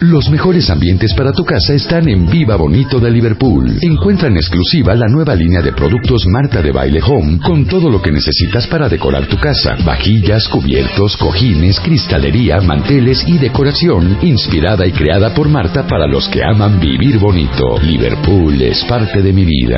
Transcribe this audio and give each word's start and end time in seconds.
Los 0.00 0.30
mejores 0.30 0.70
ambientes 0.70 1.12
para 1.12 1.30
tu 1.30 1.44
casa 1.44 1.74
están 1.74 2.08
en 2.08 2.24
Viva 2.24 2.56
Bonito 2.56 2.98
de 2.98 3.10
Liverpool. 3.10 3.76
Encuentra 3.82 4.28
en 4.28 4.36
exclusiva 4.38 4.94
la 4.94 5.06
nueva 5.08 5.34
línea 5.34 5.60
de 5.60 5.74
productos 5.74 6.24
Marta 6.26 6.62
de 6.62 6.72
Baile 6.72 7.02
Home 7.02 7.38
con 7.44 7.66
todo 7.66 7.90
lo 7.90 8.00
que 8.00 8.10
necesitas 8.10 8.66
para 8.66 8.88
decorar 8.88 9.26
tu 9.26 9.36
casa. 9.36 9.76
Vajillas, 9.84 10.48
cubiertos, 10.48 11.18
cojines, 11.18 11.78
cristalería, 11.80 12.62
manteles 12.62 13.28
y 13.28 13.36
decoración 13.36 14.16
inspirada 14.22 14.86
y 14.86 14.92
creada 14.92 15.34
por 15.34 15.50
Marta 15.50 15.86
para 15.86 16.06
los 16.06 16.26
que 16.28 16.42
aman 16.42 16.80
vivir 16.80 17.18
bonito. 17.18 17.78
Liverpool 17.82 18.62
es 18.62 18.82
parte 18.86 19.20
de 19.20 19.34
mi 19.34 19.44
vida. 19.44 19.76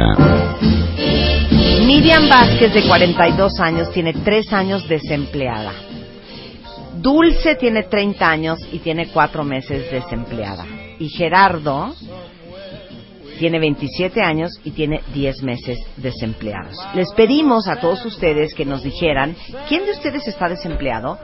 Miriam 1.85 2.29
Vázquez, 2.29 2.73
de 2.73 2.83
42 2.83 3.59
años, 3.59 3.91
tiene 3.91 4.13
3 4.13 4.53
años 4.53 4.89
desempleada. 4.89 5.73
Dulce 6.95 7.57
tiene 7.57 7.85
30 7.85 8.29
años 8.29 8.59
y 8.71 8.79
tiene 8.79 9.09
4 9.09 9.45
meses 9.45 9.91
desempleada. 9.91 10.67
Y 10.99 11.09
Gerardo 11.09 11.95
tiene 13.39 13.59
27 13.59 14.21
años 14.23 14.53
y 14.65 14.71
tiene 14.71 15.01
10 15.13 15.43
meses 15.43 15.79
desempleados. 15.97 16.77
Les 16.95 17.13
pedimos 17.15 17.67
a 17.67 17.81
todos 17.81 18.05
ustedes 18.05 18.55
que 18.55 18.65
nos 18.65 18.83
dijeran 18.83 19.35
quién 19.69 19.85
de 19.85 19.93
ustedes 19.93 20.29
está 20.29 20.49
desempleado 20.49 21.19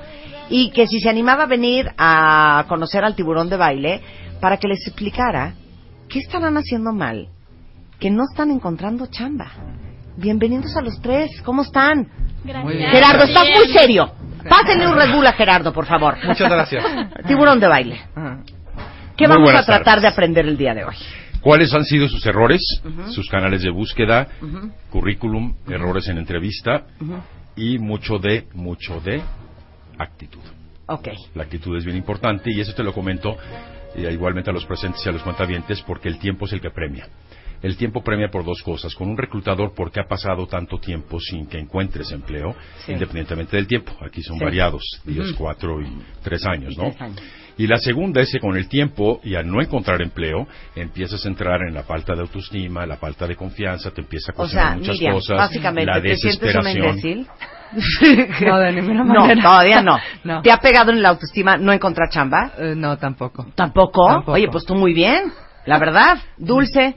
y 0.50 0.70
que 0.70 0.86
si 0.86 1.00
se 1.00 1.08
animaba 1.08 1.44
a 1.44 1.48
venir 1.48 1.86
a 1.98 2.64
conocer 2.68 3.04
al 3.04 3.14
tiburón 3.14 3.48
de 3.50 3.56
baile 3.56 4.00
para 4.40 4.56
que 4.56 4.68
les 4.68 4.86
explicara 4.86 5.54
qué 6.08 6.20
estarán 6.20 6.56
haciendo 6.56 6.92
mal, 6.92 7.28
que 8.00 8.10
no 8.10 8.24
están 8.24 8.50
encontrando 8.50 9.06
chamba. 9.06 9.52
Bienvenidos 10.16 10.76
a 10.76 10.80
los 10.80 11.00
tres, 11.00 11.30
¿cómo 11.42 11.62
están? 11.62 12.08
Gracias. 12.44 12.90
Gerardo, 12.90 13.24
estás 13.24 13.46
muy 13.54 13.68
serio. 13.72 14.10
Pásenle 14.48 14.86
un 14.86 14.96
Red 14.96 15.12
Bull 15.12 15.26
a 15.26 15.32
Gerardo, 15.32 15.72
por 15.72 15.86
favor. 15.86 16.16
Muchas 16.24 16.50
gracias. 16.50 16.84
Tiburón 17.26 17.60
de 17.60 17.68
baile. 17.68 18.00
¿Qué 19.16 19.26
Muy 19.26 19.36
vamos 19.36 19.50
a 19.50 19.64
tratar 19.64 19.84
tardes. 19.84 20.02
de 20.02 20.08
aprender 20.08 20.46
el 20.46 20.56
día 20.56 20.74
de 20.74 20.84
hoy? 20.84 20.94
¿Cuáles 21.40 21.72
han 21.72 21.84
sido 21.84 22.08
sus 22.08 22.24
errores, 22.26 22.60
sus 23.10 23.28
canales 23.28 23.62
de 23.62 23.70
búsqueda, 23.70 24.26
currículum, 24.90 25.54
errores 25.68 26.08
en 26.08 26.18
entrevista 26.18 26.84
y 27.56 27.78
mucho 27.78 28.18
de, 28.18 28.46
mucho 28.54 29.00
de 29.00 29.22
actitud? 29.98 30.40
Ok. 30.86 31.08
La 31.34 31.44
actitud 31.44 31.76
es 31.76 31.84
bien 31.84 31.96
importante 31.96 32.50
y 32.52 32.60
eso 32.60 32.72
te 32.74 32.82
lo 32.82 32.92
comento 32.92 33.36
eh, 33.94 34.08
igualmente 34.12 34.50
a 34.50 34.52
los 34.52 34.64
presentes 34.64 35.04
y 35.04 35.08
a 35.08 35.12
los 35.12 35.22
cuentavientes 35.22 35.82
porque 35.82 36.08
el 36.08 36.18
tiempo 36.18 36.46
es 36.46 36.52
el 36.52 36.60
que 36.60 36.70
premia. 36.70 37.06
El 37.62 37.76
tiempo 37.76 38.02
premia 38.04 38.28
por 38.30 38.44
dos 38.44 38.62
cosas. 38.62 38.94
Con 38.94 39.08
un 39.08 39.16
reclutador 39.18 39.72
porque 39.74 40.00
ha 40.00 40.04
pasado 40.06 40.46
tanto 40.46 40.78
tiempo 40.78 41.18
sin 41.20 41.46
que 41.46 41.58
encuentres 41.58 42.12
empleo, 42.12 42.54
Sí. 42.86 42.92
independientemente 42.92 43.56
del 43.56 43.66
tiempo. 43.66 43.92
Aquí 44.00 44.22
son 44.22 44.38
Sí. 44.38 44.44
variados, 44.44 44.82
10, 45.04 45.30
Ujú. 45.30 45.38
4 45.38 45.80
y 45.82 45.98
3 46.22 46.44
años, 46.46 46.74
Y 46.74 46.76
¿no? 46.76 46.84
tres 46.90 47.00
años. 47.00 47.22
Y 47.56 47.66
la 47.66 47.78
segunda 47.78 48.20
es 48.20 48.30
que 48.30 48.38
con 48.38 48.56
el 48.56 48.68
tiempo 48.68 49.20
y 49.24 49.34
al 49.34 49.50
no 49.50 49.60
encontrar 49.60 50.00
empleo, 50.00 50.46
empiezas 50.76 51.24
a 51.24 51.28
entrar 51.28 51.60
en 51.66 51.74
la 51.74 51.82
falta 51.82 52.14
de 52.14 52.20
autoestima, 52.20 52.86
la 52.86 52.96
falta 52.98 53.26
de 53.26 53.34
confianza, 53.34 53.90
te 53.90 54.00
empieza 54.02 54.30
a 54.30 54.34
O 54.34 54.36
cuestionar 54.36 54.68
sea, 54.68 54.76
muchas 54.78 54.94
Miriam, 54.94 55.14
cosas, 55.14 55.36
básicamente, 55.38 55.90
la 55.92 56.00
¿te 56.00 56.16
sientes 56.16 56.54
una 56.54 56.62
desesperación. 56.70 56.86
imbécil? 56.86 57.26
No, 58.46 58.58
de 58.60 58.72
ninguna 58.72 59.04
No, 59.04 59.20
manera. 59.22 59.42
todavía 59.42 59.82
no. 59.82 59.98
No. 60.24 60.40
¿Te 60.42 60.52
ha 60.52 60.58
pegado 60.58 60.90
en 60.92 61.02
la 61.02 61.10
autoestima 61.10 61.56
no 61.56 61.72
encontrar 61.72 62.08
chamba? 62.10 62.52
Eh, 62.58 62.74
no, 62.76 62.96
tampoco. 62.96 63.46
¿Tampoco? 63.54 64.06
Tampoco. 64.06 64.32
Oye, 64.32 64.48
pues 64.48 64.64
tú 64.64 64.74
muy 64.76 64.94
bien. 64.94 65.32
La 65.66 65.78
verdad, 65.78 66.18
Dulce. 66.38 66.94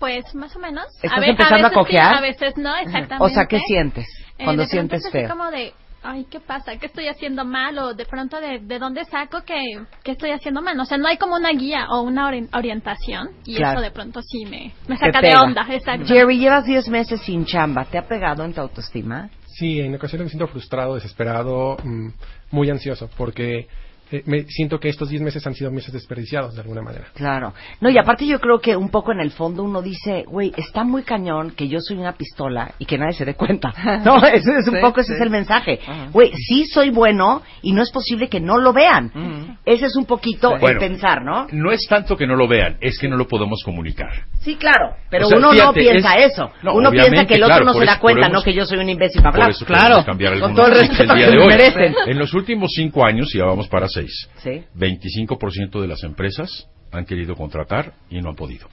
Pues 0.00 0.34
más 0.34 0.56
o 0.56 0.58
menos. 0.58 0.86
¿Estás 1.02 1.20
ve- 1.20 1.28
empezando 1.30 1.66
a 1.66 1.70
veces 1.70 1.74
cojear? 1.78 2.12
sí, 2.12 2.18
a 2.18 2.20
veces 2.22 2.56
no, 2.56 2.76
exactamente. 2.76 3.16
O 3.24 3.28
sea, 3.28 3.46
¿qué 3.46 3.60
sientes 3.60 4.06
Eh, 4.38 4.44
cuando 4.44 4.62
de 4.62 4.68
pronto 4.68 4.96
sientes 4.96 5.00
es 5.00 5.06
así 5.06 5.18
feo? 5.18 5.28
como 5.28 5.50
de, 5.50 5.72
ay, 6.02 6.26
¿qué 6.30 6.40
pasa? 6.40 6.76
¿Qué 6.78 6.86
estoy 6.86 7.06
haciendo 7.08 7.44
mal? 7.44 7.78
O 7.78 7.92
de 7.94 8.06
pronto, 8.06 8.40
¿de, 8.40 8.60
de 8.60 8.78
dónde 8.78 9.04
saco 9.04 9.42
que, 9.44 9.60
que 10.02 10.12
estoy 10.12 10.30
haciendo 10.30 10.62
mal? 10.62 10.80
O 10.80 10.86
sea, 10.86 10.96
no 10.96 11.06
hay 11.06 11.18
como 11.18 11.36
una 11.36 11.50
guía 11.52 11.86
o 11.90 12.00
una 12.00 12.30
ori- 12.30 12.48
orientación. 12.56 13.28
Y 13.44 13.56
Claro. 13.56 13.72
eso 13.78 13.82
de 13.82 13.90
pronto 13.90 14.22
sí 14.22 14.46
me, 14.46 14.72
me 14.88 14.96
saca 14.96 15.20
de 15.20 15.36
onda. 15.36 15.66
Exacto. 15.68 16.06
Jerry, 16.06 16.38
llevas 16.38 16.64
10 16.64 16.88
meses 16.88 17.20
sin 17.20 17.44
chamba. 17.44 17.84
¿Te 17.84 17.98
ha 17.98 18.08
pegado 18.08 18.42
en 18.44 18.54
tu 18.54 18.60
autoestima? 18.62 19.28
Sí, 19.46 19.80
en 19.80 19.94
ocasiones 19.94 20.24
me 20.24 20.30
siento 20.30 20.46
frustrado, 20.48 20.94
desesperado, 20.94 21.76
mm, 21.84 22.08
muy 22.52 22.70
ansioso, 22.70 23.10
porque 23.18 23.66
eh, 24.12 24.22
me 24.26 24.42
siento 24.44 24.78
que 24.78 24.88
estos 24.88 25.08
10 25.08 25.22
meses 25.22 25.46
han 25.46 25.54
sido 25.54 25.70
meses 25.70 25.92
desperdiciados 25.92 26.54
de 26.54 26.60
alguna 26.62 26.82
manera. 26.82 27.06
Claro. 27.14 27.52
No, 27.80 27.88
y 27.90 27.98
aparte 27.98 28.26
yo 28.26 28.40
creo 28.40 28.60
que 28.60 28.76
un 28.76 28.88
poco 28.90 29.12
en 29.12 29.20
el 29.20 29.30
fondo 29.30 29.62
uno 29.62 29.82
dice, 29.82 30.24
güey, 30.26 30.52
está 30.56 30.84
muy 30.84 31.02
cañón 31.02 31.52
que 31.52 31.68
yo 31.68 31.78
soy 31.80 31.96
una 31.98 32.12
pistola 32.12 32.72
y 32.78 32.86
que 32.86 32.98
nadie 32.98 33.12
se 33.12 33.24
dé 33.24 33.34
cuenta. 33.34 33.72
No, 34.04 34.16
eso 34.26 34.52
es 34.56 34.66
un 34.68 34.74
Sí, 34.76 34.80
poco, 34.80 35.00
ese 35.00 35.08
sí. 35.08 35.14
es 35.14 35.20
el 35.20 35.30
mensaje. 35.30 35.78
Güey, 36.12 36.32
sí 36.34 36.64
soy 36.66 36.90
bueno 36.90 37.42
y 37.62 37.72
no 37.72 37.82
es 37.82 37.90
posible 37.90 38.28
que 38.28 38.40
no 38.40 38.58
lo 38.58 38.72
vean. 38.72 39.58
Ese 39.64 39.86
es 39.86 39.96
un 39.96 40.04
poquito 40.06 40.56
el 40.56 40.78
pensar, 40.78 41.22
¿no? 41.22 41.46
No 41.52 41.70
es 41.72 41.86
tanto 41.88 42.16
que 42.16 42.26
no 42.26 42.34
lo 42.36 42.48
vean, 42.48 42.76
es 42.80 42.98
que 42.98 43.08
no 43.08 43.16
lo 43.16 43.26
podemos 43.28 43.62
comunicar. 43.64 44.10
Sí, 44.40 44.56
claro. 44.56 44.94
Pero 45.10 45.26
O 45.26 45.28
sea, 45.28 45.38
uno 45.38 45.52
no 45.52 45.72
piensa 45.72 46.14
es- 46.16 46.32
eso. 46.32 46.50
No, 46.62 46.74
uno 46.74 46.90
piensa 46.90 47.26
que 47.26 47.34
el 47.34 47.42
otro 47.42 47.56
claro, 47.56 47.64
no 47.66 47.72
se 47.74 47.84
da 47.84 47.98
cuenta, 47.98 48.20
podemos- 48.22 48.40
no 48.40 48.42
que 48.44 48.54
yo 48.54 48.64
soy 48.64 48.78
un 48.78 48.88
imbécil 48.88 49.20
para 49.22 49.32
Por 49.32 49.42
hablar. 49.42 49.92
eso 49.92 50.04
cambiar 50.04 50.40
Con 50.40 50.54
todo 50.54 50.66
el 50.66 50.80
respeto 50.80 51.14
que 51.14 51.26
de 51.26 51.46
merecen. 51.46 51.94
En 52.06 52.18
los 52.18 52.32
últimos 52.34 52.70
cinco 52.74 53.04
años, 53.04 53.34
y 53.34 53.38
ya 53.38 53.44
vamos 53.44 53.68
para 53.68 53.86
seis, 53.88 53.99
Sí. 54.38 54.64
25% 54.76 55.80
de 55.80 55.88
las 55.88 56.02
empresas 56.02 56.68
han 56.92 57.04
querido 57.04 57.34
contratar 57.36 57.94
y 58.08 58.20
no 58.20 58.30
han 58.30 58.36
podido. 58.36 58.68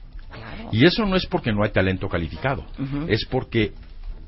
Y 0.71 0.85
eso 0.85 1.05
no 1.05 1.15
es 1.15 1.25
porque 1.25 1.51
no 1.51 1.63
hay 1.63 1.71
talento 1.71 2.09
calificado, 2.09 2.65
es 3.07 3.25
porque 3.25 3.71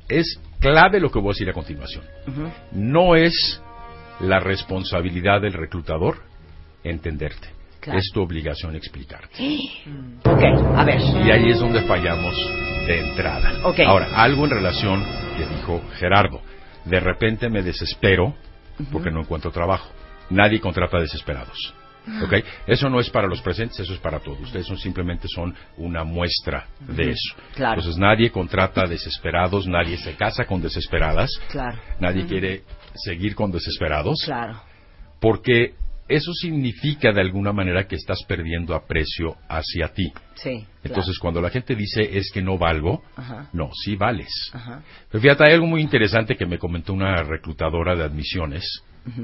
es 0.08 0.40
clave 0.58 1.00
lo 1.00 1.10
que 1.10 1.18
voy 1.18 1.30
a 1.30 1.34
decir 1.34 1.48
a 1.50 1.52
continuación. 1.52 2.04
No 2.72 3.14
es 3.16 3.62
la 4.20 4.40
responsabilidad 4.40 5.40
del 5.40 5.52
reclutador 5.52 6.18
entenderte. 6.84 7.48
Claro. 7.80 7.98
Es 7.98 8.10
tu 8.12 8.20
obligación 8.20 8.76
explicarte. 8.76 9.28
Ok, 10.22 10.42
a 10.76 10.84
ver. 10.84 11.00
Y 11.00 11.30
ahí 11.30 11.50
es 11.50 11.58
donde 11.58 11.82
fallamos 11.82 12.34
de 12.86 13.08
entrada. 13.10 13.52
Ahora, 13.86 14.22
algo 14.22 14.44
en 14.44 14.50
relación 14.50 15.02
que 15.36 15.46
dijo 15.46 15.80
Gerardo. 15.94 16.40
De 16.84 17.00
repente 17.00 17.48
me 17.48 17.62
desespero 17.62 18.34
porque 18.92 19.10
no 19.10 19.20
encuentro 19.20 19.50
trabajo. 19.50 19.90
Nadie 20.30 20.60
contrata 20.60 20.98
desesperados. 20.98 21.74
¿Ok? 22.24 22.32
Eso 22.66 22.88
no 22.88 22.98
es 22.98 23.10
para 23.10 23.28
los 23.28 23.42
presentes, 23.42 23.78
eso 23.80 23.92
es 23.92 23.98
para 24.00 24.20
todos. 24.20 24.40
Ustedes 24.40 24.66
son, 24.66 24.78
simplemente 24.78 25.28
son 25.28 25.54
una 25.76 26.02
muestra 26.02 26.66
de 26.80 27.10
eso. 27.10 27.34
Claro. 27.54 27.74
Entonces 27.80 27.98
nadie 27.98 28.30
contrata 28.30 28.86
desesperados, 28.86 29.66
nadie 29.66 29.98
se 29.98 30.14
casa 30.16 30.44
con 30.46 30.62
desesperadas, 30.62 31.30
Claro. 31.50 31.78
nadie 32.00 32.24
quiere 32.26 32.62
seguir 32.94 33.34
con 33.34 33.50
desesperados 33.52 34.22
Claro. 34.24 34.60
porque 35.20 35.74
eso 36.08 36.32
significa 36.32 37.12
de 37.12 37.20
alguna 37.20 37.52
manera 37.52 37.86
que 37.86 37.94
estás 37.94 38.18
perdiendo 38.26 38.74
aprecio 38.74 39.36
hacia 39.48 39.88
ti. 39.92 40.10
Sí. 40.34 40.66
Entonces, 40.82 41.18
cuando 41.20 41.40
la 41.40 41.50
gente 41.50 41.76
dice 41.76 42.00
es 42.18 42.32
que 42.32 42.42
no 42.42 42.58
valgo, 42.58 43.02
Ajá. 43.14 43.48
no, 43.52 43.70
sí 43.84 43.94
vales. 43.94 44.32
Ajá. 44.52 44.82
Pero 45.08 45.22
fíjate, 45.22 45.44
hay 45.46 45.54
algo 45.54 45.66
muy 45.66 45.82
interesante 45.82 46.34
que 46.34 46.46
me 46.46 46.58
comentó 46.58 46.92
una 46.94 47.22
reclutadora 47.22 47.94
de 47.94 48.02
admisiones, 48.04 48.64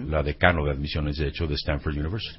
la 0.09 0.23
decano 0.23 0.65
de 0.65 0.73
admisiones, 0.73 1.17
de 1.17 1.29
hecho, 1.29 1.47
de 1.47 1.55
Stanford 1.55 1.97
University, 1.99 2.39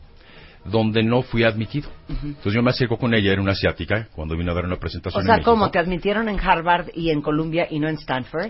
donde 0.65 1.03
no 1.03 1.21
fui 1.21 1.43
admitido. 1.43 1.89
Entonces 2.09 2.53
yo 2.53 2.61
me 2.61 2.71
acerco 2.71 2.97
con 2.97 3.13
ella, 3.13 3.31
era 3.31 3.41
una 3.41 3.51
asiática, 3.53 4.07
cuando 4.15 4.35
vino 4.35 4.51
a 4.51 4.55
dar 4.55 4.65
una 4.65 4.77
presentación 4.77 5.21
O 5.21 5.25
sea, 5.25 5.35
en 5.35 5.39
México. 5.39 5.51
¿cómo? 5.51 5.71
¿Te 5.71 5.79
admitieron 5.79 6.27
en 6.29 6.39
Harvard 6.39 6.87
y 6.93 7.11
en 7.11 7.21
Columbia 7.21 7.67
y 7.69 7.79
no 7.79 7.87
en 7.87 7.95
Stanford? 7.95 8.49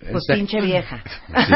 Pues 0.00 0.14
Esta- 0.22 0.34
pinche 0.34 0.60
vieja. 0.60 1.02
Sí. 1.28 1.54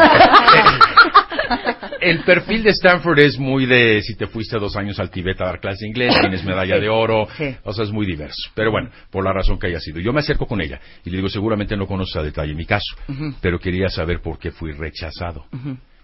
El 2.00 2.25
perfil 2.25 2.62
de 2.62 2.71
Stanford 2.71 3.19
es 3.21 3.39
muy 3.39 3.66
de 3.66 4.00
si 4.03 4.15
te 4.16 4.27
fuiste 4.27 4.59
dos 4.59 4.77
años 4.77 4.99
al 4.99 5.10
Tibet 5.10 5.41
a 5.41 5.44
dar 5.47 5.60
clase 5.60 5.81
de 5.84 5.89
inglés, 5.89 6.15
tienes 6.21 6.44
medalla 6.44 6.77
Sí, 6.77 6.81
de 6.81 6.89
oro, 6.89 7.28
sí. 7.37 7.54
o 7.62 7.72
sea, 7.72 7.84
es 7.84 7.93
muy 7.93 8.06
diverso. 8.06 8.50
Pero 8.54 8.71
bueno, 8.71 8.91
por 9.10 9.22
la 9.25 9.33
razón 9.33 9.59
que 9.59 9.66
haya 9.69 9.78
sido. 9.81 10.00
Yo 10.00 10.12
me 10.12 10.21
acerco 10.21 10.47
con 10.47 10.60
ella 10.60 10.81
y 11.04 11.10
le 11.10 11.16
digo, 11.19 11.28
seguramente 11.28 11.77
no 11.77 11.87
conoces 11.87 12.16
a 12.16 12.22
detalle 12.22 12.54
mi 12.54 12.65
caso, 12.65 12.97
pero 13.41 13.59
quería 13.59 13.89
saber 13.89 14.21
por 14.21 14.39
qué 14.39 14.50
fui 14.50 14.72
rechazado. 14.72 15.44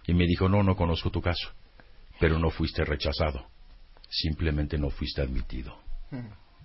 Y 0.08 0.14
me 0.14 0.26
dijo, 0.26 0.48
no, 0.48 0.62
no 0.64 0.74
conozco 0.74 1.10
tu 1.10 1.20
caso, 1.22 1.50
pero 2.18 2.38
no 2.40 2.50
fuiste 2.50 2.82
rechazado, 2.84 3.46
simplemente 4.08 4.76
no 4.78 4.90
fuiste 4.90 5.20
admitido. 5.22 5.76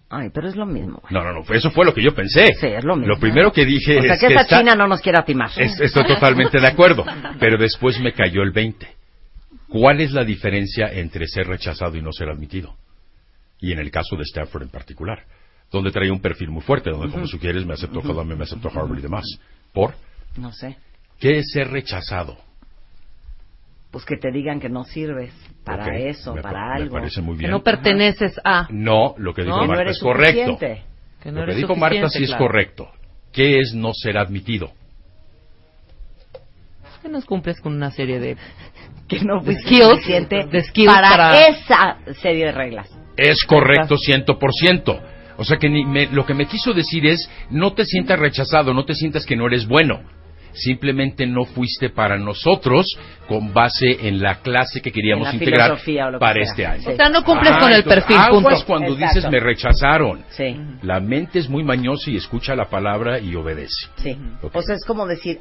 Ay, 0.10 0.30
pero 0.34 0.48
es 0.48 0.56
lo 0.56 0.66
mismo. 0.66 1.02
No, 1.10 1.24
no, 1.24 1.34
no, 1.34 1.54
eso 1.54 1.70
fue 1.72 1.86
lo 1.86 1.94
que 1.94 2.02
yo 2.02 2.16
pensé. 2.16 2.54
Sí, 2.56 2.68
es 2.68 2.84
lo 2.86 2.96
mismo. 2.96 3.14
Lo 3.14 3.20
primero 3.20 3.52
que 3.52 3.66
dije 3.66 4.00
O 4.00 4.02
sea, 4.04 4.14
es 4.14 4.20
que 4.22 4.28
que 4.28 4.34
esa 4.34 4.44
está- 4.44 4.60
china 4.60 4.76
no 4.76 4.88
nos 4.88 5.02
quiere 5.02 5.22
timar. 5.24 5.50
es- 5.58 5.80
estoy 5.80 6.06
totalmente 6.08 6.60
de 6.60 6.68
acuerdo, 6.68 7.04
pero 7.40 7.58
después 7.58 8.00
me 8.00 8.14
cayó 8.14 8.42
el 8.44 8.52
20. 8.52 8.88
¿Cuál 9.68 10.02
es 10.02 10.12
la 10.12 10.24
diferencia 10.24 10.88
entre 10.94 11.28
ser 11.28 11.48
rechazado 11.48 11.98
y 11.98 12.02
no 12.02 12.12
ser 12.14 12.30
admitido? 12.30 12.76
Y 13.60 13.72
en 13.74 13.80
el 13.80 13.92
caso 13.92 14.16
de 14.16 14.24
Stanford 14.24 14.64
en 14.64 14.70
particular, 14.70 15.24
donde 15.72 15.92
traía 15.92 16.14
un 16.14 16.22
perfil 16.22 16.50
muy 16.50 16.62
fuerte, 16.62 16.92
donde 16.92 17.12
como 17.12 17.26
sugieres 17.28 17.66
me 17.66 17.74
aceptó 17.74 18.02
Columbia, 18.02 18.36
me 18.38 18.44
aceptó 18.44 18.70
Harvard 18.70 19.00
y 19.00 19.02
demás. 19.02 19.26
¿Por? 19.74 19.96
No 20.38 20.52
sé. 20.54 20.78
¿Qué 21.20 21.40
es 21.40 21.52
ser 21.52 21.70
rechazado? 21.72 22.38
Pues 23.94 24.04
que 24.06 24.18
te 24.18 24.30
digan 24.32 24.60
que 24.60 24.68
no 24.68 24.84
sirves 24.84 25.32
para 25.64 25.96
eso, 25.98 26.34
me 26.36 26.42
para 26.42 26.60
pa- 26.60 26.74
algo. 26.74 26.96
Me 26.96 27.02
parece 27.02 27.22
muy 27.22 27.36
Que 27.36 27.42
bien. 27.42 27.52
no 27.52 27.64
perteneces 27.64 28.42
a. 28.44 28.68
No, 28.72 29.14
lo 29.18 29.34
que 29.34 29.44
dijo 29.44 29.56
No, 29.56 29.62
Que 29.62 29.68
no 29.68 29.70
Marta 29.70 29.82
eres 29.84 29.98
es 29.98 30.04
correcto. 30.04 30.52
suficiente. 30.54 30.84
Que 31.22 31.32
no 31.32 31.40
lo 31.40 31.46
que 31.46 31.52
eres 31.52 31.58
dijo 31.62 31.76
Marta 31.76 32.10
sí 32.10 32.24
es 32.26 32.36
correcto. 32.36 32.90
¿Qué 33.32 33.60
es 33.60 33.74
no 33.74 33.94
ser 33.94 34.18
admitido? 34.18 34.72
Que 37.02 37.10
no 37.10 37.22
cumples 37.22 37.60
con 37.62 37.74
una 37.74 37.92
serie 37.92 38.20
de. 38.20 38.36
Que 39.08 39.20
no 39.20 39.42
fuiste 39.44 39.64
skills, 39.64 39.90
suficiente 39.90 40.46
de 40.50 40.64
skills 40.64 40.92
para, 40.92 41.10
para- 41.10 41.48
esa 41.48 41.98
serie 42.22 42.46
de 42.48 42.52
reglas. 42.54 42.90
Es 43.18 43.44
correcto, 43.44 43.98
ciento 43.98 44.40
por 44.40 44.52
ciento. 44.54 45.00
O 45.38 45.44
sea 45.44 45.58
que 45.58 45.70
ni 45.70 45.86
me- 45.86 46.08
lo 46.08 46.26
que 46.26 46.34
me 46.34 46.48
quiso 46.48 46.74
decir 46.74 47.06
es, 47.06 47.30
no 47.52 47.74
te 47.74 47.86
sientas 47.86 48.18
rechazado, 48.18 48.74
no 48.74 48.86
te 48.86 48.96
sientas 48.96 49.26
que 49.26 49.36
no 49.36 49.46
eres 49.46 49.68
bueno. 49.68 50.02
Simplemente 50.54 51.26
no 51.26 51.46
fuiste 51.46 51.90
para 51.90 52.18
nosotros 52.18 52.86
con 53.28 53.54
base 53.54 54.08
en 54.08 54.22
la 54.22 54.36
clase 54.42 54.82
que 54.82 54.92
queríamos 54.92 55.28
En 55.30 55.40
la 55.40 55.44
integrar 55.44 55.72
o 55.72 56.12
lo 56.12 56.18
que 56.18 56.20
para 56.20 56.34
sea. 56.36 56.44
este 56.44 56.66
año. 56.66 56.82
Sí. 56.84 56.90
O 56.92 56.96
sea, 56.96 57.10
no 57.10 57.24
cumples 57.24 57.52
Ah, 57.54 57.60
con 57.60 57.70
el 57.72 57.78
entonces, 57.78 58.04
perfil, 58.04 58.18
aguas 58.18 58.44
punto. 58.44 58.66
cuando 58.68 58.94
Exacto. 58.94 59.16
dices 59.16 59.32
me 59.32 59.40
rechazaron. 59.40 60.24
Sí, 60.30 60.56
La 60.84 61.00
mente 61.00 61.40
es 61.40 61.50
muy 61.50 61.64
mañosa 61.64 62.12
y 62.12 62.18
escucha 62.18 62.56
la 62.56 62.66
palabra 62.70 63.20
y 63.20 63.36
obedece. 63.36 63.88
sí. 63.98 64.18
Ok. 64.42 64.56
O 64.56 64.62
sea, 64.62 64.76
es 64.76 64.86
como 64.86 65.08
decir, 65.08 65.40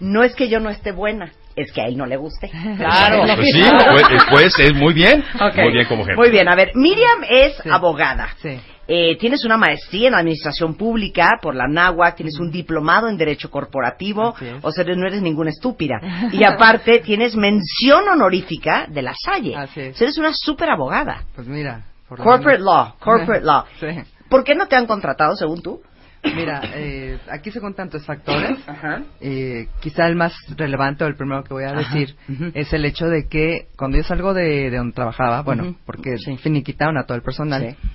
no 0.00 0.22
es 0.22 0.34
que 0.34 0.48
yo 0.48 0.60
no 0.60 0.70
esté 0.70 0.92
buena, 0.92 1.32
es 1.56 1.72
que 1.72 1.82
a 1.82 1.86
él 1.86 1.96
no 1.96 2.06
le 2.06 2.16
guste. 2.16 2.50
Claro. 2.78 3.24
Pues 3.36 3.50
sí, 3.52 3.62
pues, 3.90 4.22
pues, 4.30 4.58
es 4.60 4.74
muy 4.74 4.94
bien. 4.94 5.22
Ok. 5.40 5.56
Muy 5.56 5.72
bien 5.72 5.86
como 5.86 6.02
ejemplo. 6.04 6.22
Muy 6.22 6.30
bien, 6.30 6.48
a 6.48 6.54
ver, 6.54 6.70
Miriam 6.74 7.24
es 7.28 7.56
Sí. 7.62 7.68
abogada. 7.70 8.28
Sí. 8.40 8.58
Eh, 8.90 9.18
tienes 9.18 9.44
una 9.44 9.58
maestría 9.58 10.08
en 10.08 10.14
administración 10.14 10.74
pública 10.74 11.32
por 11.42 11.54
la 11.54 11.68
NAHUAC, 11.68 12.16
tienes 12.16 12.38
un 12.40 12.50
diplomado 12.50 13.08
en 13.08 13.18
derecho 13.18 13.50
corporativo, 13.50 14.34
o 14.62 14.72
sea, 14.72 14.84
no 14.84 15.06
eres 15.06 15.20
ninguna 15.20 15.50
estúpida. 15.50 16.00
Y 16.32 16.42
aparte 16.42 17.00
tienes 17.00 17.36
mención 17.36 18.08
honorífica 18.08 18.86
de 18.88 19.02
la 19.02 19.12
Salle. 19.14 19.54
Así 19.54 19.80
es. 19.80 19.94
O 19.94 19.98
sea, 19.98 20.06
eres 20.06 20.18
una 20.18 20.32
súper 20.32 20.70
abogada. 20.70 21.22
Pues 21.34 21.46
mira. 21.46 21.84
por 22.08 22.18
Corporate 22.22 22.62
law, 22.62 22.94
corporate 22.98 23.44
law. 23.44 23.64
Sí. 23.80 23.86
¿Por 24.30 24.42
qué 24.44 24.54
no 24.54 24.66
te 24.68 24.76
han 24.76 24.86
contratado, 24.86 25.36
según 25.36 25.62
tú? 25.62 25.80
Mira, 26.24 26.60
eh, 26.74 27.18
aquí 27.30 27.50
se 27.50 27.60
cuentan 27.60 27.88
tantos 27.88 28.04
factores. 28.06 28.58
Ajá. 28.66 29.02
Eh, 29.20 29.68
quizá 29.80 30.06
el 30.06 30.16
más 30.16 30.34
relevante 30.56 31.04
o 31.04 31.06
el 31.06 31.14
primero 31.14 31.44
que 31.44 31.54
voy 31.54 31.64
a 31.64 31.72
decir 31.72 32.16
es 32.54 32.72
el 32.72 32.84
hecho 32.86 33.06
de 33.06 33.28
que 33.28 33.68
cuando 33.76 33.96
yo 33.98 34.02
salgo 34.02 34.34
de, 34.34 34.70
de 34.70 34.76
donde 34.78 34.94
trabajaba, 34.94 35.42
bueno, 35.42 35.76
porque 35.86 36.16
Sí. 36.18 36.36
finiquitaron 36.38 36.96
a 36.98 37.04
todo 37.04 37.16
el 37.16 37.22
personal, 37.22 37.62
Sí. 37.70 37.88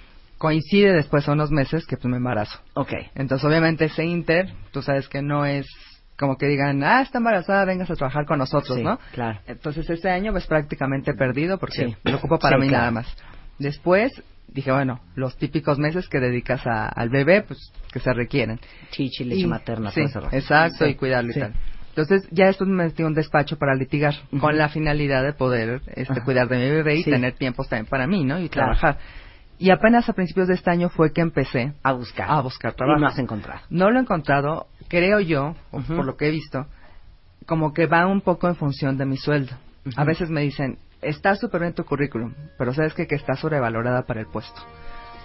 Coincide 0.43 0.91
después 0.91 1.25
a 1.29 1.31
unos 1.31 1.51
meses 1.51 1.85
que 1.85 1.95
pues 1.95 2.11
me 2.11 2.17
embarazo. 2.17 2.59
Ok. 2.73 2.91
Entonces, 3.15 3.45
obviamente, 3.47 3.85
ese 3.85 4.03
inter, 4.03 4.49
tú 4.73 4.81
sabes 4.81 5.07
que 5.07 5.21
no 5.21 5.45
es 5.45 5.65
como 6.19 6.37
que 6.37 6.47
digan, 6.47 6.83
ah, 6.83 7.01
está 7.01 7.19
embarazada, 7.19 7.63
vengas 7.63 7.89
a 7.89 7.95
trabajar 7.95 8.25
con 8.25 8.39
nosotros, 8.39 8.77
Sí, 8.77 8.83
¿no? 8.83 8.99
claro. 9.13 9.39
Entonces, 9.47 9.89
este 9.89 10.09
año 10.09 10.33
pues 10.33 10.45
prácticamente 10.45 11.13
perdido 11.13 11.57
porque 11.57 11.85
Sí. 11.87 11.95
lo 12.03 12.17
ocupo 12.17 12.39
para 12.39 12.57
Sí, 12.57 12.61
mí 12.63 12.67
claro. 12.67 12.81
nada 12.81 12.91
más. 12.91 13.15
Después 13.57 14.11
dije, 14.49 14.69
bueno, 14.73 14.99
los 15.15 15.37
típicos 15.37 15.79
meses 15.79 16.09
que 16.09 16.19
dedicas 16.19 16.67
a- 16.67 16.89
al 16.89 17.07
bebé, 17.09 17.43
pues 17.43 17.71
que 17.93 18.01
se 18.01 18.11
requieren. 18.13 18.59
Chichi, 18.91 19.23
leche 19.23 19.47
materna, 19.47 19.91
sí, 19.91 20.01
exacto, 20.33 20.85
y 20.85 20.95
cuidarlo 20.95 21.31
sí. 21.31 21.39
y 21.39 21.41
tal. 21.41 21.53
Entonces, 21.87 22.27
ya 22.31 22.47
después 22.47 22.69
me 22.69 22.83
metí 22.83 23.03
un 23.03 23.13
despacho 23.13 23.57
para 23.57 23.75
litigar, 23.75 24.13
con 24.41 24.57
la 24.57 24.67
finalidad 24.67 25.23
de 25.23 25.31
poder 25.31 25.79
este, 25.95 26.11
Ajá. 26.11 26.23
cuidar 26.25 26.49
de 26.49 26.57
mi 26.57 26.69
bebé 26.69 26.95
y 26.97 27.03
tener 27.05 27.33
tiempos 27.35 27.69
también 27.69 27.85
para 27.85 28.07
mí, 28.07 28.25
¿no? 28.25 28.39
Y 28.41 28.49
Claro. 28.49 28.73
trabajar. 28.75 28.97
Y 29.59 29.69
apenas 29.69 30.09
a 30.09 30.13
principios 30.13 30.47
de 30.47 30.55
este 30.55 30.69
año 30.71 30.89
fue 30.89 31.13
que 31.13 31.21
empecé 31.21 31.73
A 31.83 31.93
buscar. 31.93 32.29
a 32.29 32.41
buscar 32.41 32.73
trabajo. 32.73 32.99
Y 32.99 33.01
no 33.01 33.07
has 33.07 33.19
encontrado. 33.19 33.61
No 33.69 33.89
lo 33.91 33.99
he 33.99 34.01
encontrado, 34.01 34.67
creo 34.89 35.19
yo, 35.19 35.55
por 35.71 36.05
lo 36.05 36.17
que 36.17 36.27
he 36.27 36.31
visto, 36.31 36.65
como 37.45 37.73
que 37.73 37.85
va 37.87 38.05
un 38.07 38.21
poco 38.21 38.47
en 38.47 38.55
función 38.55 38.97
de 38.97 39.05
mi 39.05 39.17
sueldo. 39.17 39.53
A 39.95 40.03
veces 40.03 40.29
me 40.29 40.41
dicen, 40.41 40.79
está 41.01 41.35
súper 41.35 41.61
bien 41.61 41.73
tu 41.73 41.83
currículum, 41.85 42.33
pero 42.57 42.73
sabes 42.73 42.93
que, 42.93 43.05
que 43.07 43.15
está 43.15 43.35
sobrevalorada 43.35 44.03
para 44.03 44.21
el 44.21 44.27
puesto. 44.27 44.61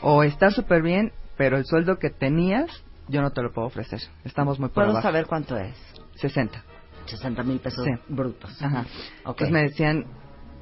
O 0.03 0.23
está 0.23 0.51
súper 0.51 0.83
bien, 0.83 1.13
pero 1.37 1.57
el 1.57 1.65
sueldo 1.65 1.99
que 1.99 2.11
tenías, 2.11 2.69
yo 3.09 3.23
no 3.23 3.31
te 3.31 3.43
lo 3.43 3.53
puedo 3.53 3.67
ofrecer. 3.69 4.01
Estamos 4.25 4.59
muy 4.61 4.69
por 4.69 4.75
¿Puedo 4.85 4.91
abajo. 4.91 5.03
saber 5.09 5.27
cuánto 5.27 5.57
es? 5.57 5.75
60. 6.17 6.63
60 7.07 7.43
mil 7.43 7.59
pesos 7.61 7.85
Sí. 7.85 7.93
brutos. 8.09 8.61
Ajá. 8.63 8.85
Entonces 9.19 9.51
me 9.51 9.63
decían, 9.63 10.05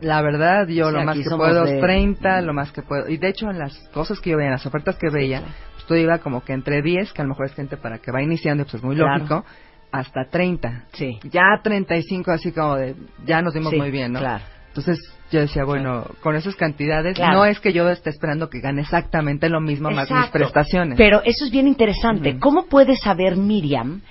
la 0.01 0.21
verdad, 0.23 0.67
yo 0.69 0.91
lo 0.91 1.05
más 1.05 1.17
que 1.19 1.25
puedo 1.31 1.65
de- 1.65 1.77
es 1.77 1.81
30, 1.81 2.41
lo 2.43 2.53
más 2.53 2.71
que 2.73 2.83
puedo. 2.83 3.09
Y 3.09 3.17
de 3.17 3.29
hecho, 3.29 3.51
en 3.51 3.59
las 3.59 3.77
cosas 3.95 4.21
que 4.21 4.31
yo 4.31 4.37
veía, 4.37 4.49
en 4.49 4.53
las 4.53 4.67
ofertas 4.67 4.97
que 4.97 5.09
veía, 5.11 5.43
pues 5.75 5.87
todo 5.87 5.99
iba 5.99 6.19
como 6.19 6.45
que 6.45 6.53
entre 6.53 6.83
10, 6.83 7.13
que 7.13 7.23
a 7.23 7.25
lo 7.25 7.31
mejor 7.31 7.47
es 7.47 7.55
gente 7.55 7.77
para 7.77 7.99
que 7.99 8.13
va 8.13 8.23
iniciando, 8.23 8.65
pues 8.65 8.75
es 8.75 8.83
muy 8.83 8.97
Claro. 8.97 9.15
lógico, 9.19 9.45
hasta 9.93 10.25
30. 10.31 10.85
Sí. 10.93 11.19
Ya 11.31 11.61
35, 11.63 12.31
así 12.33 12.53
como 12.53 12.77
de, 12.77 12.95
ya 13.25 13.41
nos 13.41 13.55
dimos 13.55 13.71
Sí, 13.71 13.77
muy 13.79 13.91
bien, 13.91 14.13
¿no? 14.13 14.19
Claro. 14.21 14.45
Entonces 14.69 14.99
yo 15.31 15.41
decía, 15.41 15.65
bueno, 15.65 16.05
con 16.23 16.37
esas 16.37 16.55
cantidades, 16.55 17.15
Claro. 17.17 17.39
no 17.39 17.45
es 17.47 17.59
que 17.61 17.73
yo 17.73 17.89
esté 17.89 18.11
esperando 18.11 18.51
que 18.51 18.61
gane 18.61 18.83
exactamente 18.83 19.49
lo 19.49 19.61
mismo 19.63 19.91
más 19.91 20.11
mis 20.11 20.27
prestaciones. 20.27 20.99
Pero 20.99 21.23
eso 21.25 21.47
es 21.47 21.51
bien 21.51 21.67
interesante. 21.67 22.39
¿Cómo 22.39 22.67
puede 22.67 22.95
saber 22.97 23.37
Miriam 23.37 24.03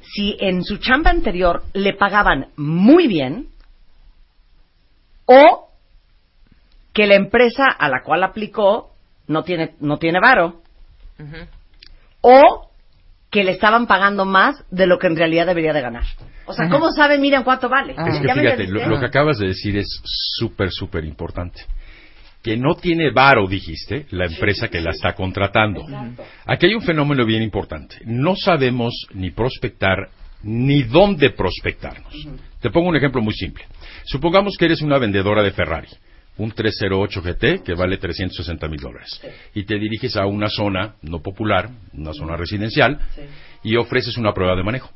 si 0.00 0.36
en 0.40 0.64
su 0.64 0.78
chamba 0.78 1.10
anterior 1.10 1.62
le 1.72 1.92
pagaban 1.94 2.48
muy 2.56 3.06
bien 3.06 3.46
o 5.28 5.68
que 6.94 7.06
la 7.06 7.14
empresa 7.14 7.66
a 7.66 7.88
la 7.88 8.02
cual 8.02 8.24
aplicó 8.24 8.94
no 9.26 9.42
tiene 9.42 9.74
no 9.78 9.98
tiene 9.98 10.20
varo 10.20 10.62
o 12.22 12.70
que 13.30 13.44
le 13.44 13.52
estaban 13.52 13.86
pagando 13.86 14.24
más 14.24 14.64
de 14.70 14.86
lo 14.86 14.98
que 14.98 15.06
en 15.06 15.16
realidad 15.16 15.46
debería 15.46 15.74
de 15.74 15.82
ganar? 15.82 16.04
O 16.46 16.54
sea, 16.54 16.64
Ajá. 16.64 16.74
¿cómo 16.74 16.90
sabe 16.92 17.18
Miriam 17.18 17.44
cuánto 17.44 17.68
vale? 17.68 17.94
Ah. 17.96 18.08
Es 18.08 18.20
que 18.20 18.26
¿Ya 18.26 18.34
me 18.34 18.42
fíjate, 18.42 18.66
lo 18.66 18.98
que 18.98 19.06
acabas 19.06 19.38
de 19.38 19.48
decir 19.48 19.76
es 19.76 20.00
súper, 20.04 20.70
súper 20.70 21.04
importante. 21.04 21.60
Que 22.42 22.56
no 22.56 22.74
tiene 22.74 23.10
varo, 23.10 23.46
dijiste, 23.46 24.06
la 24.10 24.24
empresa 24.24 24.68
que 24.68 24.80
la 24.80 24.92
está 24.92 25.12
contratando. 25.12 25.84
Aquí 26.46 26.66
hay 26.66 26.74
un 26.74 26.82
fenómeno 26.82 27.26
bien 27.26 27.42
importante. 27.42 27.96
No 28.06 28.34
sabemos 28.36 28.94
ni 29.12 29.30
prospectar 29.30 30.08
ni 30.42 30.82
dónde 30.82 31.30
prospectarnos. 31.30 32.14
Te 32.60 32.70
pongo 32.70 32.88
un 32.88 32.96
ejemplo 32.96 33.20
muy 33.20 33.34
simple. 33.34 33.64
Supongamos 34.04 34.56
que 34.56 34.66
eres 34.66 34.82
una 34.82 34.98
vendedora 34.98 35.42
de 35.42 35.52
Ferrari, 35.52 35.88
un 36.38 36.52
308 36.52 37.22
GT 37.22 37.62
que 37.64 37.74
vale 37.74 37.98
360 37.98 38.68
mil 38.68 38.80
dólares, 38.80 39.20
y 39.54 39.64
te 39.64 39.78
diriges 39.78 40.16
a 40.16 40.26
una 40.26 40.48
zona 40.48 40.94
no 41.02 41.20
popular, 41.20 41.70
una 41.92 42.12
zona 42.12 42.36
residencial, 42.36 42.98
y 43.62 43.76
ofreces 43.76 44.16
una 44.16 44.32
prueba 44.32 44.56
de 44.56 44.62
manejo. 44.62 44.90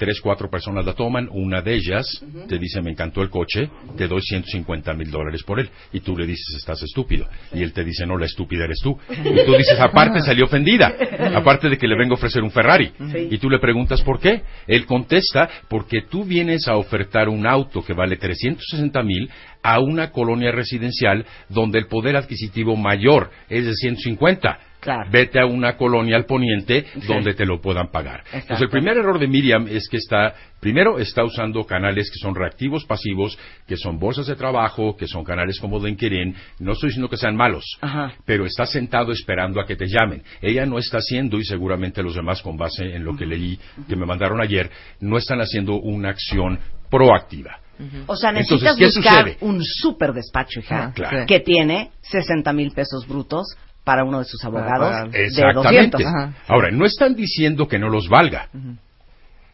Tres, 0.00 0.18
cuatro 0.22 0.48
personas 0.48 0.86
la 0.86 0.94
toman, 0.94 1.28
una 1.30 1.60
de 1.60 1.74
ellas 1.74 2.06
te 2.48 2.58
dice, 2.58 2.80
me 2.80 2.90
encantó 2.90 3.20
el 3.20 3.28
coche, 3.28 3.68
te 3.98 4.08
doy 4.08 4.22
150 4.22 4.94
mil 4.94 5.10
dólares 5.10 5.42
por 5.42 5.60
él. 5.60 5.68
Y 5.92 6.00
tú 6.00 6.16
le 6.16 6.24
dices, 6.24 6.56
estás 6.56 6.82
estúpido. 6.82 7.28
Y 7.52 7.62
él 7.62 7.74
te 7.74 7.84
dice, 7.84 8.06
no, 8.06 8.16
la 8.16 8.24
estúpida 8.24 8.64
eres 8.64 8.78
tú. 8.82 8.98
Y 9.10 9.44
tú 9.44 9.54
dices, 9.54 9.78
aparte 9.78 10.22
salió 10.22 10.46
ofendida, 10.46 10.94
aparte 11.34 11.68
de 11.68 11.76
que 11.76 11.86
le 11.86 11.98
vengo 11.98 12.14
a 12.14 12.16
ofrecer 12.16 12.42
un 12.42 12.50
Ferrari. 12.50 12.92
Sí. 13.12 13.28
Y 13.30 13.36
tú 13.36 13.50
le 13.50 13.58
preguntas, 13.58 14.00
¿por 14.00 14.18
qué? 14.18 14.40
Él 14.66 14.86
contesta, 14.86 15.50
porque 15.68 16.00
tú 16.08 16.24
vienes 16.24 16.66
a 16.66 16.76
ofertar 16.76 17.28
un 17.28 17.46
auto 17.46 17.84
que 17.84 17.92
vale 17.92 18.16
360 18.16 19.02
mil 19.02 19.28
a 19.62 19.80
una 19.80 20.12
colonia 20.12 20.50
residencial 20.50 21.26
donde 21.50 21.78
el 21.78 21.88
poder 21.88 22.16
adquisitivo 22.16 22.74
mayor 22.74 23.30
es 23.50 23.66
de 23.66 23.74
150. 23.74 24.69
Claro. 24.80 25.10
Vete 25.10 25.38
a 25.40 25.46
una 25.46 25.76
colonia 25.76 26.16
al 26.16 26.24
poniente 26.24 26.86
donde 27.06 27.34
te 27.34 27.44
lo 27.46 27.60
puedan 27.60 27.90
pagar. 27.90 28.20
Exacto. 28.20 28.38
Entonces, 28.38 28.62
el 28.62 28.70
primer 28.70 28.96
error 28.96 29.18
de 29.18 29.26
Miriam 29.28 29.66
es 29.68 29.88
que 29.88 29.98
está, 29.98 30.34
primero, 30.60 30.98
está 30.98 31.22
usando 31.24 31.64
canales 31.64 32.10
que 32.10 32.18
son 32.18 32.34
reactivos 32.34 32.84
pasivos, 32.86 33.38
que 33.66 33.76
son 33.76 33.98
bolsas 33.98 34.26
de 34.26 34.36
trabajo, 34.36 34.96
que 34.96 35.06
son 35.06 35.22
canales 35.24 35.60
como 35.60 35.78
LinkedIn. 35.84 36.34
No 36.60 36.72
estoy 36.72 36.88
diciendo 36.88 37.08
que 37.10 37.16
sean 37.18 37.36
malos, 37.36 37.64
Ajá. 37.80 38.12
pero 38.24 38.46
está 38.46 38.64
sentado 38.66 39.12
esperando 39.12 39.60
a 39.60 39.66
que 39.66 39.76
te 39.76 39.86
llamen. 39.86 40.22
Ella 40.40 40.64
no 40.66 40.78
está 40.78 40.98
haciendo, 40.98 41.38
y 41.38 41.44
seguramente 41.44 42.02
los 42.02 42.14
demás, 42.14 42.40
con 42.42 42.56
base 42.56 42.84
en 42.94 43.04
lo 43.04 43.16
que 43.16 43.26
leí 43.26 43.58
que 43.88 43.96
me 43.96 44.06
mandaron 44.06 44.40
ayer, 44.40 44.70
no 45.00 45.16
están 45.18 45.40
haciendo 45.40 45.74
una 45.74 46.08
acción 46.10 46.58
proactiva. 46.90 47.58
O 48.06 48.14
sea, 48.16 48.28
Entonces, 48.30 48.50
necesitas 48.62 48.76
¿qué 48.76 48.84
buscar 48.86 49.24
sucede? 49.24 49.36
un 49.40 49.64
super 49.64 50.12
despacho, 50.12 50.60
hija, 50.60 50.86
Ah, 50.88 50.92
Claro. 50.94 51.24
que 51.26 51.40
tiene 51.40 51.90
60 52.02 52.52
mil 52.52 52.72
pesos 52.72 53.06
brutos 53.08 53.56
para 53.84 54.04
uno 54.04 54.18
de 54.18 54.24
sus 54.24 54.44
abogados 54.44 54.88
pagar. 54.90 55.10
de 55.10 55.24
Exactamente. 55.24 55.98
200. 55.98 56.06
Ajá. 56.06 56.32
Ahora, 56.48 56.70
no 56.70 56.84
están 56.86 57.14
diciendo 57.14 57.66
que 57.68 57.78
no 57.78 57.88
los 57.88 58.08
valga. 58.08 58.48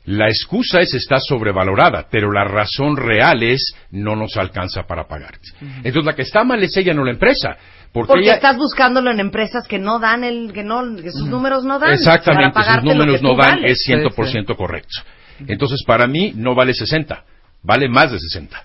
La 0.04 0.28
excusa 0.28 0.80
es 0.80 0.95
está 0.95 1.18
sobrevalorada, 1.18 2.06
pero 2.11 2.30
la 2.30 2.45
razón 2.45 2.97
real 2.97 3.42
es 3.42 3.75
no 3.90 4.14
nos 4.14 4.37
alcanza 4.37 4.85
para 4.85 5.09
pagarte. 5.09 5.49
Entonces 5.78 6.04
la 6.04 6.14
que 6.14 6.23
está 6.23 6.45
mal 6.45 6.62
es 6.62 6.76
ella, 6.76 6.95
no 6.95 7.04
la 7.04 7.11
empresa. 7.11 7.56
Porque, 7.92 8.09
Porque 8.09 8.25
ella- 8.25 8.35
estás 8.35 8.56
buscándolo 8.56 9.11
en 9.11 9.18
empresas 9.21 9.66
que 9.66 9.78
no 9.78 9.99
dan 9.99 10.23
el, 10.23 10.52
que 10.52 10.62
no, 10.62 10.95
que 10.97 11.11
sus 11.11 11.26
números 11.26 11.64
no 11.64 11.78
dan. 11.80 11.92
Exactamente, 11.92 12.61
sus 12.62 12.85
números 12.85 13.21
no 13.23 13.30
dan, 13.30 13.61
vales. 13.62 13.80
es 13.80 13.88
100% 13.88 14.54
correcto. 14.54 15.00
Entonces, 15.49 15.83
para 15.87 16.06
mí, 16.06 16.33
no 16.37 16.54
vale 16.54 16.73
60, 16.73 17.25
vale 17.66 17.88
más 17.88 18.12
de 18.12 18.18
60. 18.18 18.64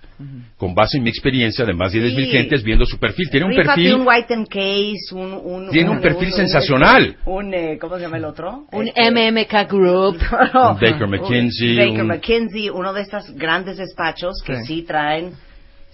Con 0.55 0.75
base 0.75 0.98
en 0.98 1.03
mi 1.03 1.10
experiencia 1.10 1.65
de 1.65 1.74
más 1.74 1.91
de 1.91 2.00
10 2.00 2.15
mil 2.15 2.25
Sí. 2.25 2.31
gentes 2.31 2.63
viendo 2.63 2.86
su 2.86 3.00
perfil. 3.00 3.27
Tiene 3.31 3.48
un 3.48 3.51
Rífate 3.53 3.67
perfil, 3.75 3.93
un 3.96 4.08
white 4.08 4.34
and 4.36 4.48
case, 4.48 5.13
un, 5.15 5.34
un 5.34 5.70
Tiene 5.72 5.89
un 5.89 6.00
perfil 6.00 6.31
sensacional. 6.31 7.17
Un, 7.25 7.53
eh, 7.53 7.77
¿cómo 7.81 7.96
se 7.96 8.01
llama 8.03 8.17
el 8.17 8.25
otro? 8.25 8.65
Un 8.72 8.88
Este, 8.88 9.10
MMK 9.12 9.67
Group. 9.72 10.17
no, 10.53 10.75
Baker 10.75 11.03
un 11.03 11.10
McKinsey, 11.10 11.75
Baker 11.77 12.01
un- 12.01 12.08
McKinsey, 12.08 12.70
uno 12.70 12.93
de 12.93 13.01
estos 13.01 13.31
grandes 13.36 13.77
despachos 13.77 14.43
que 14.46 14.58
sí, 14.58 14.75
Sí. 14.75 14.81
traen 14.84 15.31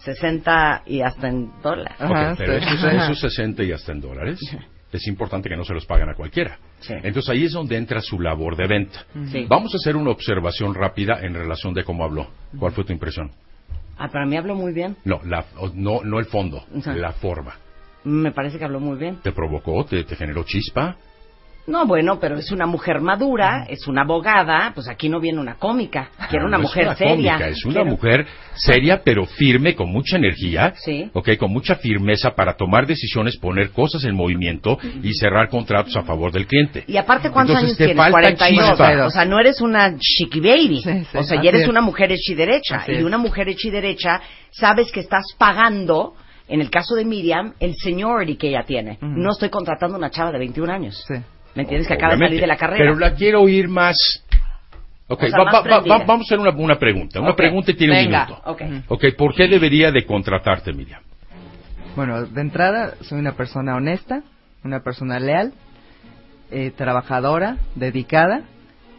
60 0.04 0.84
y 0.86 1.02
hasta 1.02 1.30
en 1.30 1.50
dólares. 1.64 1.96
Ajá, 2.00 2.32
Ok, 2.34 2.38
pero 2.38 2.60
sí. 2.60 2.66
esos, 2.76 2.94
esos 2.94 3.20
60 3.22 3.64
y 3.64 3.72
hasta 3.72 3.94
en 3.94 4.02
dólares, 4.02 4.40
es 4.92 5.08
importante 5.08 5.50
que 5.50 5.56
no 5.56 5.64
se 5.64 5.74
los 5.74 5.86
paguen 5.86 6.10
a 6.10 6.14
cualquiera. 6.14 6.58
Sí. 6.80 6.94
Entonces 6.94 7.30
ahí 7.30 7.46
es 7.46 7.54
donde 7.54 7.78
entra 7.78 8.02
su 8.02 8.20
labor 8.20 8.56
de 8.56 8.68
venta. 8.68 9.06
Sí. 9.32 9.46
Vamos 9.48 9.74
a 9.74 9.78
hacer 9.78 9.96
una 9.96 10.12
observación 10.12 10.74
rápida 10.74 11.20
en 11.22 11.34
relación 11.34 11.74
de 11.74 11.84
cómo 11.84 12.04
habló. 12.04 12.28
¿Cuál 12.58 12.72
fue 12.72 12.84
tu 12.84 12.94
impresión? 12.94 13.32
Ah, 13.98 14.10
para 14.10 14.26
mí 14.26 14.38
hablo 14.38 14.56
muy 14.56 14.74
bien. 14.74 14.96
No, 15.06 15.20
la, 15.24 15.46
no, 15.74 16.02
no 16.04 16.20
el 16.20 16.26
fondo, 16.26 16.64
la 16.86 17.14
forma. 17.14 17.56
Me 18.04 18.32
parece 18.32 18.58
que 18.58 18.64
habló 18.64 18.80
muy 18.80 18.98
bien. 18.98 19.18
¿Te 19.18 19.32
provocó? 19.32 19.84
¿Te, 19.86 20.04
te 20.04 20.16
generó 20.16 20.44
chispa? 20.44 20.96
No, 21.68 21.86
bueno, 21.86 22.18
pero 22.18 22.38
es 22.38 22.50
una 22.54 22.66
mujer 22.66 23.02
madura, 23.02 23.66
es 23.68 23.88
una 23.88 24.04
abogada, 24.04 24.72
pues 24.74 24.88
aquí 24.88 25.10
no 25.10 25.20
viene 25.20 25.40
una 25.42 25.56
cómica, 25.56 26.10
quiero 26.30 26.46
una 26.46 26.58
No 26.58 26.64
es 26.64 26.70
mujer 26.70 26.86
una 26.86 26.96
seria. 26.96 27.34
cómica, 27.34 27.48
es 27.50 27.66
una 27.66 27.74
Quiero- 27.74 27.90
mujer 27.92 28.26
seria, 28.56 29.02
pero 29.04 29.26
firme, 29.26 29.76
con 29.76 29.92
mucha 29.92 30.16
energía, 30.16 30.74
Sí. 30.78 31.10
ok, 31.14 31.32
con 31.38 31.52
mucha 31.52 31.76
firmeza 31.76 32.32
para 32.36 32.56
tomar 32.56 32.88
decisiones, 32.88 33.36
poner 33.38 33.72
cosas 33.72 34.06
en 34.06 34.16
movimiento 34.16 34.78
y 35.04 35.14
cerrar 35.16 35.50
contratos 35.50 35.94
a 35.98 36.04
favor 36.04 36.32
del 36.32 36.48
cliente. 36.48 36.86
Y 36.88 36.96
aparte, 36.96 37.32
¿cuántos 37.32 37.56
Entonces, 37.58 37.68
años 37.72 37.78
te 37.78 37.86
tienes? 37.86 37.98
falta 37.98 38.12
42. 38.38 38.70
chispa. 38.70 39.06
O 39.06 39.10
sea, 39.10 39.26
no 39.26 39.38
eres 39.38 39.60
una 39.60 39.98
chiqui 40.00 40.40
baby. 40.40 40.82
Sí, 40.84 41.04
sí, 41.12 41.18
o 41.18 41.24
sea, 41.24 41.42
ya 41.42 41.50
eres 41.50 41.64
es. 41.64 41.68
una 41.68 41.82
mujer 41.82 42.12
hecha 42.14 42.32
y 42.32 42.36
derecha. 42.36 42.78
Así 42.78 42.94
y 42.94 42.96
es. 42.96 43.04
una 43.04 43.18
mujer 43.18 43.50
hecha 43.50 43.68
y 43.68 43.72
derecha, 43.72 44.22
sabes 44.52 44.90
que 44.92 45.02
estás 45.02 45.26
pagando, 45.38 46.14
en 46.48 46.62
el 46.62 46.70
caso 46.70 46.96
de 46.96 47.04
Miriam, 47.04 47.56
el 47.60 47.76
seniority 47.76 48.38
que 48.38 48.48
ella 48.48 48.64
tiene. 48.66 48.98
No 49.02 49.32
estoy 49.32 49.50
contratando 49.50 49.98
una 49.98 50.10
chava 50.10 50.32
de 50.32 50.40
21 50.40 50.70
años. 50.72 51.04
Sí. 51.06 51.16
¿Me 51.58 51.64
entiendes? 51.64 51.88
Que 51.88 51.94
acaba 51.96 52.14
de 52.16 52.20
salir 52.20 52.40
de 52.42 52.48
la 52.48 52.56
carrera. 52.58 52.78
Pero 52.84 52.96
la 53.00 53.14
quiero 53.16 53.42
oír 53.42 53.68
más. 53.68 53.98
Ok, 55.10 55.24
O 55.24 55.28
sea, 55.28 55.40
va- 55.40 55.46
más 55.46 55.54
va- 55.56 55.58
va- 55.60 55.64
prendida. 55.64 55.98
va- 55.98 56.04
vamos 56.06 56.26
a 56.26 56.28
hacer 56.28 56.40
una, 56.40 56.52
una 56.52 56.78
pregunta. 56.80 57.20
Una 57.20 57.36
pregunta 57.36 57.72
y 57.72 57.74
tiene 57.76 57.96
Venga, 57.96 58.22
un 58.24 58.28
minuto. 58.28 58.42
ok. 58.46 58.62
Ok, 58.90 59.06
¿por 59.18 59.34
qué 59.36 59.48
debería 59.48 59.92
de 59.92 60.06
contratarte, 60.06 60.72
Miriam? 60.74 61.02
Bueno, 61.96 62.26
de 62.26 62.42
entrada, 62.42 62.94
soy 63.02 63.20
una 63.20 63.32
persona 63.34 63.76
honesta, 63.76 64.22
una 64.64 64.82
persona 64.82 65.20
leal, 65.20 65.54
eh, 66.52 66.72
trabajadora, 66.76 67.58
dedicada, 67.76 68.42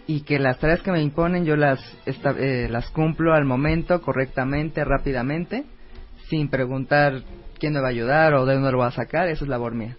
y 0.07 0.23
que 0.23 0.39
las 0.39 0.59
tareas 0.59 0.81
que 0.81 0.91
me 0.91 1.01
imponen 1.03 1.45
yo 1.45 1.55
las, 1.57 1.79
esta- 2.07 2.35
eh, 2.39 2.69
las 2.71 2.91
cumplo 2.91 3.35
al 3.35 3.45
momento, 3.45 4.01
correctamente, 4.03 4.83
rápidamente, 4.85 5.65
sin 6.29 6.49
preguntar 6.49 7.21
quién 7.59 7.75
me 7.75 7.81
va 7.81 7.89
a 7.89 7.91
ayudar 7.91 8.35
o 8.35 8.47
de 8.47 8.55
dónde 8.55 8.73
lo 8.73 8.79
voy 8.79 8.87
a 8.89 8.91
sacar, 8.91 9.29
eso 9.29 9.45
es 9.45 9.49
labor 9.51 9.75
mía. 9.75 9.97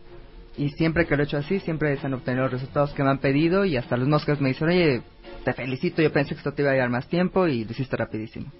Y 0.59 0.71
siempre 0.71 1.07
que 1.07 1.15
lo 1.15 1.23
he 1.23 1.25
hecho 1.25 1.37
así, 1.37 1.61
siempre 1.61 1.95
se 1.95 2.05
han 2.05 2.13
obtenido 2.13 2.43
los 2.43 2.51
resultados 2.51 2.91
que 2.91 3.01
me 3.01 3.09
han 3.09 3.19
pedido 3.19 3.63
y 3.63 3.77
hasta 3.77 3.95
los 3.95 4.09
moscas 4.09 4.41
me 4.41 4.49
dicen, 4.49 4.67
oye, 4.67 5.01
te 5.45 5.53
felicito, 5.53 6.01
yo 6.01 6.11
pensé 6.11 6.35
que 6.35 6.39
esto 6.39 6.51
te 6.51 6.63
iba 6.63 6.71
a 6.71 6.73
llevar 6.73 6.89
más 6.89 7.07
tiempo 7.07 7.47
y 7.47 7.63
lo 7.63 7.71
hiciste 7.71 7.95
rapidísimo. 7.95 8.51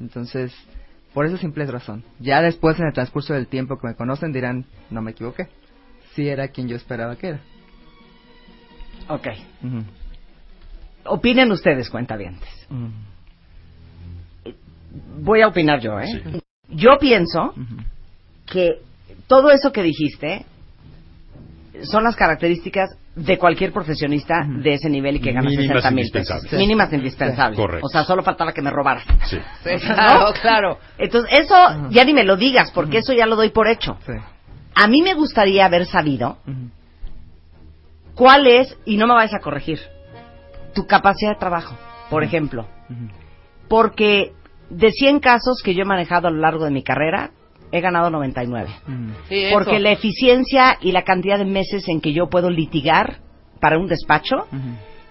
Entonces, 0.00 0.52
por 1.14 1.26
esa 1.26 1.38
simple 1.38 1.64
razón. 1.66 2.02
Ya 2.18 2.42
después, 2.42 2.80
en 2.80 2.86
el 2.86 2.92
transcurso 2.92 3.34
del 3.34 3.46
tiempo 3.46 3.78
que 3.78 3.86
me 3.86 3.94
conocen, 3.94 4.32
dirán, 4.32 4.64
no 4.90 5.00
me 5.00 5.12
equivoqué. 5.12 5.46
Sí 6.16 6.28
era 6.28 6.48
quien 6.48 6.66
yo 6.66 6.74
esperaba 6.74 7.14
que 7.14 7.28
era. 7.28 7.40
Ok. 9.06 9.28
Opinen 11.04 11.52
ustedes, 11.52 11.88
cuentavientes. 11.88 12.50
Ujú. 12.68 12.90
Voy 15.20 15.42
a 15.42 15.46
opinar 15.46 15.78
yo, 15.78 16.00
¿eh? 16.00 16.08
Sí. 16.08 16.42
Yo 16.70 16.98
pienso 16.98 17.54
que 18.44 18.82
todo 19.28 19.50
eso 19.52 19.70
que 19.70 19.84
dijiste 19.84 20.44
son 21.82 22.04
las 22.04 22.16
características 22.16 22.96
de 23.14 23.38
cualquier 23.38 23.72
profesionista 23.72 24.44
de 24.46 24.74
ese 24.74 24.88
nivel 24.88 25.16
y 25.16 25.20
que 25.20 25.32
gana 25.32 25.48
Mínimas 25.48 25.82
60 25.82 25.90
mil 25.90 26.10
pesos. 26.10 26.30
indispensables. 26.36 26.52
Mínimas 26.52 26.92
indispensables. 26.92 27.58
Correcto. 27.58 27.86
O 27.86 27.88
sea, 27.88 28.04
solo 28.04 28.22
faltaba 28.22 28.52
que 28.52 28.62
me 28.62 28.70
robaras. 28.70 29.04
Sí. 29.26 29.38
claro, 29.80 30.32
claro. 30.40 30.78
Entonces, 30.96 31.38
eso 31.40 31.54
ya 31.90 32.04
ni 32.04 32.12
me 32.12 32.24
lo 32.24 32.36
digas, 32.36 32.70
porque 32.72 32.98
eso 32.98 33.12
ya 33.12 33.26
lo 33.26 33.36
doy 33.36 33.50
por 33.50 33.68
hecho. 33.68 33.96
Sí. 34.06 34.12
A 34.74 34.86
mí 34.86 35.02
me 35.02 35.14
gustaría 35.14 35.66
haber 35.66 35.86
sabido 35.86 36.38
cuál 38.14 38.46
es, 38.46 38.76
y 38.84 38.96
no 38.96 39.06
me 39.06 39.14
vayas 39.14 39.34
a 39.34 39.40
corregir, 39.40 39.80
tu 40.74 40.86
capacidad 40.86 41.32
de 41.32 41.38
trabajo, 41.38 41.76
por 42.10 42.22
ejemplo. 42.22 42.66
Porque 43.68 44.32
de 44.70 44.90
100 44.90 45.20
casos 45.20 45.60
que 45.64 45.74
yo 45.74 45.82
he 45.82 45.86
manejado 45.86 46.28
a 46.28 46.30
lo 46.30 46.38
largo 46.38 46.64
de 46.64 46.70
mi 46.70 46.82
carrera, 46.82 47.30
he 47.72 47.80
ganado 47.80 48.10
99. 48.10 48.68
Ujú. 48.86 48.94
Porque 49.52 49.78
la 49.78 49.90
eficiencia 49.92 50.78
y 50.80 50.92
la 50.92 51.02
cantidad 51.02 51.38
de 51.38 51.44
meses 51.44 51.88
en 51.88 52.00
que 52.00 52.12
yo 52.12 52.28
puedo 52.28 52.50
litigar 52.50 53.18
para 53.60 53.78
un 53.78 53.86
despacho, 53.88 54.46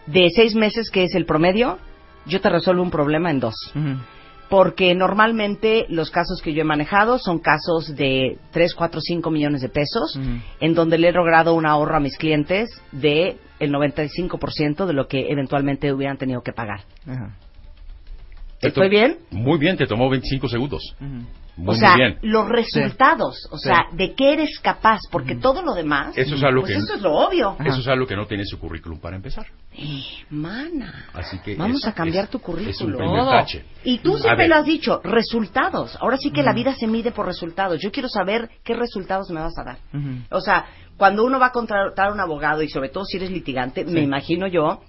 de 0.05 0.29
seis 0.29 0.55
meses 0.55 0.89
que 0.89 1.03
es 1.03 1.15
el 1.15 1.25
promedio, 1.25 1.77
yo 2.25 2.39
te 2.41 2.49
resuelvo 2.49 2.81
un 2.83 2.91
problema 2.91 3.29
en 3.31 3.39
dos. 3.39 3.55
Porque 4.49 4.95
normalmente 4.95 5.85
los 5.89 6.09
casos 6.09 6.41
que 6.41 6.53
yo 6.53 6.61
he 6.61 6.63
manejado 6.65 7.19
son 7.19 7.39
casos 7.39 7.93
de 7.97 8.37
3, 8.51 8.73
4, 8.75 9.01
5 9.01 9.29
millones 9.29 9.59
de 9.61 9.67
pesos, 9.67 10.17
en 10.61 10.73
donde 10.73 10.97
le 10.97 11.09
he 11.09 11.11
logrado 11.11 11.53
un 11.53 11.65
ahorro 11.65 11.97
a 11.97 11.99
mis 11.99 12.17
clientes 12.17 12.69
de 12.93 13.35
el 13.59 13.71
95% 13.73 14.85
de 14.85 14.93
lo 14.93 15.07
que 15.07 15.29
eventualmente 15.31 15.91
hubieran 15.91 16.17
tenido 16.17 16.41
que 16.43 16.53
pagar. 16.53 16.81
¿Estoy 18.61 18.85
to- 18.85 18.89
bien? 18.89 19.17
Muy 19.31 19.57
bien, 19.59 19.75
te 19.75 19.85
tomó 19.85 20.09
25 20.09 20.47
segundos. 20.47 20.95
Muy, 21.57 21.73
o 21.75 21.77
sea, 21.77 21.91
muy 21.93 21.97
bien. 22.01 22.19
los 22.21 22.47
resultados, 22.47 23.47
o 23.51 23.57
Sí. 23.57 23.67
sea, 23.69 23.85
de 23.91 24.13
qué 24.13 24.33
eres 24.33 24.59
capaz, 24.59 24.99
porque 25.11 25.35
todo 25.35 25.63
lo 25.63 25.73
demás, 25.73 26.15
Eso 26.17 26.35
es 26.35 26.43
algo 26.43 26.61
pues 26.61 26.73
que- 26.73 26.79
eso 26.79 26.93
es 26.95 27.01
lo 27.01 27.13
obvio. 27.13 27.49
Ajá. 27.59 27.63
Eso 27.67 27.79
es 27.79 27.87
algo 27.87 28.05
que 28.05 28.15
no 28.15 28.27
tiene 28.27 28.45
su 28.45 28.59
currículum 28.59 28.99
para 28.99 29.15
empezar. 29.15 29.47
Eh, 29.73 30.03
mana. 30.29 31.05
Así 31.13 31.39
que 31.39 31.55
Vamos 31.55 31.77
es- 31.81 31.87
a 31.87 31.93
cambiar 31.93 32.25
es- 32.25 32.29
tu 32.29 32.37
Es 32.37 32.43
un 32.81 32.91
currículum. 32.93 33.25
tache. 33.29 33.65
Y 33.83 33.97
tú 33.99 34.15
A 34.15 34.19
siempre 34.19 34.43
ver. 34.43 34.49
lo 34.49 34.55
has 34.57 34.65
dicho, 34.65 35.01
resultados. 35.03 35.97
Ahora 35.99 36.17
sí 36.17 36.31
que 36.31 36.43
la 36.43 36.53
vida 36.53 36.73
se 36.75 36.87
mide 36.87 37.11
por 37.11 37.25
resultados. 37.25 37.79
Yo 37.81 37.91
quiero 37.91 38.07
saber 38.09 38.49
qué 38.63 38.73
resultados 38.75 39.29
me 39.31 39.41
vas 39.41 39.57
a 39.57 39.63
dar. 39.63 39.77
O 40.31 40.41
sea, 40.41 40.65
cuando 40.97 41.23
uno 41.25 41.39
va 41.39 41.47
a 41.47 41.51
contratar 41.51 42.09
a 42.09 42.13
un 42.13 42.19
abogado 42.19 42.61
y 42.63 42.69
sobre 42.69 42.89
todo 42.89 43.03
si 43.05 43.17
eres 43.17 43.31
litigante, 43.31 43.83
me 43.85 44.01
imagino 44.01 44.47
yo 44.47 44.81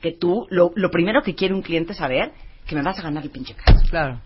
que 0.00 0.12
tú, 0.12 0.46
lo, 0.50 0.72
lo 0.74 0.90
primero 0.90 1.22
que 1.22 1.34
quiere 1.34 1.54
un 1.54 1.62
cliente 1.62 1.94
saber, 1.94 2.32
que 2.66 2.74
me 2.74 2.82
vas 2.82 2.98
a 2.98 3.02
ganar 3.02 3.22
el 3.24 3.30
pinche 3.30 3.54
caso. 3.54 3.82
Claro. 3.90 4.20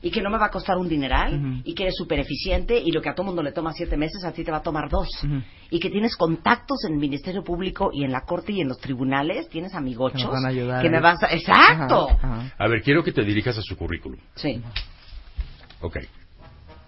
Y 0.00 0.12
que 0.12 0.22
no 0.22 0.30
me 0.30 0.38
va 0.38 0.46
a 0.46 0.50
costar 0.50 0.76
un 0.78 0.88
dineral, 0.88 1.34
Ujú. 1.34 1.62
y 1.64 1.74
que 1.74 1.82
eres 1.82 1.96
súper 1.96 2.20
eficiente, 2.20 2.78
y 2.78 2.92
lo 2.92 3.02
que 3.02 3.08
a 3.08 3.14
todo 3.14 3.26
mundo 3.26 3.42
le 3.42 3.50
toma 3.50 3.72
siete 3.72 3.96
meses, 3.96 4.22
a 4.24 4.30
ti 4.32 4.44
te 4.44 4.50
va 4.52 4.58
a 4.58 4.62
tomar 4.62 4.88
dos. 4.88 5.08
Ujú. 5.24 5.42
Y 5.70 5.80
que 5.80 5.90
tienes 5.90 6.14
contactos 6.16 6.84
en 6.86 6.92
el 6.94 6.98
Ministerio 7.00 7.42
Público 7.42 7.90
y 7.92 8.04
en 8.04 8.12
la 8.12 8.20
Corte 8.20 8.52
y 8.52 8.60
en 8.60 8.68
los 8.68 8.78
tribunales, 8.78 9.48
tienes 9.48 9.74
amigochos 9.74 10.20
Que 10.20 10.24
nos 10.26 10.34
van 10.34 10.44
a 10.46 10.48
ayudar 10.48 10.82
que 10.82 10.88
me 10.90 10.98
ahí. 10.98 11.02
vas 11.02 11.22
a... 11.24 11.26
¡Exacto! 11.34 12.10
Ajá, 12.10 12.18
ajá. 12.42 12.54
A 12.58 12.68
ver, 12.68 12.82
quiero 12.82 13.02
que 13.02 13.10
te 13.12 13.22
dirijas 13.24 13.58
a 13.58 13.62
su 13.62 13.76
currículum. 13.76 14.20
Sí. 14.36 14.62
Ok. 15.80 15.98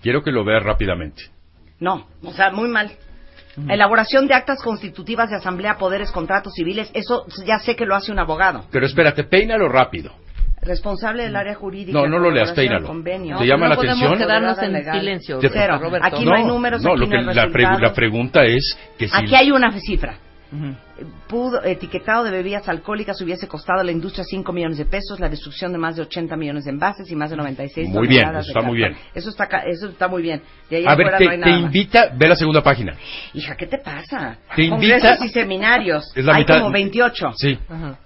Quiero 0.02 0.22
que 0.22 0.30
lo 0.30 0.44
veas 0.44 0.62
rápidamente. 0.62 1.24
No, 1.80 2.06
o 2.22 2.32
sea, 2.32 2.50
muy 2.52 2.68
mal. 2.68 2.92
Elaboración 3.68 4.26
de 4.28 4.34
actas 4.34 4.62
constitutivas 4.62 5.28
de 5.28 5.36
asamblea, 5.36 5.76
poderes, 5.76 6.10
contratos 6.12 6.52
civiles, 6.54 6.90
eso 6.94 7.26
ya 7.44 7.58
sé 7.58 7.74
que 7.74 7.84
lo 7.84 7.94
hace 7.96 8.12
un 8.12 8.18
abogado. 8.18 8.64
Pero 8.70 8.86
espérate, 8.86 9.24
peínalo 9.24 9.68
rápido. 9.68 10.12
Responsable 10.62 11.22
del 11.24 11.36
área 11.36 11.54
jurídica. 11.54 11.98
No, 11.98 12.06
no 12.06 12.18
lo 12.18 12.30
leas, 12.30 12.52
peínalo. 12.52 12.86
convenio. 12.86 13.38
¿Te 13.38 13.46
llama 13.46 13.64
no 13.64 13.70
la 13.70 13.76
podemos 13.76 13.96
atención? 13.98 14.18
quedarnos 14.18 14.50
Abogada 14.58 14.66
en 14.66 14.72
legal. 14.74 14.98
silencio. 15.00 15.38
Te- 15.38 15.48
Cero. 15.48 15.78
Roberto. 15.78 16.06
Aquí 16.06 16.24
no 16.24 16.34
hay 16.34 16.44
números, 16.44 16.82
no, 16.82 16.90
aquí 16.90 17.00
lo 17.00 17.06
no 17.06 17.10
que 17.12 17.18
hay 17.18 17.34
la, 17.34 17.46
pregu- 17.46 17.80
la 17.80 17.92
pregunta 17.94 18.44
es 18.44 18.76
que 18.98 19.08
si 19.08 19.16
Aquí 19.16 19.34
hay 19.34 19.50
una 19.50 19.72
cifra. 19.80 20.16
Ujú. 20.52 20.74
Pudo, 21.28 21.62
etiquetado 21.64 22.24
de 22.24 22.32
bebidas 22.32 22.68
alcohólicas 22.68 23.18
hubiese 23.22 23.46
costado 23.46 23.80
a 23.80 23.84
la 23.84 23.92
industria 23.92 24.24
5 24.24 24.52
millones 24.52 24.76
de 24.78 24.84
pesos, 24.84 25.18
la 25.20 25.28
destrucción 25.28 25.70
de 25.72 25.78
más 25.78 25.94
de 25.96 26.02
80 26.02 26.36
millones 26.36 26.64
de 26.64 26.72
envases 26.72 27.08
y 27.10 27.14
más 27.14 27.30
de 27.30 27.36
96 27.36 27.88
Muy 27.88 28.08
bien, 28.08 28.24
eso 28.28 28.32
de 28.32 28.40
está 28.40 28.60
muy 28.60 28.76
bien. 28.76 28.96
Eso 29.14 29.30
está, 29.30 29.44
eso 29.64 29.88
está 29.88 30.08
muy 30.08 30.22
bien. 30.22 30.42
De 30.68 30.78
ahí 30.78 30.84
A 30.86 30.94
ver, 30.96 31.16
te, 31.16 31.24
no 31.24 31.30
hay 31.30 31.40
te 31.40 31.50
invita, 31.50 32.10
ve 32.14 32.28
la 32.28 32.34
segunda 32.34 32.62
página. 32.62 32.96
Hija, 33.32 33.54
¿qué 33.56 33.66
te 33.66 33.78
pasa? 33.78 34.38
Te 34.56 34.64
invita- 34.64 34.98
Congresos 34.98 35.24
y 35.24 35.28
seminarios. 35.28 36.12
Es 36.16 36.24
la 36.24 36.34
hay 36.34 36.42
mitad- 36.42 36.58
como 36.58 36.72
28. 36.72 37.32
Sí. 37.36 37.56
Ajá. 37.68 37.96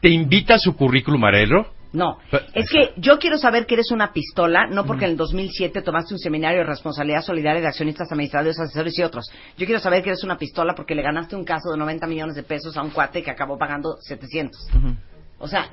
¿Te 0.00 0.08
invita 0.10 0.56
a 0.56 0.58
su 0.58 0.76
currículum, 0.76 1.24
Arelo? 1.24 1.68
No, 1.94 2.18
es 2.52 2.68
que 2.68 2.92
yo 2.96 3.18
quiero 3.20 3.38
saber 3.38 3.66
que 3.66 3.74
eres 3.74 3.92
una 3.92 4.12
pistola, 4.12 4.66
no 4.66 4.84
porque 4.84 5.04
en 5.04 5.12
el 5.12 5.16
2007 5.16 5.80
tomaste 5.80 6.12
un 6.14 6.18
seminario 6.18 6.58
de 6.58 6.66
responsabilidad 6.66 7.22
solidaria 7.22 7.60
de 7.62 7.68
accionistas, 7.68 8.10
administradores, 8.10 8.58
asesores 8.58 8.98
y 8.98 9.02
otros. 9.02 9.30
Yo 9.56 9.64
quiero 9.64 9.80
saber 9.80 10.02
que 10.02 10.10
eres 10.10 10.24
una 10.24 10.36
pistola 10.36 10.74
porque 10.74 10.96
le 10.96 11.02
ganaste 11.02 11.36
un 11.36 11.44
caso 11.44 11.70
de 11.70 11.78
90 11.78 12.06
millones 12.08 12.34
de 12.34 12.42
pesos 12.42 12.76
a 12.76 12.82
un 12.82 12.90
cuate 12.90 13.22
que 13.22 13.30
acabó 13.30 13.56
pagando 13.56 13.96
700. 14.00 14.70
Ujú. 14.76 14.96
O 15.38 15.46
sea, 15.46 15.68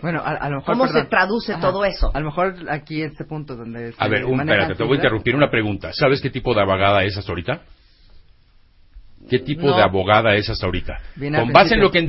Bueno, 0.00 0.20
a, 0.24 0.30
a 0.36 0.48
lo 0.48 0.58
mejor. 0.58 0.74
¿Cómo 0.76 0.86
se 0.86 1.04
traduce 1.06 1.56
todo 1.56 1.84
eso? 1.84 2.10
A 2.14 2.20
lo 2.20 2.26
mejor 2.26 2.54
aquí 2.70 3.02
este 3.02 3.24
punto 3.24 3.56
donde. 3.56 3.94
A 3.98 4.06
ver, 4.08 4.24
un, 4.26 4.40
espérate, 4.40 4.76
te 4.76 4.84
voy 4.84 4.92
a 4.92 4.96
interrumpir 4.96 5.34
una 5.34 5.50
pregunta. 5.50 5.92
¿Sabes 5.92 6.20
qué 6.20 6.30
tipo 6.30 6.54
de 6.54 6.60
abogada 6.60 7.02
es 7.02 7.16
hasta 7.16 7.32
ahorita? 7.32 7.62
¿Qué 9.28 9.38
tipo 9.38 9.66
No. 9.66 9.76
de 9.76 9.82
abogada 9.82 10.34
es 10.34 10.48
hasta 10.50 10.66
ahorita? 10.66 10.98
Al 11.20 11.40
Con 11.40 11.52
base 11.52 11.74
en 11.74 11.80
lo 11.80 11.90
que 11.90 11.98
en 11.98 12.08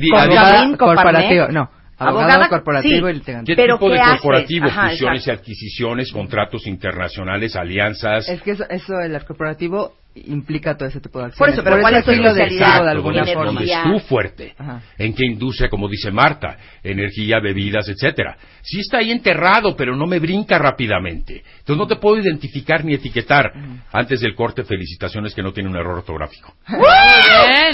Con 0.76 0.76
corporativo, 0.76 1.48
no. 1.48 1.70
Abogado 1.98 2.28
Abogada- 2.30 2.48
corporativo 2.48 3.06
sí. 3.06 3.10
y 3.12 3.14
litigante. 3.18 3.52
¿Qué 3.52 3.56
Pero 3.56 3.76
tipo 3.78 3.90
de 3.90 3.98
corporativo? 3.98 4.66
Ajá, 4.66 4.90
Fusiones 4.90 5.20
y 5.20 5.30
exacto. 5.30 5.40
adquisiciones, 5.42 6.12
contratos 6.12 6.66
internacionales, 6.66 7.56
alianzas. 7.56 8.28
Es 8.28 8.42
que 8.42 8.50
eso, 8.52 8.64
eso 8.68 9.00
el 9.00 9.24
corporativo 9.24 9.94
implica 10.14 10.74
todo 10.76 10.88
ese 10.88 10.98
tipo 11.00 11.18
de 11.18 11.26
acciones. 11.26 11.38
Por 11.38 11.48
eso, 11.50 11.62
pero 11.62 11.80
¿cuál 11.82 11.94
es 11.96 12.04
tu 12.04 12.10
especialidad? 12.10 12.84
de 12.84 12.90
alguna 12.90 13.18
donde, 13.18 13.34
forma. 13.34 13.50
es 13.60 13.68
Energía. 13.68 13.82
tu 13.84 13.98
fuerte. 14.00 14.54
Ajá. 14.58 14.80
¿En 14.96 15.14
qué 15.14 15.26
industria, 15.26 15.68
como 15.68 15.88
dice 15.88 16.10
Marta? 16.10 16.56
Energía, 16.82 17.38
bebidas, 17.40 17.86
etcétera. 17.88 18.36
Sí 18.62 18.80
está 18.80 18.98
ahí 18.98 19.10
enterrado, 19.10 19.76
pero 19.76 19.94
no 19.94 20.06
me 20.06 20.18
brinca 20.18 20.58
rápidamente. 20.58 21.42
Entonces 21.58 21.76
no 21.76 21.86
te 21.86 21.96
puedo 21.96 22.18
identificar 22.18 22.82
ni 22.84 22.94
etiquetar. 22.94 23.52
Antes 23.92 24.20
del 24.20 24.34
corte, 24.34 24.64
felicitaciones 24.64 25.34
que 25.34 25.42
no 25.42 25.52
tiene 25.52 25.68
un 25.68 25.76
error 25.76 25.98
ortográfico. 25.98 26.54
Bien. 26.68 26.80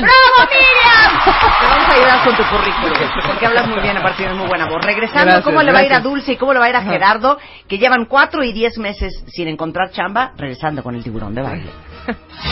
¡Bravo, 0.00 0.50
Miriam! 0.50 1.71
A 1.92 1.94
ayudar 1.94 2.24
con 2.24 2.36
tu 2.36 2.42
currículum, 2.44 3.10
porque 3.26 3.44
hablas 3.46 3.68
muy 3.68 3.78
bien, 3.82 3.94
aparte 3.98 4.16
tienes 4.16 4.34
muy 4.34 4.46
buena 4.46 4.66
voz. 4.66 4.82
Regresando, 4.82 5.24
Gracias, 5.24 5.44
¿cómo 5.44 5.62
le 5.62 5.72
va 5.72 5.80
a 5.80 5.82
ir 5.82 5.88
a 5.88 5.96
gracias. 5.96 6.04
Dulce 6.04 6.32
y 6.32 6.36
cómo 6.36 6.54
le 6.54 6.58
va 6.58 6.64
a 6.64 6.68
ir 6.70 6.76
a 6.76 6.82
Gerardo, 6.82 7.38
que 7.68 7.76
llevan 7.76 8.06
cuatro 8.06 8.42
y 8.42 8.54
diez 8.54 8.78
meses 8.78 9.22
sin 9.26 9.46
encontrar 9.48 9.90
chamba, 9.90 10.32
regresando 10.38 10.82
con 10.82 10.94
el 10.94 11.04
tiburón 11.04 11.34
de 11.34 11.42
baile? 11.42 11.70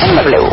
En 0.03 0.15
W. 0.15 0.49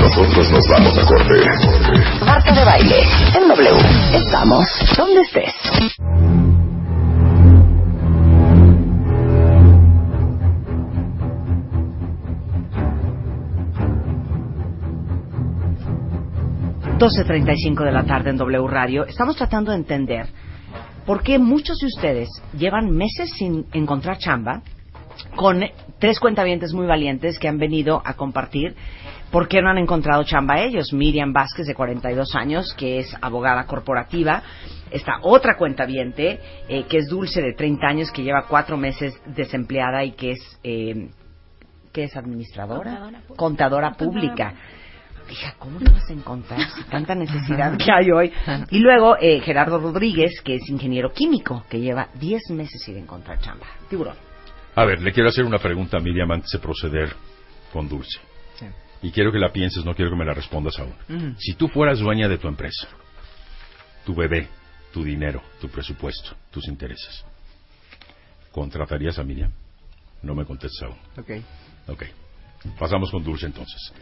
Nosotros 0.00 0.50
nos 0.50 0.68
vamos 0.68 0.98
a 0.98 1.06
corte. 1.06 2.24
Marta 2.24 2.52
de 2.52 2.64
baile. 2.64 3.02
En 3.34 3.46
W. 3.46 3.70
Estamos 4.14 4.68
donde 4.96 5.20
estés. 5.20 5.54
Cinco 17.56 17.84
de 17.84 17.92
la 17.92 18.04
tarde 18.04 18.30
en 18.30 18.36
W 18.36 18.68
Radio. 18.68 19.04
Estamos 19.06 19.36
tratando 19.36 19.72
de 19.72 19.78
entender 19.78 20.26
por 21.04 21.22
qué 21.22 21.38
muchos 21.38 21.78
de 21.78 21.86
ustedes 21.86 22.28
llevan 22.56 22.90
meses 22.90 23.30
sin 23.36 23.66
encontrar 23.72 24.18
chamba 24.18 24.62
con 25.34 25.62
tres 25.98 26.20
cuentavientes 26.20 26.72
muy 26.72 26.86
valientes 26.86 27.38
que 27.38 27.48
han 27.48 27.58
venido 27.58 28.00
a 28.04 28.14
compartir 28.14 28.74
por 29.30 29.48
qué 29.48 29.60
no 29.60 29.70
han 29.70 29.78
encontrado 29.78 30.22
chamba 30.22 30.60
ellos. 30.60 30.92
Miriam 30.92 31.32
Vázquez, 31.32 31.66
de 31.66 31.74
42 31.74 32.34
años, 32.36 32.72
que 32.74 33.00
es 33.00 33.14
abogada 33.20 33.66
corporativa. 33.66 34.42
Esta 34.90 35.18
otra 35.22 35.56
cuentaviente, 35.56 36.38
eh, 36.68 36.84
que 36.88 36.98
es 36.98 37.08
Dulce, 37.08 37.42
de 37.42 37.54
30 37.54 37.86
años, 37.86 38.10
que 38.12 38.22
lleva 38.22 38.46
cuatro 38.48 38.76
meses 38.76 39.20
desempleada 39.26 40.04
y 40.04 40.12
que 40.12 40.32
es, 40.32 40.60
eh, 40.62 41.08
¿qué 41.92 42.04
es 42.04 42.16
administradora? 42.16 43.10
Contadora 43.36 43.94
pública. 43.94 44.50
Contadora 44.50 44.73
Hija, 45.30 45.54
¿cómo 45.58 45.80
lo 45.80 45.90
vas 45.90 46.08
a 46.08 46.12
encontrar 46.12 46.60
si 46.70 46.84
tanta 46.84 47.14
necesidad 47.14 47.76
que 47.78 47.90
hay 47.90 48.10
hoy? 48.10 48.32
Y 48.70 48.78
luego 48.78 49.16
eh, 49.20 49.40
Gerardo 49.40 49.78
Rodríguez, 49.78 50.40
que 50.42 50.56
es 50.56 50.68
ingeniero 50.68 51.12
químico, 51.12 51.64
que 51.68 51.80
lleva 51.80 52.08
10 52.14 52.50
meses 52.50 52.82
sin 52.82 52.96
encontrar 52.98 53.38
chamba. 53.40 53.66
Tiburón. 53.88 54.16
A 54.74 54.84
ver, 54.84 55.00
le 55.00 55.12
quiero 55.12 55.28
hacer 55.28 55.44
una 55.44 55.58
pregunta 55.58 55.96
a 55.96 56.00
Miriam 56.00 56.30
antes 56.30 56.50
de 56.52 56.58
proceder 56.58 57.14
con 57.72 57.88
Dulce. 57.88 58.18
Sí. 58.58 58.66
Y 59.02 59.10
quiero 59.12 59.32
que 59.32 59.38
la 59.38 59.52
pienses, 59.52 59.84
no 59.84 59.94
quiero 59.94 60.10
que 60.10 60.16
me 60.16 60.24
la 60.24 60.34
respondas 60.34 60.78
aún. 60.78 60.94
Ujú. 61.08 61.34
Si 61.38 61.54
tú 61.54 61.68
fueras 61.68 62.00
dueña 62.00 62.28
de 62.28 62.38
tu 62.38 62.48
empresa, 62.48 62.88
tu 64.04 64.14
bebé, 64.14 64.48
tu 64.92 65.02
dinero, 65.04 65.42
tu 65.60 65.68
presupuesto, 65.68 66.36
tus 66.50 66.66
intereses, 66.68 67.24
¿contratarías 68.52 69.18
a 69.18 69.24
Miriam? 69.24 69.50
No 70.22 70.34
me 70.34 70.44
contestes 70.44 70.82
aún. 70.82 70.96
Ok. 71.16 71.30
Ok. 71.88 72.04
Pasamos 72.78 73.10
con 73.10 73.22
Dulce 73.22 73.46
entonces. 73.46 73.92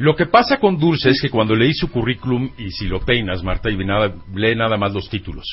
Lo 0.00 0.16
que 0.16 0.24
pasa 0.24 0.56
con 0.56 0.78
Dulce 0.78 1.10
es 1.10 1.20
que 1.20 1.28
cuando 1.28 1.54
leí 1.54 1.74
su 1.74 1.90
currículum, 1.90 2.50
y 2.56 2.70
si 2.70 2.86
lo 2.86 3.00
peinas, 3.00 3.42
Marta, 3.42 3.68
y 3.68 3.76
nada, 3.76 4.14
lee 4.34 4.56
nada 4.56 4.78
más 4.78 4.94
los 4.94 5.10
títulos, 5.10 5.44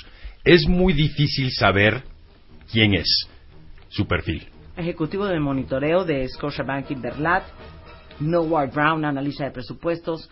es 0.46 0.66
muy 0.70 0.94
difícil 0.94 1.52
saber 1.52 2.02
quién 2.72 2.94
es, 2.94 3.28
su 3.90 4.08
perfil. 4.08 4.48
Ejecutivo 4.78 5.26
de 5.26 5.38
monitoreo 5.42 6.06
de 6.06 6.26
Scotiabank 6.30 6.92
Inverlat, 6.92 7.44
Millward 8.22 8.72
Brown, 8.72 9.04
analista 9.04 9.44
de 9.44 9.52
presupuestos, 9.52 10.30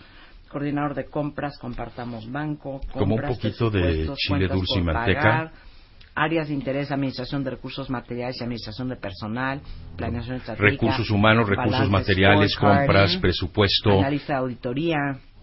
coordinador 0.48 0.96
de 0.96 1.08
compras, 1.08 1.58
compartamos 1.60 2.32
banco, 2.32 2.80
Como 2.94 3.16
un 3.16 3.22
compras, 3.22 3.36
poquito 3.36 3.70
de 3.70 4.10
chile 4.16 4.48
dulce 4.48 4.80
y 4.80 4.82
manteca. 4.82 5.20
pagar, 5.22 5.52
áreas 6.16 6.48
de 6.48 6.54
interés, 6.54 6.92
administración 6.92 7.44
de 7.44 7.52
recursos 7.52 7.90
materiales 7.90 8.38
y 8.40 8.44
administración 8.44 8.88
de 8.90 8.96
personal, 8.96 9.60
planeación 9.98 10.38
estratégica, 10.38 10.72
Recursos 10.72 11.10
humanos, 11.10 11.48
recursos 11.50 11.90
materiales, 11.90 12.56
compras, 12.56 13.18
presupuesto. 13.18 13.92
analista 14.00 14.34
de 14.34 14.40
auditoría. 14.40 14.98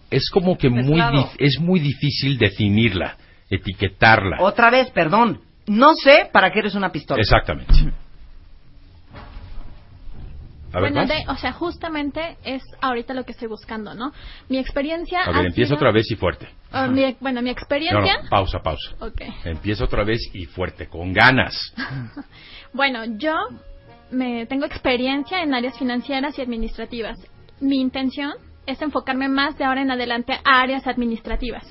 Es 0.09 0.29
como 0.29 0.57
que 0.57 0.69
muy, 0.69 0.83
Mezclado. 0.83 1.13
dif- 1.25 1.35
es 1.39 1.59
muy 1.59 1.79
difícil 1.79 2.37
definirla, 2.37 3.17
etiquetarla. 3.49 4.37
Otra 4.41 4.69
vez, 4.69 4.89
perdón, 4.91 5.41
no 5.67 5.93
sé 5.95 6.29
para 6.31 6.51
qué 6.51 6.59
eres 6.59 6.75
una 6.75 6.91
pistola. 6.91 7.21
Exactamente. 7.21 7.73
A 10.73 10.79
ver, 10.81 10.91
bueno, 10.91 11.05
de- 11.07 11.23
o 11.27 11.35
sea, 11.37 11.53
justamente 11.53 12.37
es 12.43 12.63
ahorita 12.81 13.13
lo 13.13 13.23
que 13.25 13.31
estoy 13.33 13.47
buscando, 13.47 13.93
¿no? 13.93 14.11
Mi 14.49 14.57
experiencia. 14.57 15.21
A 15.23 15.31
ver, 15.31 15.45
empieza 15.45 15.69
sido- 15.69 15.77
otra 15.77 15.91
vez 15.91 16.09
y 16.11 16.15
fuerte. 16.15 16.47
Ah, 16.71 16.87
mi- 16.87 17.15
bueno, 17.19 17.41
mi 17.41 17.49
No, 17.49 17.51
experiencia. 17.51 18.21
no, 18.23 18.29
pausa, 18.29 18.59
pausa. 18.59 18.95
Ok. 18.99 19.21
Empieza 19.45 19.83
otra 19.85 20.03
vez 20.03 20.19
y 20.33 20.45
fuerte, 20.45 20.87
con 20.87 21.13
ganas. 21.13 21.53
Bueno, 22.73 23.05
yo 23.17 23.35
me 24.09 24.47
tengo 24.47 24.65
experiencia 24.65 25.43
en 25.43 25.53
áreas 25.53 25.77
financieras 25.77 26.37
y 26.39 26.41
administrativas. 26.41 27.17
Mi 27.61 27.79
intención 27.79 28.33
es 28.65 28.81
enfocarme 28.81 29.27
más 29.27 29.57
de 29.59 29.65
ahora 29.65 29.81
en 29.83 29.91
adelante 29.91 30.33
a 30.43 30.61
áreas 30.61 30.87
administrativas. 30.87 31.63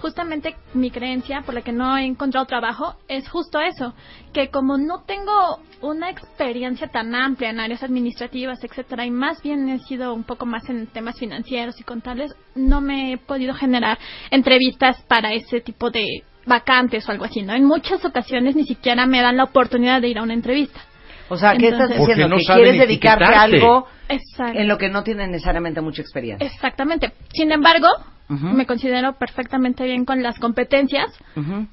Justamente 0.00 0.54
mi 0.74 0.90
creencia 0.90 1.40
por 1.42 1.54
la 1.54 1.62
que 1.62 1.72
no 1.72 1.96
he 1.96 2.04
encontrado 2.04 2.44
trabajo 2.46 2.96
es 3.08 3.28
justo 3.28 3.58
eso, 3.60 3.94
que 4.32 4.48
como 4.48 4.76
no 4.76 5.02
tengo 5.06 5.58
una 5.80 6.10
experiencia 6.10 6.88
tan 6.88 7.14
amplia 7.14 7.50
en 7.50 7.60
áreas 7.60 7.82
administrativas, 7.82 8.62
etcétera, 8.62 9.06
y 9.06 9.10
más 9.10 9.42
bien 9.42 9.68
he 9.70 9.78
sido 9.80 10.12
un 10.12 10.24
poco 10.24 10.44
más 10.44 10.68
en 10.68 10.86
temas 10.88 11.18
financieros 11.18 11.80
y 11.80 11.84
contables, 11.84 12.34
no 12.54 12.80
me 12.80 13.12
he 13.12 13.18
podido 13.18 13.54
generar 13.54 13.98
entrevistas 14.30 15.02
para 15.08 15.32
ese 15.32 15.60
tipo 15.60 15.90
de 15.90 16.06
vacantes 16.44 17.08
o 17.08 17.12
algo 17.12 17.24
así, 17.24 17.42
¿no? 17.42 17.54
En 17.54 17.64
muchas 17.64 18.04
ocasiones 18.04 18.54
ni 18.54 18.64
siquiera 18.64 19.06
me 19.06 19.20
dan 19.22 19.36
la 19.36 19.44
oportunidad 19.44 20.00
de 20.02 20.08
ir 20.08 20.18
a 20.18 20.22
una 20.22 20.34
entrevista. 20.34 20.80
O 21.28 21.36
sea, 21.36 21.56
¿qué 21.56 21.68
estás 21.68 21.90
Entonces- 21.90 22.06
diciendo? 22.06 22.28
no 22.28 22.36
que 22.36 22.44
quieres 22.44 22.78
dedicarte 22.78 23.24
a 23.24 23.42
algo 23.42 23.86
Exacto. 24.08 24.58
en 24.58 24.68
lo 24.68 24.78
que 24.78 24.88
no 24.88 25.02
tienes 25.02 25.28
necesariamente 25.28 25.80
mucha 25.80 26.02
experiencia. 26.02 26.46
Exactamente. 26.46 27.12
Sin 27.32 27.50
embargo, 27.50 27.88
Me 28.28 28.66
considero 28.66 29.12
perfectamente 29.14 29.84
bien 29.84 30.04
con 30.04 30.22
las 30.22 30.38
competencias 30.38 31.06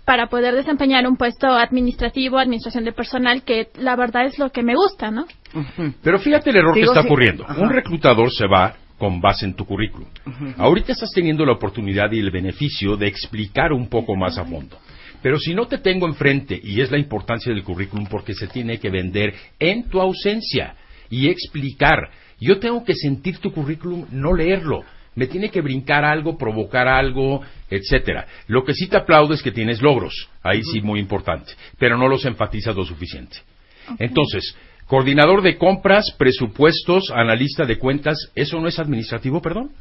para 0.05 0.27
poder 0.27 0.55
desempeñar 0.55 1.07
un 1.07 1.17
puesto 1.17 1.47
administrativo, 1.47 2.37
administración 2.37 2.85
de 2.85 2.91
personal, 2.91 3.43
que 3.43 3.69
la 3.75 3.95
verdad 3.95 4.25
es 4.25 4.37
lo 4.37 4.51
que 4.51 4.63
me 4.63 4.75
gusta, 4.75 5.11
¿no? 5.11 5.25
Pero 6.01 6.19
fíjate 6.19 6.51
el 6.51 6.57
error 6.57 6.75
Digo, 6.75 6.93
que 6.93 6.99
está 6.99 7.07
ocurriendo. 7.07 7.43
Ajá. 7.47 7.61
Un 7.61 7.69
reclutador 7.69 8.31
se 8.31 8.47
va 8.47 8.75
con 8.97 9.19
base 9.19 9.45
en 9.45 9.55
tu 9.55 9.65
currículum. 9.65 10.07
Ahorita 10.57 10.93
estás 10.93 11.11
teniendo 11.13 11.45
la 11.45 11.53
oportunidad 11.53 12.11
y 12.11 12.19
el 12.19 12.31
beneficio 12.31 12.95
de 12.95 13.07
explicar 13.07 13.73
un 13.73 13.89
poco 13.89 14.15
más 14.15 14.37
a 14.37 14.45
fondo. 14.45 14.77
Pero 15.21 15.39
si 15.39 15.53
no 15.53 15.67
te 15.67 15.77
tengo 15.77 16.05
enfrente, 16.05 16.59
y 16.61 16.81
es 16.81 16.91
la 16.91 16.99
importancia 16.99 17.53
del 17.53 17.63
currículum 17.63 18.07
porque 18.07 18.33
se 18.33 18.47
tiene 18.47 18.77
que 18.79 18.89
vender 18.89 19.33
en 19.57 19.89
tu 19.89 20.01
ausencia 20.01 20.75
y 21.09 21.29
explicar, 21.29 22.09
yo 22.39 22.59
tengo 22.59 22.83
que 22.83 22.93
sentir 22.93 23.39
tu 23.39 23.51
currículum, 23.51 24.05
no 24.11 24.33
leerlo. 24.33 24.83
Me 25.15 25.27
tiene 25.27 25.49
que 25.49 25.61
brincar 25.61 26.03
algo, 26.03 26.37
provocar 26.37 26.87
algo, 26.87 27.41
etcétera. 27.69 28.27
Lo 28.47 28.63
que 28.63 28.73
sí 28.73 28.87
te 28.87 28.97
aplaudo 28.97 29.33
es 29.33 29.41
que 29.41 29.51
tienes 29.51 29.81
logros, 29.81 30.29
ahí 30.41 30.61
sí 30.63 30.81
muy 30.81 30.99
importante, 30.99 31.53
pero 31.77 31.97
no 31.97 32.07
los 32.07 32.25
enfatizas 32.25 32.75
lo 32.75 32.85
suficiente. 32.85 33.37
Entonces, 33.99 34.55
coordinador 34.87 35.41
de 35.41 35.57
compras, 35.57 36.05
presupuestos, 36.17 37.11
analista 37.11 37.65
de 37.65 37.77
cuentas, 37.77 38.17
¿eso 38.35 38.59
no 38.59 38.67
es 38.67 38.79
administrativo, 38.79 39.41
perdón? 39.41 39.71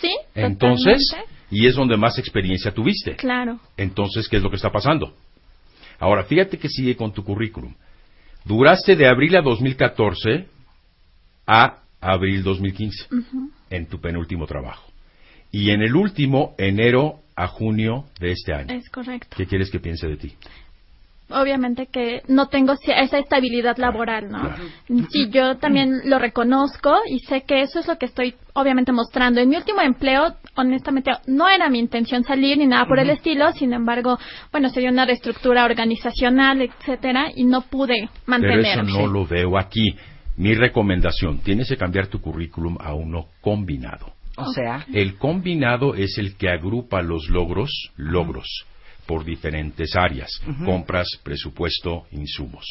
Sí. 0.00 0.14
Entonces, 0.34 1.08
totalmente. 1.08 1.34
y 1.50 1.66
es 1.66 1.74
donde 1.74 1.96
más 1.96 2.18
experiencia 2.18 2.72
tuviste. 2.72 3.16
Claro. 3.16 3.58
Entonces, 3.76 4.28
¿qué 4.28 4.36
es 4.36 4.42
lo 4.42 4.50
que 4.50 4.56
está 4.56 4.70
pasando? 4.70 5.14
Ahora, 5.98 6.24
fíjate 6.24 6.58
que 6.58 6.68
sigue 6.68 6.94
con 6.96 7.12
tu 7.12 7.24
currículum. 7.24 7.74
Duraste 8.44 8.94
de 8.94 9.08
abril 9.08 9.36
a 9.36 9.42
2014 9.42 10.46
a 11.46 11.78
abril 12.00 12.42
2015 12.42 13.06
en 13.70 13.86
tu 13.86 14.00
penúltimo 14.00 14.46
trabajo. 14.46 14.90
Y 15.50 15.70
en 15.70 15.82
el 15.82 15.94
último, 15.96 16.54
enero 16.58 17.20
a 17.36 17.46
junio 17.46 18.04
de 18.20 18.32
este 18.32 18.52
año. 18.52 18.74
Es 18.74 18.88
correcto. 18.90 19.34
¿Qué 19.36 19.46
quieres 19.46 19.70
que 19.70 19.80
piense 19.80 20.06
de 20.06 20.16
ti? 20.16 20.34
obviamente 21.30 21.86
que 21.86 22.22
no 22.28 22.48
tengo 22.48 22.72
esa 22.72 23.18
estabilidad 23.18 23.76
laboral, 23.76 24.30
¿no? 24.30 24.50
Sí, 25.10 25.28
yo 25.30 25.56
también 25.58 26.00
lo 26.04 26.18
reconozco 26.18 26.94
y 27.08 27.18
sé 27.20 27.42
que 27.42 27.62
eso 27.62 27.80
es 27.80 27.86
lo 27.86 27.98
que 27.98 28.06
estoy 28.06 28.34
obviamente 28.54 28.92
mostrando. 28.92 29.40
En 29.40 29.48
mi 29.48 29.56
último 29.56 29.80
empleo, 29.80 30.34
honestamente, 30.56 31.10
no 31.26 31.48
era 31.48 31.68
mi 31.68 31.78
intención 31.78 32.24
salir 32.24 32.58
ni 32.58 32.66
nada 32.66 32.86
por 32.86 32.98
el 32.98 33.10
estilo, 33.10 33.52
sin 33.52 33.72
embargo, 33.72 34.18
bueno, 34.50 34.68
se 34.70 34.80
dio 34.80 34.90
una 34.90 35.04
reestructura 35.04 35.64
organizacional, 35.64 36.62
etcétera, 36.62 37.30
y 37.34 37.44
no 37.44 37.62
pude 37.62 37.94
Pero 37.96 38.10
mantenerme. 38.26 38.90
eso 38.90 39.00
no 39.00 39.06
lo 39.06 39.26
veo 39.26 39.58
aquí. 39.58 39.94
Mi 40.38 40.54
recomendación, 40.54 41.40
tienes 41.40 41.68
que 41.68 41.76
cambiar 41.76 42.06
tu 42.06 42.20
currículum 42.20 42.76
a 42.80 42.94
uno 42.94 43.26
combinado. 43.40 44.12
O 44.36 44.52
sea, 44.52 44.86
El 44.94 45.16
combinado 45.16 45.96
es 45.96 46.16
el 46.16 46.36
que 46.36 46.48
agrupa 46.48 47.02
los 47.02 47.28
logros, 47.28 47.90
logros, 47.96 48.46
por 49.04 49.24
diferentes 49.24 49.96
áreas, 49.96 50.30
compras, 50.64 51.08
presupuesto, 51.24 52.06
insumos. 52.12 52.64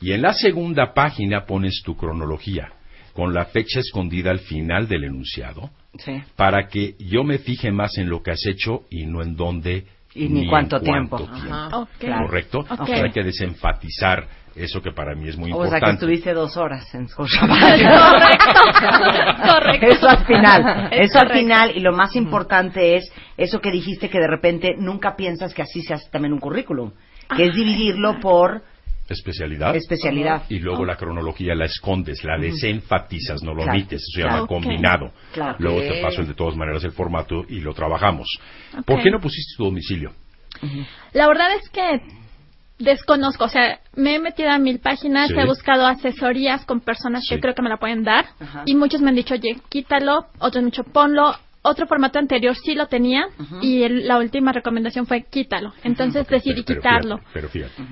Y 0.00 0.12
en 0.12 0.22
la 0.22 0.32
segunda 0.32 0.94
página 0.94 1.44
pones 1.44 1.82
tu 1.84 1.94
cronología, 1.94 2.72
con 3.12 3.34
la 3.34 3.44
fecha 3.44 3.80
escondida 3.80 4.30
al 4.30 4.38
final 4.38 4.88
del 4.88 5.04
enunciado, 5.04 5.68
sí. 5.98 6.22
para 6.36 6.68
que 6.68 6.94
yo 6.98 7.22
me 7.22 7.38
fije 7.38 7.70
más 7.70 7.98
en 7.98 8.08
lo 8.08 8.22
que 8.22 8.30
has 8.30 8.46
hecho 8.46 8.84
y 8.88 9.04
no 9.04 9.20
en 9.20 9.36
dónde 9.36 9.84
Y 10.14 10.28
ni 10.28 10.44
en 10.44 10.48
cuánto 10.48 10.80
tiempo. 10.80 11.18
¿Correcto? 11.18 12.60
Ok. 12.60 12.80
O 12.80 12.86
sea, 12.86 13.04
hay 13.04 13.10
que 13.10 13.24
desenfatizar 13.24 14.26
Eso 14.56 14.80
que 14.80 14.92
para 14.92 15.14
mí 15.16 15.28
es 15.28 15.36
muy 15.36 15.50
O 15.52 15.54
sea, 15.54 15.62
que 15.62 15.66
importante. 15.76 15.94
estuviste 15.94 16.32
dos 16.32 16.56
horas 16.56 16.94
en 16.94 17.08
Scotiabank. 17.08 17.58
Correcto. 19.48 19.86
Eso 19.86 20.08
al 20.08 20.24
final, 20.26 20.88
Es 20.92 21.10
eso 21.10 21.18
al 21.18 21.26
correcto. 21.28 21.38
final, 21.38 21.72
y 21.76 21.80
lo 21.80 21.92
más 21.92 22.14
importante 22.16 22.96
es 22.96 23.12
eso 23.36 23.60
que 23.60 23.70
dijiste 23.70 24.08
que 24.08 24.18
de 24.18 24.28
repente 24.28 24.74
nunca 24.78 25.16
piensas 25.16 25.52
que 25.54 25.62
así 25.62 25.82
se 25.82 25.94
hace 25.94 26.08
también 26.10 26.32
un 26.32 26.40
currículum, 26.40 26.92
que 27.36 27.46
es 27.46 27.54
dividirlo 27.54 28.20
por 28.20 28.62
Especialidad. 29.08 29.74
especialidad. 29.76 30.44
y 30.48 30.60
luego 30.60 30.84
la 30.84 30.96
cronología 30.96 31.54
la 31.54 31.66
escondes, 31.66 32.24
la 32.24 32.38
desenfatizas, 32.38 33.42
no 33.42 33.52
lo 33.54 33.62
Claro. 33.64 33.72
omites, 33.72 34.00
eso 34.02 34.12
se 34.14 34.22
llama 34.22 34.46
combinado. 34.46 35.12
Claro. 35.32 35.56
Luego 35.58 35.80
te 35.80 36.00
paso 36.00 36.20
el 36.22 36.28
de 36.28 36.34
todas 36.34 36.56
maneras 36.56 36.82
el 36.84 36.92
formato 36.92 37.42
y 37.48 37.60
lo 37.60 37.74
trabajamos. 37.74 38.26
¿Por 38.86 39.02
qué 39.02 39.10
no 39.10 39.20
pusiste 39.20 39.56
tu 39.58 39.64
domicilio? 39.64 40.12
La 41.12 41.26
verdad 41.26 41.48
es 41.60 41.68
que 41.70 42.00
desconozco, 42.84 43.44
o 43.44 43.48
sea, 43.48 43.80
me 43.96 44.14
he 44.14 44.18
metido 44.18 44.50
a 44.50 44.58
mil 44.58 44.78
páginas, 44.78 45.28
Sí. 45.28 45.34
he 45.36 45.44
buscado 45.46 45.86
asesorías 45.86 46.64
con 46.64 46.80
personas 46.80 47.24
Sí. 47.24 47.34
que 47.34 47.40
creo 47.40 47.54
que 47.54 47.62
me 47.62 47.68
la 47.68 47.78
pueden 47.78 48.04
dar 48.04 48.26
Ajá. 48.38 48.62
y 48.66 48.74
muchos 48.76 49.00
me 49.00 49.08
han 49.10 49.16
dicho, 49.16 49.34
oye, 49.34 49.56
quítalo, 49.68 50.26
otros 50.38 50.56
me 50.62 50.66
han 50.66 50.70
dicho, 50.70 50.84
ponlo. 50.84 51.34
Otro 51.66 51.86
formato 51.86 52.18
anterior 52.18 52.54
sí 52.54 52.74
lo 52.74 52.88
tenía 52.88 53.24
y 53.62 53.84
el- 53.84 54.06
la 54.06 54.18
última 54.18 54.52
recomendación 54.52 55.06
fue 55.06 55.22
quítalo. 55.22 55.72
Entonces 55.82 56.26
decidí 56.28 56.62
Pero- 56.62 56.66
pero 56.66 56.80
quitarlo. 56.80 57.16
fíjate, 57.18 57.30
pero 57.32 57.48
fíjate, 57.48 57.82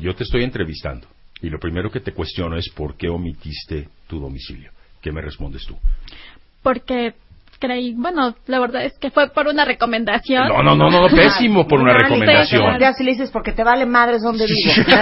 yo 0.00 0.14
te 0.14 0.24
estoy 0.24 0.44
entrevistando 0.44 1.06
y 1.40 1.48
lo 1.48 1.58
primero 1.58 1.90
que 1.90 2.00
te 2.00 2.12
cuestiono 2.12 2.58
es 2.58 2.68
por 2.68 2.94
qué 2.98 3.08
omitiste 3.08 3.88
tu 4.06 4.20
domicilio. 4.20 4.70
¿Qué 5.00 5.12
me 5.12 5.22
respondes 5.22 5.64
tú? 5.64 5.78
Porque 6.62 7.14
creí, 7.62 7.94
bueno, 7.96 8.34
la 8.46 8.58
verdad 8.58 8.84
es 8.84 8.98
que 8.98 9.10
fue 9.12 9.30
por 9.30 9.46
una 9.46 9.64
recomendación. 9.64 10.48
No, 10.48 10.62
no, 10.64 10.74
no, 10.74 10.90
no, 10.90 11.06
pésimo 11.08 11.68
por 11.68 11.80
una 11.80 11.94
recomendación. 11.96 12.62
volteas 12.62 13.00
y 13.00 13.04
le 13.04 13.12
dices, 13.12 13.30
porque 13.30 13.52
te 13.52 13.62
vale 13.62 13.86
madres 13.86 14.22
donde 14.22 14.46
vivo. 14.46 14.72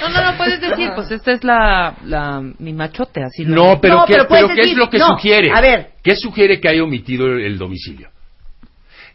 No, 0.00 0.08
no, 0.10 0.30
no, 0.32 0.36
puedes 0.36 0.60
decir, 0.60 0.90
pues 0.94 1.10
esta 1.10 1.32
es 1.32 1.42
la, 1.44 1.94
la 2.04 2.42
mi 2.58 2.72
machote, 2.72 3.22
así 3.22 3.44
lo- 3.44 3.54
No, 3.56 3.80
pero, 3.80 3.96
No, 3.98 4.04
¿qué, 4.04 4.12
pero 4.14 4.26
pero 4.28 4.48
¿qué 4.48 4.60
es 4.60 4.76
lo 4.76 4.90
que 4.90 4.98
no, 4.98 5.08
sugiere? 5.08 5.50
a 5.52 5.60
ver. 5.60 5.88
¿Qué 6.02 6.14
sugiere 6.16 6.60
que 6.60 6.68
haya 6.68 6.82
omitido 6.82 7.26
el, 7.26 7.40
el 7.44 7.58
domicilio? 7.58 8.08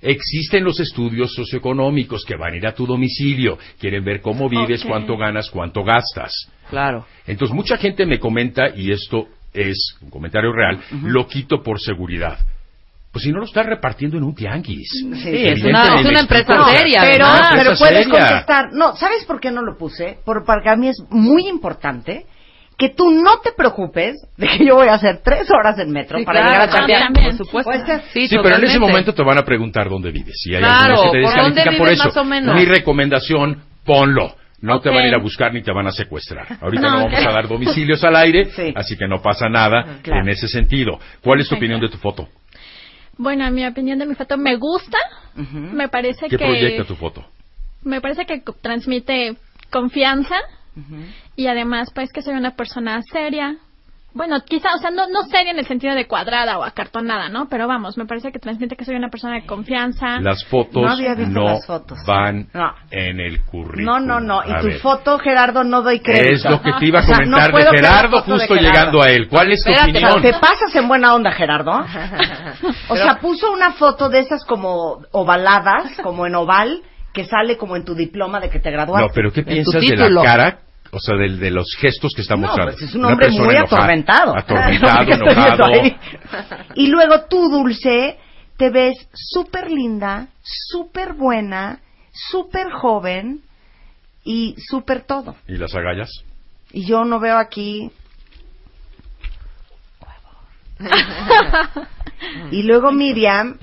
Existen 0.02 0.64
los 0.64 0.80
estudios 0.80 1.34
socioeconómicos 1.36 2.24
que 2.26 2.36
van 2.36 2.54
a 2.54 2.58
ir 2.58 2.66
a 2.66 2.74
tu 2.74 2.86
domicilio, 2.88 3.58
quieren 3.80 4.04
ver 4.04 4.22
cómo 4.22 4.48
vives, 4.50 4.84
cuánto 4.86 5.18
ganas, 5.18 5.50
cuánto 5.52 5.84
gastas. 5.84 6.32
Claro. 6.70 7.06
Entonces, 7.28 7.54
mucha 7.56 7.78
gente 7.78 8.06
me 8.06 8.18
comenta, 8.20 8.70
y 8.76 8.92
esto 8.92 9.28
es 9.54 9.96
un 10.02 10.10
comentario 10.10 10.52
real, 10.54 10.80
lo 11.04 11.28
quito 11.28 11.62
por 11.64 11.80
seguridad. 11.80 12.38
Pues 13.12 13.24
si 13.24 13.32
no 13.32 13.40
lo 13.40 13.46
estás 13.46 13.66
repartiendo 13.66 14.18
en 14.18 14.24
un 14.24 14.36
tianguis. 14.36 14.88
Sí, 14.92 15.48
es 15.48 15.64
una- 15.64 16.00
es 16.00 16.06
una 16.06 16.20
empresa 16.20 16.70
seria, 16.70 17.02
pero, 17.02 17.26
una 17.26 17.50
pero 17.54 17.76
puedes 17.76 18.04
seria. 18.06 18.20
contestar. 18.28 18.66
No, 18.74 18.96
¿sabes 18.96 19.26
por 19.26 19.40
qué 19.40 19.50
no 19.50 19.64
lo 19.64 19.78
puse? 19.78 20.20
Por, 20.24 20.46
porque 20.46 20.70
a 20.70 20.76
mí 20.76 20.90
es 20.90 20.98
muy 21.10 21.48
importante 21.48 22.28
que 22.78 22.90
tú 22.90 23.10
no 23.12 23.40
te 23.44 23.52
preocupes 23.52 24.16
de 24.38 24.48
que 24.48 24.64
yo 24.66 24.76
voy 24.76 24.88
a 24.88 24.94
hacer 24.94 25.22
tres 25.24 25.50
horas 25.52 25.78
en 25.80 25.90
metro 25.92 26.20
Sí, 26.20 26.24
para 26.24 26.40
claro, 26.42 26.52
llegar 26.54 26.70
a 26.70 26.72
chambear. 26.80 27.02
también. 27.06 27.38
Por 27.38 27.46
supuesto. 27.48 27.72
Puede 27.72 27.86
ser. 27.86 28.02
Sí, 28.14 28.28
Sí, 28.28 28.36
pero 28.42 28.56
en 28.58 28.64
ese 28.64 28.80
momento 28.80 29.14
te 29.14 29.24
van 29.24 29.38
a 29.40 29.44
preguntar 29.44 29.90
dónde 29.90 30.12
vives. 30.12 30.36
Y 30.46 30.54
hay 30.56 30.62
Claro, 30.62 30.94
algunos 31.02 31.02
que 31.02 31.18
te 31.18 31.24
¿por 31.24 31.34
descalifican 31.56 31.94
eso. 31.94 32.04
más 32.06 32.18
o 32.18 32.24
menos? 32.24 32.56
Mi 32.56 32.66
recomendación, 32.66 33.64
ponlo. 33.84 34.36
No 34.62 34.80
te 34.82 34.90
van 34.90 35.04
a 35.04 35.08
ir 35.08 35.14
a 35.16 35.20
buscar 35.20 35.54
ni 35.54 35.62
te 35.62 35.72
van 35.72 35.88
a 35.88 35.92
secuestrar. 35.92 36.46
Ahorita 36.62 36.84
no, 36.84 37.00
No, 37.00 37.04
vamos 37.06 37.26
a 37.26 37.32
dar 37.32 37.48
domicilios 37.48 38.04
al 38.04 38.16
aire, 38.16 38.46
Sí. 38.56 38.74
así 38.76 38.98
que 38.98 39.08
no 39.08 39.22
pasa 39.22 39.48
nada 39.50 40.00
Claro. 40.02 40.22
en 40.22 40.30
ese 40.30 40.48
sentido. 40.48 41.00
¿Cuál 41.22 41.40
es 41.42 41.48
tu 41.50 41.56
opinión 41.56 41.80
de 41.80 41.90
tu 41.90 41.98
foto? 41.98 42.28
Bueno, 43.18 43.46
en 43.46 43.54
mi 43.54 43.66
opinión 43.66 44.00
de 44.00 44.06
mi 44.06 44.16
foto 44.16 44.38
me 44.38 44.56
gusta. 44.56 44.98
Me 45.36 45.88
parece 45.90 46.28
¿Qué 46.28 46.38
que 46.38 46.46
proyecta 46.46 46.84
tu 46.86 46.96
foto? 46.96 47.26
me 47.84 48.02
parece 48.02 48.26
que 48.26 48.42
transmite 48.62 49.36
confianza 49.72 50.36
y 51.36 51.48
además 51.48 51.90
pues 51.94 52.12
que 52.12 52.22
soy 52.22 52.34
una 52.34 52.52
persona 52.56 53.02
seria. 53.12 53.56
Bueno, 54.12 54.38
quizá, 54.44 54.70
o 54.76 54.80
sea, 54.80 54.90
no, 54.90 55.08
no 55.08 55.22
seria 55.30 55.52
en 55.52 55.60
el 55.60 55.68
sentido 55.68 55.94
de 55.94 56.08
cuadrada 56.08 56.58
o 56.58 56.64
acartonada, 56.64 57.30
¿no? 57.30 57.48
Pero 57.48 57.68
vamos, 57.68 57.96
me 57.98 58.06
parece 58.06 58.32
que 58.32 58.40
transmite 58.40 58.76
que 58.76 58.84
soy 58.84 58.96
una 58.96 59.10
persona 59.10 59.36
de 59.36 59.46
confianza. 59.46 60.20
Las 60.20 60.44
fotos 60.46 60.82
No 60.84 60.90
había 60.92 61.14
visto 61.14 61.32
no 61.40 61.46
las 61.46 61.66
fotos. 61.66 61.98
van 62.08 62.48
No. 62.54 62.74
en 62.90 63.20
el 63.20 63.44
currículum. 63.46 63.86
No, 63.86 64.00
no, 64.00 64.20
no. 64.20 64.42
Y 64.48 64.52
A 64.52 64.60
tu 64.62 64.68
ver, 64.68 64.80
foto, 64.80 65.20
Gerardo, 65.20 65.64
no 65.64 65.84
doy 65.84 66.00
crédito. 66.00 66.34
Es 66.34 66.44
lo 66.46 66.60
que 66.62 66.72
te 66.80 66.86
iba 66.88 67.00
a 67.00 67.04
O 67.04 67.06
sea, 67.06 67.18
no 67.20 67.38
comentar 67.38 67.54
de 67.72 67.78
Gerardo, 67.78 68.18
de 68.18 68.24
justo 68.24 68.48
Gerardo. 68.56 68.62
llegando 68.68 69.02
a 69.04 69.10
él. 69.10 69.28
¿Cuál 69.30 69.52
es 69.52 69.64
tu 69.64 69.70
Espérate, 69.70 69.92
opinión? 70.06 70.22
¿Te 70.24 70.34
pasas 70.34 70.76
en 70.76 70.88
buena 70.88 71.14
onda, 71.14 71.32
Gerardo? 71.32 71.72
O 72.90 72.96
sea, 72.96 73.20
puso 73.20 73.52
una 73.52 73.74
foto 73.74 74.10
de 74.10 74.20
esas 74.20 74.44
como 74.44 75.02
ovaladas, 75.12 75.92
como 76.02 76.26
en 76.26 76.36
oval, 76.36 76.82
que 77.14 77.26
sale 77.26 77.58
como 77.58 77.76
en 77.76 77.86
tu 77.86 77.94
diploma 77.96 78.40
de 78.40 78.50
que 78.50 78.60
te 78.60 78.72
graduaste. 78.72 79.08
No, 79.08 79.14
pero 79.14 79.32
¿qué 79.32 79.44
piensas 79.44 79.82
de 79.82 80.10
la 80.10 80.24
cara? 80.24 80.60
O 80.92 81.00
sea, 81.00 81.16
del- 81.16 81.40
de, 81.40 81.52
los 81.52 81.76
gestos 81.78 82.12
que 82.16 82.22
está 82.22 82.36
No, 82.36 82.48
mostrando. 82.48 82.74
pues 82.74 82.84
es 82.90 82.96
un 82.96 83.06
hombre 83.06 83.30
muy 83.30 83.56
enojada, 83.56 83.84
atormentado. 83.84 84.36
Atormentado, 84.38 85.12
enojado. 85.14 85.72
Y 86.76 86.88
luego 86.88 87.26
tú, 87.30 87.50
Dulce, 87.50 88.18
te 88.58 88.70
ves 88.72 88.96
súper 89.14 89.70
linda, 89.72 90.28
súper 90.42 91.14
buena, 91.14 91.80
súper 92.12 92.72
joven 92.72 93.42
y 94.24 94.56
súper 94.58 95.02
todo. 95.04 95.36
¿Y 95.48 95.58
las 95.58 95.76
agallas? 95.76 96.10
Y 96.72 96.86
yo 96.86 97.06
no 97.06 97.20
veo 97.20 97.38
aquí... 97.38 97.92
y 102.52 102.64
luego 102.64 102.92
Miriam, 102.92 103.58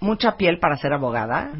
mucha 0.00 0.36
piel 0.36 0.58
para 0.58 0.76
ser 0.76 0.92
abogada, 0.92 1.50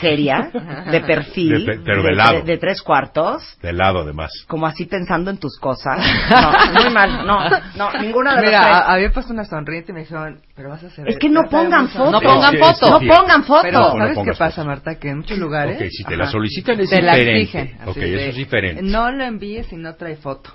seria, 0.00 0.50
de 0.90 1.00
perfil, 1.00 1.64
De 1.64 1.72
pe- 1.74 1.80
pero 1.84 2.02
de 2.02 2.14
lado. 2.14 2.42
de 2.42 2.58
tres 2.58 2.82
cuartos, 2.82 3.42
De 3.62 3.72
lado, 3.72 4.00
además. 4.00 4.30
como 4.46 4.66
así 4.66 4.84
pensando 4.84 5.30
en 5.30 5.38
tus 5.38 5.58
cosas. 5.58 5.98
No, 6.30 6.52
muy 6.82 6.92
mal, 6.92 7.26
no, 7.26 7.40
no, 7.76 7.92
ninguna 8.00 8.36
de 8.36 8.46
Mira, 8.46 8.60
las 8.70 8.88
había 8.88 9.10
puesto 9.10 9.32
una 9.32 9.44
sonriente 9.44 9.92
y 9.92 9.94
me 9.94 10.00
dijeron, 10.00 10.40
pero 10.54 10.68
vas 10.68 10.84
a 10.84 10.88
hacer... 10.88 11.08
Es 11.08 11.18
que 11.18 11.28
no 11.30 11.42
pongan 11.50 11.88
fotos. 11.88 12.12
No 12.12 12.20
sonriente". 12.20 12.58
pongan 12.58 12.58
fotos. 12.74 12.90
No 12.90 13.14
pongan 13.14 13.44
fotos. 13.44 13.62
Pero 13.64 13.78
No, 13.80 13.94
no 13.94 13.98
¿sabes 14.14 14.18
qué 14.24 14.30
pasa, 14.32 14.50
fotos. 14.56 14.66
Marta? 14.66 14.94
Que 14.96 15.08
en 15.10 15.16
muchos 15.18 15.38
lugares... 15.38 15.80
Ok, 15.80 15.88
si 15.90 16.04
te 16.04 16.14
Ajá, 16.14 16.24
la 16.24 16.30
solicitan 16.30 16.80
es 16.80 16.90
te 16.90 17.02
la 17.02 17.14
diferente. 17.14 17.40
exigen. 17.42 17.76
así 17.80 17.90
Ok, 17.90 17.96
de, 17.96 18.14
eso 18.20 18.30
es 18.30 18.36
diferente. 18.36 18.82
No 18.82 19.10
lo 19.10 19.24
envíes 19.24 19.66
si 19.68 19.76
no 19.76 19.94
trae 19.94 20.16
foto. 20.16 20.50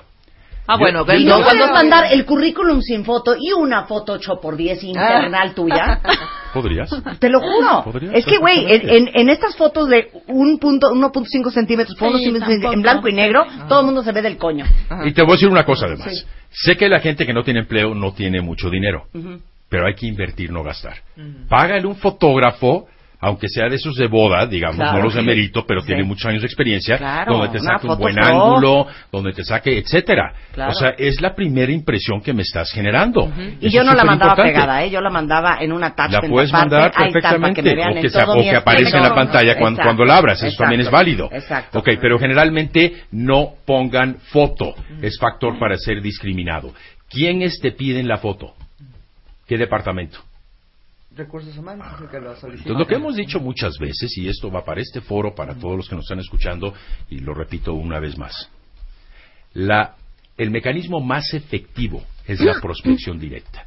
Ah, 0.65 0.77
bueno, 0.77 1.05
Yo- 1.05 1.13
Y 1.15 1.25
no 1.25 1.39
no, 1.39 1.73
mandar 1.73 2.05
el 2.11 2.25
currículum 2.25 2.81
sin 2.81 3.03
foto 3.03 3.35
y 3.37 3.51
una 3.51 3.83
foto 3.83 4.13
8 4.13 4.39
por 4.41 4.55
10 4.55 4.83
internal 4.83 5.53
tuya. 5.53 5.99
¿Podrías? 6.53 6.89
Te 7.19 7.29
lo 7.29 7.39
juro. 7.41 7.83
Es 8.13 8.25
que, 8.25 8.37
güey, 8.37 8.59
en, 8.59 8.67
perfectamente. 8.67 9.11
en, 9.19 9.21
en 9.21 9.29
estas 9.29 9.55
fotos 9.57 9.89
de 9.89 10.09
un 10.27 10.59
punto, 10.59 10.87
1.5 10.93 11.51
centímetros 11.51 11.97
por 11.97 12.09
Sí, 12.09 12.13
1.5 12.13 12.21
centímetros 12.23 12.49
tampoco. 12.51 12.73
en 12.73 12.81
blanco 12.81 13.07
y 13.09 13.13
negro, 13.13 13.45
todo 13.67 13.79
el 13.81 13.85
mundo 13.87 14.03
se 14.03 14.11
ve 14.11 14.21
del 14.21 14.37
coño. 14.37 14.65
Y 15.05 15.11
te 15.13 15.21
voy 15.23 15.31
a 15.31 15.33
decir 15.33 15.49
una 15.49 15.65
cosa 15.65 15.87
además. 15.87 16.25
Sé 16.51 16.77
que 16.77 16.87
la 16.87 16.99
gente 16.99 17.25
que 17.25 17.33
no 17.33 17.43
tiene 17.43 17.61
empleo 17.61 17.95
no 17.95 18.13
tiene 18.13 18.39
mucho 18.41 18.69
dinero, 18.69 19.07
pero 19.67 19.87
hay 19.87 19.95
que 19.95 20.05
invertir, 20.05 20.51
no 20.51 20.63
gastar. 20.63 20.97
Págale 21.49 21.87
un 21.87 21.95
fotógrafo, 21.95 22.85
aunque 23.23 23.47
sea 23.47 23.69
de 23.69 23.77
esos 23.77 23.95
de 23.95 24.07
boda, 24.07 24.45
digamos, 24.45 24.75
Claro. 24.77 24.97
no 24.97 25.03
los 25.05 25.13
de 25.15 25.21
mérito, 25.21 25.65
pero 25.65 25.81
Sí. 25.81 25.87
tiene 25.87 26.03
muchos 26.03 26.25
años 26.25 26.41
de 26.41 26.47
experiencia, 26.47 26.97
Claro, 26.97 27.33
donde 27.37 27.49
te 27.57 27.59
saque 27.59 27.87
un 27.87 27.97
buen 27.97 28.15
pro. 28.15 28.25
ángulo, 28.25 28.87
donde 29.11 29.31
te 29.33 29.43
saque, 29.43 29.77
etcétera. 29.77 30.33
Claro. 30.51 30.71
O 30.71 30.73
sea, 30.73 30.89
es 30.97 31.21
la 31.21 31.33
primera 31.33 31.71
impresión 31.71 32.21
que 32.21 32.33
me 32.33 32.41
estás 32.41 32.71
generando. 32.71 33.31
Y 33.61 33.67
Eso 33.67 33.77
yo 33.77 33.83
no 33.83 33.93
la 33.93 34.03
mandaba 34.03 34.35
pegada, 34.35 34.83
¿eh? 34.83 34.89
Yo 34.89 35.01
la 35.01 35.09
mandaba 35.09 35.57
en 35.61 35.71
una 35.71 35.87
La 35.87 35.87
attachment 35.93 36.29
puedes 36.29 36.51
mandar 36.51 36.91
perfectamente, 36.91 37.63
que 37.63 37.69
o 37.71 38.01
que, 38.01 38.09
sea- 38.09 38.25
o 38.29 38.33
que 38.41 38.55
aparece 38.55 38.97
en 38.97 39.03
la 39.03 39.15
pantalla 39.15 39.53
cuando, 39.57 39.79
Exacto, 39.81 39.83
cuando 39.83 40.05
la 40.05 40.17
abras, 40.17 40.43
eso 40.43 40.57
también 40.57 40.81
es 40.81 40.91
válido. 40.91 41.29
Exacto. 41.31 41.79
Ok, 41.79 41.89
pero 42.01 42.19
generalmente 42.19 43.03
no 43.11 43.53
pongan 43.65 44.17
foto, 44.31 44.75
es 45.01 45.17
factor 45.17 45.57
para 45.59 45.77
ser 45.77 46.01
discriminado. 46.01 46.73
¿Quiénes 47.09 47.59
te 47.61 47.71
piden 47.71 48.07
la 48.07 48.17
foto? 48.17 48.53
¿Qué 49.47 49.57
departamento? 49.57 50.19
Recursos 51.15 51.55
humanos, 51.57 51.87
es 51.95 52.01
el 52.01 52.09
que 52.09 52.19
lo 52.19 52.35
solicita. 52.35 52.69
Entonces, 52.69 52.79
lo 52.79 52.87
que 52.87 52.95
hemos 52.95 53.15
dicho 53.15 53.39
muchas 53.39 53.77
veces, 53.77 54.17
y 54.17 54.27
esto 54.27 54.49
va 54.49 54.65
para 54.65 54.81
este 54.81 55.01
foro, 55.01 55.35
para 55.35 55.53
todos 55.55 55.77
los 55.77 55.87
que 55.87 55.95
nos 55.95 56.05
están 56.05 56.19
escuchando, 56.19 56.73
y 57.09 57.19
lo 57.19 57.33
repito 57.33 57.73
una 57.73 57.99
vez 57.99 58.17
más, 58.17 58.49
la, 59.53 59.95
el 60.37 60.49
mecanismo 60.49 60.99
más 60.99 61.33
efectivo 61.33 62.03
es 62.25 62.39
la 62.39 62.59
prospección 62.59 63.19
directa, 63.19 63.65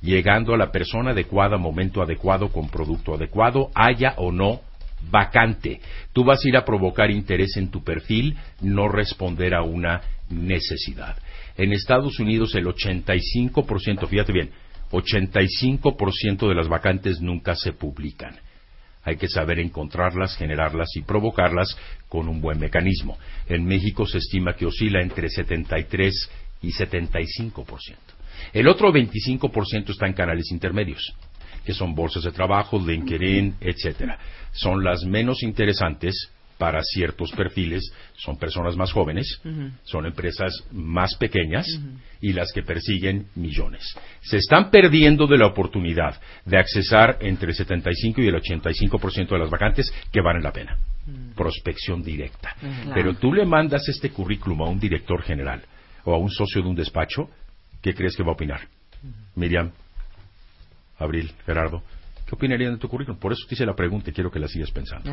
llegando 0.00 0.54
a 0.54 0.56
la 0.56 0.72
persona 0.72 1.10
adecuada, 1.10 1.58
momento 1.58 2.02
adecuado, 2.02 2.48
con 2.48 2.68
producto 2.68 3.14
adecuado, 3.14 3.70
haya 3.74 4.14
o 4.16 4.32
no 4.32 4.62
vacante. 5.10 5.80
Tú 6.12 6.24
vas 6.24 6.44
a 6.44 6.48
ir 6.48 6.56
a 6.56 6.64
provocar 6.64 7.10
interés 7.10 7.56
en 7.56 7.70
tu 7.70 7.84
perfil, 7.84 8.36
no 8.60 8.88
responder 8.88 9.54
a 9.54 9.62
una 9.62 10.00
necesidad. 10.28 11.16
En 11.56 11.72
Estados 11.72 12.18
Unidos 12.18 12.54
el 12.54 12.66
85%, 12.66 14.08
fíjate 14.08 14.32
bien, 14.32 14.50
85% 14.90 16.48
de 16.48 16.54
las 16.54 16.68
vacantes 16.68 17.20
nunca 17.20 17.54
se 17.54 17.72
publican. 17.72 18.36
Hay 19.02 19.16
que 19.16 19.28
saber 19.28 19.58
encontrarlas, 19.58 20.36
generarlas 20.36 20.88
y 20.94 21.02
provocarlas 21.02 21.76
con 22.08 22.28
un 22.28 22.40
buen 22.40 22.58
mecanismo. 22.58 23.18
En 23.48 23.64
México 23.64 24.06
se 24.06 24.18
estima 24.18 24.54
que 24.54 24.66
oscila 24.66 25.00
entre 25.00 25.30
73 25.30 26.30
y 26.62 26.72
75%. 26.72 27.96
El 28.52 28.68
otro 28.68 28.92
25% 28.92 29.90
está 29.90 30.06
en 30.06 30.12
canales 30.12 30.50
intermedios, 30.50 31.14
que 31.64 31.72
son 31.72 31.94
bolsas 31.94 32.24
de 32.24 32.32
trabajo, 32.32 32.78
LinkedIn, 32.78 33.56
etcétera. 33.60 34.18
Son 34.52 34.84
las 34.84 35.04
menos 35.04 35.42
interesantes 35.42 36.30
para 36.60 36.82
ciertos 36.82 37.32
perfiles 37.32 37.90
son 38.18 38.36
personas 38.36 38.76
más 38.76 38.92
jóvenes, 38.92 39.40
son 39.82 40.04
empresas 40.04 40.52
más 40.70 41.14
pequeñas 41.16 41.66
y 42.20 42.34
las 42.34 42.52
que 42.52 42.62
persiguen 42.62 43.28
millones. 43.34 43.82
Se 44.20 44.36
están 44.36 44.70
perdiendo 44.70 45.26
de 45.26 45.38
la 45.38 45.46
oportunidad 45.46 46.20
de 46.44 46.58
accesar 46.58 47.16
entre 47.22 47.48
el 47.48 47.54
75 47.54 48.20
y 48.20 48.28
el 48.28 48.34
85% 48.34 49.30
de 49.30 49.38
las 49.38 49.48
vacantes 49.48 49.90
que 50.12 50.20
valen 50.20 50.42
la 50.42 50.52
pena. 50.52 50.76
Prospección 51.34 52.02
directa. 52.02 52.54
Pero 52.92 53.14
tú 53.14 53.32
le 53.32 53.46
mandas 53.46 53.88
este 53.88 54.10
currículum 54.10 54.60
a 54.60 54.68
un 54.68 54.78
director 54.78 55.22
general 55.22 55.62
o 56.04 56.14
a 56.14 56.18
un 56.18 56.30
socio 56.30 56.60
de 56.60 56.68
un 56.68 56.76
despacho, 56.76 57.30
¿qué 57.80 57.94
crees 57.94 58.14
que 58.14 58.22
va 58.22 58.32
a 58.32 58.34
opinar? 58.34 58.68
Miriam, 59.34 59.72
Abril, 60.98 61.32
Gerardo, 61.46 61.82
¿qué 62.26 62.34
opinarían 62.34 62.74
de 62.74 62.78
tu 62.78 62.86
currículum? 62.86 63.18
Por 63.18 63.32
eso 63.32 63.46
te 63.48 63.54
hice 63.54 63.64
la 63.64 63.74
pregunta 63.74 64.10
y 64.10 64.12
quiero 64.12 64.30
que 64.30 64.38
la 64.38 64.46
sigas 64.46 64.70
pensando. 64.70 65.10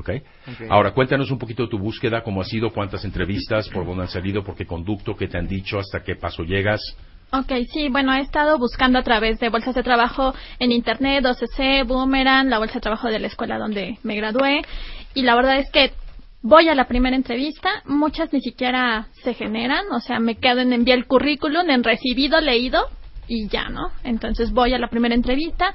Ajá. 0.00 0.64
¿Ok? 0.64 0.70
Ahora, 0.70 0.92
cuéntanos 0.92 1.30
un 1.30 1.38
poquito 1.38 1.64
de 1.64 1.68
tu 1.68 1.78
búsqueda, 1.78 2.22
cómo 2.22 2.40
ha 2.40 2.44
sido, 2.44 2.70
cuántas 2.72 3.04
entrevistas, 3.04 3.68
por 3.68 3.86
dónde 3.86 4.02
han 4.02 4.08
salido, 4.08 4.44
por 4.44 4.54
qué 4.54 4.66
conducto, 4.66 5.16
qué 5.16 5.28
te 5.28 5.38
han 5.38 5.48
dicho, 5.48 5.78
hasta 5.78 6.02
qué 6.02 6.16
paso 6.16 6.42
llegas. 6.42 6.80
Ok, 7.32 7.52
sí, 7.72 7.88
bueno, 7.88 8.14
he 8.14 8.20
estado 8.20 8.56
buscando 8.58 8.98
a 8.98 9.02
través 9.02 9.40
de 9.40 9.48
bolsas 9.48 9.74
de 9.74 9.82
trabajo 9.82 10.32
en 10.60 10.70
Internet, 10.70 11.26
OCC, 11.26 11.86
Boomerang, 11.86 12.48
la 12.48 12.58
bolsa 12.58 12.74
de 12.74 12.80
trabajo 12.80 13.08
de 13.08 13.18
la 13.18 13.26
escuela 13.26 13.58
donde 13.58 13.98
me 14.04 14.14
gradué. 14.14 14.62
Y 15.14 15.22
la 15.22 15.34
verdad 15.34 15.58
es 15.58 15.70
que 15.70 15.92
voy 16.42 16.68
a 16.68 16.74
la 16.76 16.86
primera 16.86 17.16
entrevista, 17.16 17.82
muchas 17.84 18.32
ni 18.32 18.40
siquiera 18.40 19.08
se 19.24 19.34
generan, 19.34 19.86
o 19.90 20.00
sea, 20.00 20.20
me 20.20 20.36
quedo 20.36 20.60
en 20.60 20.72
enviar 20.72 20.98
el 20.98 21.06
currículum, 21.06 21.68
en 21.68 21.82
recibido, 21.82 22.40
leído 22.40 22.88
y 23.28 23.48
ya, 23.48 23.68
¿no? 23.68 23.90
Entonces 24.04 24.52
voy 24.52 24.72
a 24.74 24.78
la 24.78 24.88
primera 24.88 25.14
entrevista. 25.14 25.72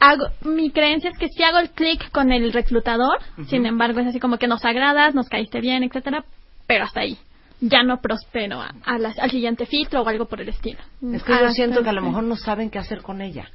Hago, 0.00 0.26
mi 0.42 0.70
creencia 0.70 1.10
es 1.10 1.18
que 1.18 1.28
si 1.28 1.42
hago 1.42 1.58
el 1.58 1.70
clic 1.70 2.10
con 2.10 2.32
el 2.32 2.52
reclutador, 2.52 3.18
sin 3.48 3.66
embargo 3.66 4.00
es 4.00 4.08
así 4.08 4.20
como 4.20 4.38
que 4.38 4.46
nos 4.48 4.64
agradas, 4.64 5.14
nos 5.14 5.28
caíste 5.28 5.60
bien, 5.60 5.82
etcétera, 5.82 6.24
pero 6.66 6.84
hasta 6.84 7.00
ahí. 7.00 7.16
Ya 7.60 7.82
no 7.82 8.00
prospero 8.00 8.60
a- 8.60 8.74
a 8.84 8.98
la- 8.98 9.14
al 9.18 9.30
siguiente 9.30 9.64
filtro 9.66 10.02
o 10.02 10.08
algo 10.08 10.26
por 10.26 10.40
el 10.40 10.48
estilo. 10.48 10.80
Es 11.12 11.22
que 11.22 11.32
yo 11.32 11.50
siento 11.50 11.82
que 11.82 11.88
a 11.88 11.92
lo 11.92 12.02
mejor 12.02 12.24
no 12.24 12.36
saben 12.36 12.68
qué 12.70 12.78
hacer 12.78 13.00
con 13.02 13.22
ella. 13.22 13.48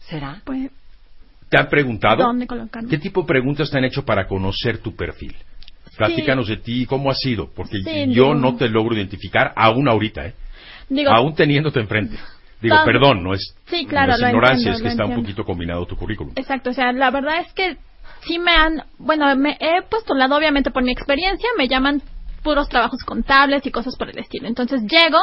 ¿Será? 0.00 0.40
Pues, 0.44 0.70
¿Te 1.48 1.58
han 1.58 1.68
preguntado? 1.68 2.24
¿Dónde 2.24 2.46
colocarme? 2.46 2.88
¿Qué 2.88 2.98
tipo 2.98 3.20
de 3.20 3.26
preguntas 3.28 3.70
te 3.70 3.76
han 3.78 3.84
hecho 3.84 4.04
para 4.04 4.26
conocer 4.26 4.78
tu 4.78 4.96
perfil? 4.96 5.36
Platícanos 5.96 6.48
de 6.48 6.56
ti, 6.56 6.86
¿cómo 6.86 7.10
ha 7.10 7.14
sido? 7.14 7.50
Porque 7.54 7.76
Sí, 7.84 8.06
yo 8.12 8.34
no. 8.34 8.52
no 8.52 8.56
te 8.56 8.68
logro 8.70 8.96
identificar 8.96 9.52
aún 9.54 9.86
ahorita, 9.88 10.26
¿eh? 10.26 10.34
Digo, 10.88 11.10
aún 11.10 11.34
teniéndote 11.34 11.78
enfrente. 11.80 12.16
Digo, 12.62 12.76
perdón, 12.84 13.24
no 13.24 13.34
es, 13.34 13.54
Sí, 13.66 13.86
claro, 13.86 14.12
no 14.12 14.14
es 14.14 14.20
ignorancia, 14.22 14.70
entiendo, 14.70 14.76
es 14.76 14.82
que 14.82 14.88
está 14.88 15.04
un 15.04 15.16
poquito 15.16 15.44
combinado 15.44 15.84
tu 15.86 15.96
currículum. 15.96 16.32
Exacto, 16.36 16.70
o 16.70 16.72
sea, 16.72 16.92
la 16.92 17.10
verdad 17.10 17.40
es 17.40 17.52
que 17.52 17.76
sí 18.24 18.38
me 18.38 18.52
han, 18.52 18.84
bueno, 18.98 19.34
me 19.36 19.56
he 19.60 19.82
postulado 19.82 20.36
obviamente 20.36 20.70
por 20.70 20.82
mi 20.82 20.92
experiencia, 20.92 21.48
me 21.58 21.68
llaman 21.68 22.02
puros 22.42 22.68
trabajos 22.68 23.02
contables 23.04 23.64
y 23.66 23.70
cosas 23.70 23.96
por 23.96 24.10
el 24.10 24.18
estilo. 24.18 24.48
Entonces 24.48 24.82
llego, 24.82 25.18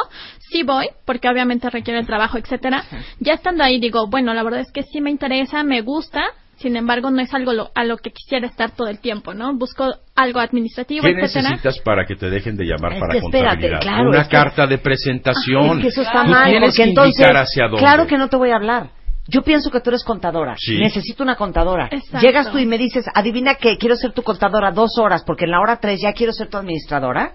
sí 0.50 0.62
voy, 0.62 0.88
porque 1.04 1.28
obviamente 1.28 1.70
requiere 1.70 2.00
el 2.00 2.06
trabajo, 2.06 2.38
etcétera. 2.38 2.84
Ya 3.18 3.34
estando 3.34 3.62
ahí 3.62 3.78
digo, 3.78 4.06
bueno, 4.08 4.34
la 4.34 4.42
verdad 4.42 4.60
es 4.60 4.72
que 4.72 4.82
sí 4.82 5.00
me 5.00 5.10
interesa, 5.10 5.62
me 5.62 5.82
gusta, 5.82 6.22
sin 6.60 6.76
embargo 6.76 7.10
no 7.10 7.20
es 7.20 7.32
algo 7.34 7.52
lo- 7.52 7.70
a 7.74 7.84
lo 7.84 7.96
que 7.96 8.10
quisiera 8.10 8.46
estar 8.46 8.70
todo 8.72 8.88
el 8.88 9.00
tiempo, 9.00 9.34
¿no? 9.34 9.54
Busco 9.56 9.86
algo 10.14 10.40
administrativo, 10.40 11.02
¿Qué 11.02 11.10
etcétera. 11.12 11.50
necesitas 11.50 11.78
para 11.80 12.04
que 12.06 12.16
te 12.16 12.28
dejen 12.30 12.56
de 12.56 12.64
llamar 12.64 12.92
Es 12.94 13.00
para 13.00 13.12
que 13.12 13.18
espérate, 13.18 13.48
contabilidad? 13.56 13.80
claro, 13.80 14.08
Una 14.10 14.20
es 14.20 14.28
que- 14.28 14.36
carta 14.36 14.66
de 14.66 14.78
presentación. 14.78 15.78
Es 15.78 15.82
que 15.82 15.88
eso 15.88 16.02
está 16.02 16.22
Tú 16.24 16.30
mal, 16.30 16.50
tienes 16.50 16.70
porque 16.70 16.82
que 16.82 16.88
entonces, 16.88 17.14
indicar 17.18 17.36
hacia 17.42 17.64
dónde. 17.64 17.78
claro 17.78 18.06
que 18.06 18.18
no 18.18 18.28
te 18.28 18.36
voy 18.36 18.50
a 18.50 18.56
hablar. 18.56 18.90
Yo 19.28 19.42
pienso 19.42 19.70
que 19.70 19.80
tú 19.80 19.90
eres 19.90 20.02
contadora. 20.02 20.56
Sí. 20.58 20.76
Necesito 20.78 21.22
una 21.22 21.36
contadora. 21.36 21.88
Exacto. 21.92 22.26
Llegas 22.26 22.50
tú 22.50 22.58
y 22.58 22.66
me 22.66 22.78
dices, 22.78 23.04
adivina 23.14 23.54
que 23.54 23.76
quiero 23.78 23.94
ser 23.94 24.12
tu 24.12 24.22
contadora 24.22 24.72
dos 24.72 24.98
horas, 24.98 25.22
porque 25.24 25.44
en 25.44 25.52
la 25.52 25.60
hora 25.60 25.76
tres 25.78 26.00
ya 26.02 26.12
quiero 26.14 26.32
ser 26.32 26.48
tu 26.48 26.56
administradora. 26.56 27.34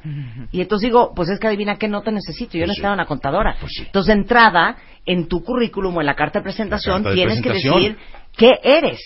Y 0.51 0.59
entonces 0.61 0.89
digo, 0.89 1.13
pues 1.15 1.29
es 1.29 1.39
que 1.39 1.47
adivina 1.47 1.77
que 1.77 1.87
no 1.87 2.01
te 2.01 2.11
necesito. 2.11 2.57
Yo 2.57 2.65
Pues 2.65 2.75
sí. 2.75 2.81
necesito 2.81 2.91
una 2.91 3.05
contadora. 3.05 3.55
Pues 3.61 3.71
sí. 3.77 3.83
Entonces, 3.85 4.13
de 4.13 4.21
entrada, 4.21 4.75
en 5.05 5.27
tu 5.29 5.41
currículum 5.43 5.95
o 5.95 6.01
en 6.01 6.07
la 6.07 6.15
carta 6.15 6.39
de 6.39 6.43
presentación, 6.43 6.95
La 6.95 7.03
carta 7.03 7.09
de 7.11 7.15
tienes 7.15 7.41
que 7.41 7.49
decir 7.53 7.97
qué 8.37 8.59
eres. 8.63 8.99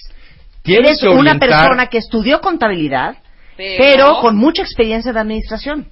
Tienes 0.62 0.90
eres 0.90 1.02
que 1.02 1.10
una 1.10 1.40
persona 1.40 1.88
que 1.88 1.98
estudió 2.00 2.42
contabilidad, 2.42 3.18
Pero- 3.56 3.76
pero 3.78 4.20
con 4.22 4.36
mucha 4.38 4.62
experiencia 4.62 5.14
de 5.14 5.20
administración. 5.20 5.88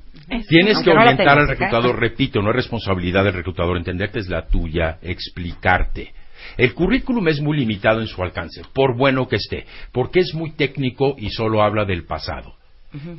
Tienes 0.50 0.76
Aunque 0.76 0.92
que 0.92 0.96
no 0.96 1.02
orientar 1.02 1.40
al 1.40 1.44
¿ok? 1.46 1.50
reclutador, 1.52 2.00
repito, 2.00 2.42
no 2.42 2.50
es 2.50 2.56
responsabilidad 2.56 3.24
del 3.24 3.34
reclutador, 3.34 3.78
entenderte 3.78 4.20
es 4.20 4.28
la 4.28 4.46
tuya, 4.48 4.98
explicarte. 5.02 6.14
El 6.58 6.74
currículum 6.74 7.28
es 7.30 7.40
muy 7.42 7.58
limitado 7.58 8.02
en 8.02 8.08
su 8.08 8.22
alcance, 8.22 8.62
por 8.74 8.96
bueno 8.98 9.28
que 9.28 9.38
esté, 9.38 9.66
porque 9.94 10.20
es 10.20 10.34
muy 10.34 10.52
técnico 10.52 11.16
y 11.18 11.30
solo 11.30 11.62
habla 11.64 11.86
del 11.86 12.06
pasado. 12.06 12.56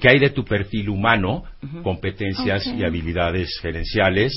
¿Qué 0.01 0.09
hay 0.09 0.19
de 0.19 0.31
tu 0.31 0.45
perfil 0.45 0.89
humano, 0.89 1.45
competencias 1.83 2.67
y 2.67 2.85
habilidades 2.85 3.59
gerenciales? 3.61 4.33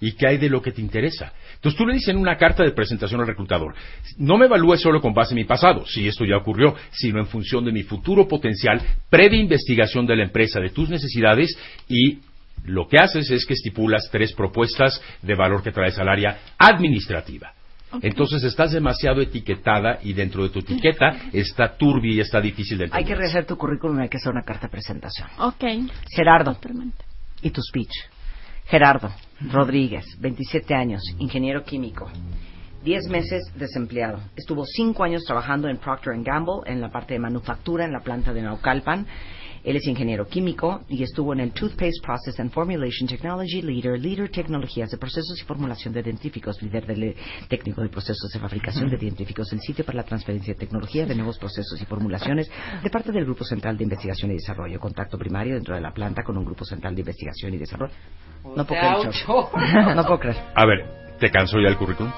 ¿Y 0.00 0.12
qué 0.12 0.28
hay 0.28 0.38
de 0.38 0.48
lo 0.48 0.60
que 0.60 0.72
te 0.72 0.80
interesa? 0.80 1.32
Entonces 1.54 1.78
tú 1.78 1.86
le 1.86 1.94
dices 1.94 2.08
en 2.08 2.18
una 2.18 2.36
carta 2.36 2.62
de 2.62 2.72
presentación 2.72 3.20
al 3.20 3.26
reclutador, 3.26 3.74
no 4.18 4.36
me 4.36 4.46
evalúes 4.46 4.80
solo 4.82 5.00
con 5.00 5.14
base 5.14 5.32
en 5.32 5.36
mi 5.36 5.44
pasado, 5.44 5.86
si 5.86 6.06
esto 6.06 6.24
ya 6.24 6.36
ocurrió, 6.36 6.74
sino 6.90 7.20
en 7.20 7.26
función 7.26 7.64
de 7.64 7.72
mi 7.72 7.82
futuro 7.82 8.28
potencial, 8.28 8.80
previa 9.08 9.40
investigación 9.40 10.06
de 10.06 10.16
la 10.16 10.24
empresa, 10.24 10.60
de 10.60 10.70
tus 10.70 10.90
necesidades 10.90 11.56
y 11.88 12.18
lo 12.64 12.86
que 12.86 12.98
haces 12.98 13.30
es 13.30 13.46
que 13.46 13.54
estipulas 13.54 14.08
tres 14.10 14.32
propuestas 14.32 15.00
de 15.22 15.34
valor 15.34 15.62
que 15.62 15.72
traes 15.72 15.98
al 15.98 16.08
área 16.08 16.38
administrativa. 16.58 17.53
Entonces 18.02 18.42
estás 18.44 18.72
demasiado 18.72 19.20
etiquetada 19.20 19.98
y 20.02 20.12
dentro 20.12 20.42
de 20.42 20.48
tu 20.50 20.60
etiqueta 20.60 21.16
está 21.32 21.76
turbia 21.76 22.14
y 22.14 22.20
está 22.20 22.40
difícil 22.40 22.78
de 22.78 22.84
Hay 22.84 22.90
que 22.90 22.96
entender. 22.98 23.18
rehacer 23.18 23.46
tu 23.46 23.56
currículum, 23.56 23.98
hay 24.00 24.08
que 24.08 24.16
hacer 24.18 24.32
una 24.32 24.42
carta 24.44 24.66
de 24.66 24.70
presentación. 24.72 25.28
Ok. 25.38 25.64
Gerardo, 26.14 26.54
Totalmente. 26.54 27.04
y 27.42 27.50
tu 27.50 27.60
speech. 27.62 27.92
Gerardo 28.66 29.10
Rodríguez, 29.50 30.04
27 30.20 30.74
años, 30.74 31.02
ingeniero 31.18 31.64
químico. 31.64 32.10
10 32.84 33.08
meses 33.08 33.42
desempleado. 33.56 34.20
Estuvo 34.36 34.64
5 34.66 35.04
años 35.04 35.22
trabajando 35.24 35.68
en 35.68 35.78
Procter 35.78 36.14
Gamble 36.22 36.60
en 36.66 36.80
la 36.82 36.90
parte 36.90 37.14
de 37.14 37.20
manufactura 37.20 37.84
en 37.86 37.92
la 37.92 38.00
planta 38.00 38.32
de 38.32 38.42
Naucalpan. 38.42 39.06
Él 39.64 39.76
es 39.76 39.86
ingeniero 39.86 40.26
químico 40.26 40.82
y 40.88 41.02
estuvo 41.02 41.32
en 41.32 41.40
el 41.40 41.52
Toothpaste 41.52 42.02
Process 42.02 42.38
and 42.38 42.52
Formulation 42.52 43.08
Technology 43.08 43.62
Leader, 43.62 43.98
Leader 43.98 44.28
Tecnologías 44.28 44.90
de 44.90 44.98
Procesos 44.98 45.40
y 45.40 45.44
Formulación 45.44 45.94
de 45.94 46.02
Dentíficos, 46.02 46.60
líder 46.62 46.86
del 46.86 47.16
técnico 47.48 47.80
de 47.80 47.88
procesos 47.88 48.30
de 48.30 48.38
fabricación 48.38 48.90
de 48.90 48.98
dentíficos, 48.98 49.50
el 49.54 49.60
sitio 49.60 49.84
para 49.84 49.96
la 49.96 50.02
transferencia 50.04 50.52
de 50.52 50.60
tecnología 50.60 51.06
de 51.06 51.14
nuevos 51.14 51.38
procesos 51.38 51.80
y 51.80 51.84
formulaciones 51.86 52.50
de 52.82 52.90
parte 52.90 53.10
del 53.10 53.24
Grupo 53.24 53.44
Central 53.44 53.78
de 53.78 53.84
Investigación 53.84 54.30
y 54.32 54.34
Desarrollo. 54.34 54.78
Contacto 54.78 55.16
primario 55.16 55.54
dentro 55.54 55.74
de 55.74 55.80
la 55.80 55.92
planta 55.92 56.22
con 56.22 56.36
un 56.36 56.44
Grupo 56.44 56.64
Central 56.66 56.94
de 56.94 57.00
Investigación 57.00 57.54
y 57.54 57.56
Desarrollo. 57.58 57.94
No 58.44 58.66
puedo 58.66 58.80
creer. 59.00 59.14
No 59.96 60.02
puedo 60.04 60.18
creer. 60.18 60.36
A 60.54 60.66
ver, 60.66 60.84
¿te 61.18 61.30
cansó 61.30 61.58
ya 61.58 61.68
el 61.68 61.76
currículum? 61.78 62.12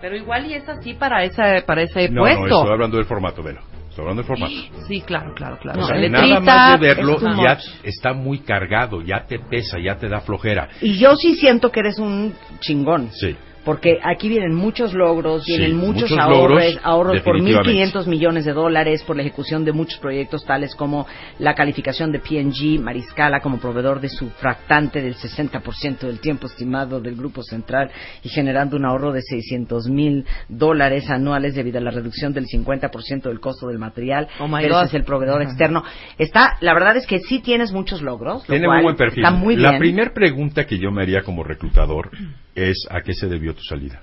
Pero 0.00 0.16
igual 0.16 0.46
y 0.46 0.54
es 0.54 0.68
así 0.68 0.94
para, 0.94 1.24
esa, 1.24 1.64
para 1.66 1.82
ese 1.82 2.08
No, 2.08 2.22
no, 2.22 2.36
puesto. 2.38 2.58
estoy 2.60 2.72
hablando 2.72 2.96
del 2.96 3.06
formato, 3.06 3.42
velo. 3.42 3.60
Estoy 3.96 4.10
hablando 4.10 4.22
del 4.22 4.28
formato. 4.28 4.86
Sí, 4.86 5.00
claro, 5.00 5.32
claro, 5.34 5.58
claro. 5.58 5.82
O 5.82 5.86
sea, 5.86 5.96
nada 5.96 6.40
más 6.40 6.78
de 6.78 6.86
verlo 6.86 7.16
es 7.16 7.22
ya 7.22 7.58
está 7.82 8.12
muy 8.12 8.40
cargado, 8.40 9.00
ya 9.00 9.24
te 9.26 9.38
pesa, 9.38 9.78
ya 9.78 9.96
te 9.96 10.06
da 10.06 10.20
flojera. 10.20 10.68
Y 10.82 10.98
yo 10.98 11.16
sí 11.16 11.34
siento 11.34 11.72
que 11.72 11.80
eres 11.80 11.98
un 11.98 12.34
chingón. 12.60 13.08
Sí. 13.12 13.34
Porque 13.66 13.98
aquí 14.02 14.30
vienen 14.30 14.54
muchos 14.54 14.94
logros, 14.94 15.44
Sí, 15.44 15.58
vienen 15.58 15.76
muchos, 15.76 16.10
muchos 16.10 16.18
ahorros, 16.18 16.50
logros, 16.64 16.80
ahorros 16.84 17.20
por 17.22 17.34
definitivamente. 17.36 17.98
1.500 17.98 18.06
millones 18.06 18.44
de 18.46 18.52
dólares 18.54 19.02
por 19.02 19.16
la 19.16 19.22
ejecución 19.22 19.64
de 19.64 19.72
muchos 19.72 19.98
proyectos 19.98 20.44
tales 20.46 20.74
como 20.76 21.06
la 21.40 21.54
calificación 21.54 22.12
de 22.12 22.20
P&G 22.20 22.80
Mariscala 22.80 23.40
como 23.40 23.58
proveedor 23.58 24.00
de 24.00 24.08
su 24.08 24.30
fractante 24.30 25.02
del 25.02 25.16
60% 25.16 25.98
del 25.98 26.20
tiempo 26.20 26.46
estimado 26.46 27.00
del 27.00 27.16
Grupo 27.16 27.42
Central 27.42 27.90
y 28.22 28.28
generando 28.28 28.76
un 28.76 28.84
ahorro 28.86 29.12
de 29.12 29.20
600 29.22 29.88
mil 29.88 30.24
dólares 30.48 31.10
anuales 31.10 31.54
debido 31.56 31.78
a 31.78 31.82
la 31.82 31.90
reducción 31.90 32.32
del 32.32 32.46
50% 32.46 33.22
del 33.22 33.40
costo 33.40 33.66
del 33.66 33.78
material 33.80 34.28
Oh, 34.38 34.48
versus 34.48 34.90
God. 34.92 34.94
el 34.94 35.04
proveedor 35.04 35.42
externo. 35.42 35.82
Está, 36.18 36.56
la 36.60 36.72
verdad 36.72 36.96
es 36.96 37.06
que 37.06 37.18
sí 37.18 37.40
tienes 37.40 37.72
muchos 37.72 38.00
logros. 38.00 38.42
lo 38.48 38.52
Tiene 38.54 38.66
cual 38.66 38.76
muy 38.78 38.84
buen 38.84 38.96
perfil. 38.96 39.24
Está 39.24 39.34
muy 39.36 39.56
La 39.56 39.70
bien. 39.70 39.80
primera 39.80 40.14
pregunta 40.14 40.64
que 40.66 40.78
yo 40.78 40.92
me 40.92 41.02
haría 41.02 41.22
como 41.22 41.42
reclutador 41.42 42.10
es 42.54 42.86
¿a 42.90 43.00
qué 43.02 43.12
se 43.12 43.26
debió 43.26 43.55
tu 43.56 43.62
salida? 43.62 44.00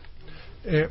Eh, 0.66 0.88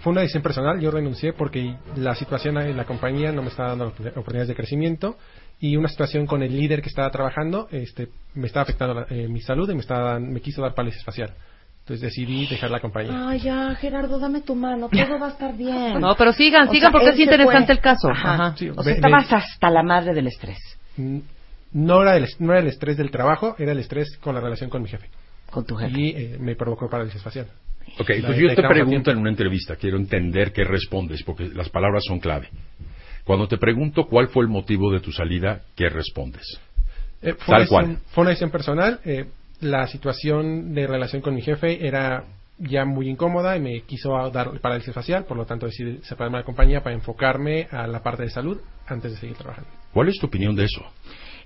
fue 0.00 0.12
una 0.12 0.20
decisión 0.20 0.42
personal, 0.42 0.78
yo 0.80 0.90
renuncié 0.90 1.32
porque 1.32 1.76
la 1.96 2.14
situación 2.14 2.58
en 2.58 2.76
la 2.76 2.84
compañía 2.84 3.32
no 3.32 3.42
me 3.42 3.48
estaba 3.48 3.70
dando 3.70 3.86
opor- 3.94 4.10
oportunidades 4.10 4.48
de 4.48 4.54
crecimiento 4.54 5.16
y 5.60 5.76
una 5.76 5.88
situación 5.88 6.26
con 6.26 6.42
el 6.42 6.54
líder 6.54 6.82
que 6.82 6.88
estaba 6.90 7.10
trabajando 7.10 7.68
este, 7.70 8.08
me 8.34 8.46
estaba 8.46 8.64
afectando 8.64 8.94
la- 8.94 9.06
eh, 9.08 9.26
mi 9.28 9.40
salud 9.40 9.68
y 9.70 9.74
me, 9.74 9.80
estaba, 9.80 10.18
me 10.20 10.40
quiso 10.40 10.60
dar 10.62 10.74
parálisis 10.74 11.02
facial. 11.04 11.32
Entonces 11.80 12.00
decidí 12.02 12.46
dejar 12.46 12.70
la 12.70 12.80
compañía. 12.80 13.28
Ay, 13.28 13.40
ya, 13.40 13.74
Gerardo, 13.74 14.18
dame 14.18 14.40
tu 14.40 14.54
mano, 14.54 14.88
todo 14.88 15.18
va 15.18 15.26
a 15.26 15.30
estar 15.30 15.54
bien. 15.56 15.98
No, 16.00 16.14
pero 16.16 16.32
sigan, 16.32 16.68
O 16.68 16.72
sigan 16.72 16.90
sea, 16.90 16.98
porque 16.98 17.10
es 17.14 17.18
interesante 17.20 17.66
fue. 17.66 17.74
el 17.74 17.80
caso. 17.80 18.08
Ajá. 18.10 18.34
Ajá. 18.34 18.56
Sí, 18.56 18.70
O 18.74 18.82
sea, 18.82 18.92
estabas 18.94 19.30
hasta 19.32 19.70
la 19.70 19.82
madre 19.82 20.12
del 20.14 20.26
estrés 20.26 20.58
no 21.72 22.02
era, 22.02 22.16
el, 22.16 22.26
no 22.38 22.52
era 22.52 22.60
el 22.60 22.68
estrés 22.68 22.96
del 22.96 23.10
trabajo, 23.10 23.56
era 23.58 23.72
el 23.72 23.78
estrés 23.80 24.16
con 24.18 24.34
la 24.34 24.40
relación 24.40 24.70
con 24.70 24.82
mi 24.82 24.88
jefe. 24.88 25.08
con 25.50 25.64
tu 25.64 25.76
jefe. 25.76 25.98
Y 26.00 26.10
eh, 26.10 26.36
me 26.38 26.54
provocó 26.56 26.88
parálisis 26.88 27.22
facial. 27.22 27.46
Ok, 27.98 28.10
entonces 28.10 28.40
yo 28.42 28.48
la 28.48 28.54
te 28.54 28.62
pregunto 28.62 29.10
en 29.10 29.18
una 29.18 29.30
entrevista, 29.30 29.76
quiero 29.76 29.96
entender 29.96 30.52
qué 30.52 30.64
respondes, 30.64 31.22
porque 31.22 31.48
las 31.48 31.68
palabras 31.68 32.02
son 32.06 32.18
clave. 32.18 32.48
Cuando 33.24 33.48
te 33.48 33.56
pregunto 33.56 34.04
cuál 34.06 34.28
fue 34.28 34.42
el 34.44 34.48
motivo 34.50 34.92
de 34.92 35.00
tu 35.00 35.12
salida, 35.12 35.62
¿qué 35.76 35.88
respondes? 35.88 36.60
Eh, 37.22 37.34
fue, 37.34 37.46
Tal 37.46 37.48
una 37.48 37.58
decisión, 37.60 37.84
cual. 37.86 37.98
fue 38.12 38.22
una 38.22 38.30
decisión 38.30 38.50
personal. 38.50 39.00
eh, 39.04 39.26
la 39.60 39.86
situación 39.86 40.74
de 40.74 40.86
relación 40.86 41.22
con 41.22 41.34
mi 41.34 41.40
jefe 41.40 41.86
era 41.86 42.24
ya 42.58 42.84
muy 42.84 43.08
incómoda 43.08 43.56
y 43.56 43.60
me 43.60 43.80
quiso 43.82 44.10
dar 44.30 44.60
parálisis 44.60 44.92
facial, 44.92 45.24
por 45.24 45.36
lo 45.36 45.46
tanto 45.46 45.66
decidí 45.66 45.98
separarme 46.02 46.38
de 46.38 46.42
la 46.42 46.46
compañía 46.46 46.82
para 46.82 46.94
enfocarme 46.94 47.66
a 47.70 47.86
la 47.86 48.02
parte 48.02 48.24
de 48.24 48.30
salud 48.30 48.60
antes 48.86 49.12
de 49.12 49.18
seguir 49.18 49.36
trabajando. 49.36 49.70
¿Cuál 49.92 50.08
es 50.08 50.18
tu 50.18 50.26
opinión 50.26 50.54
de 50.54 50.64
eso? 50.64 50.84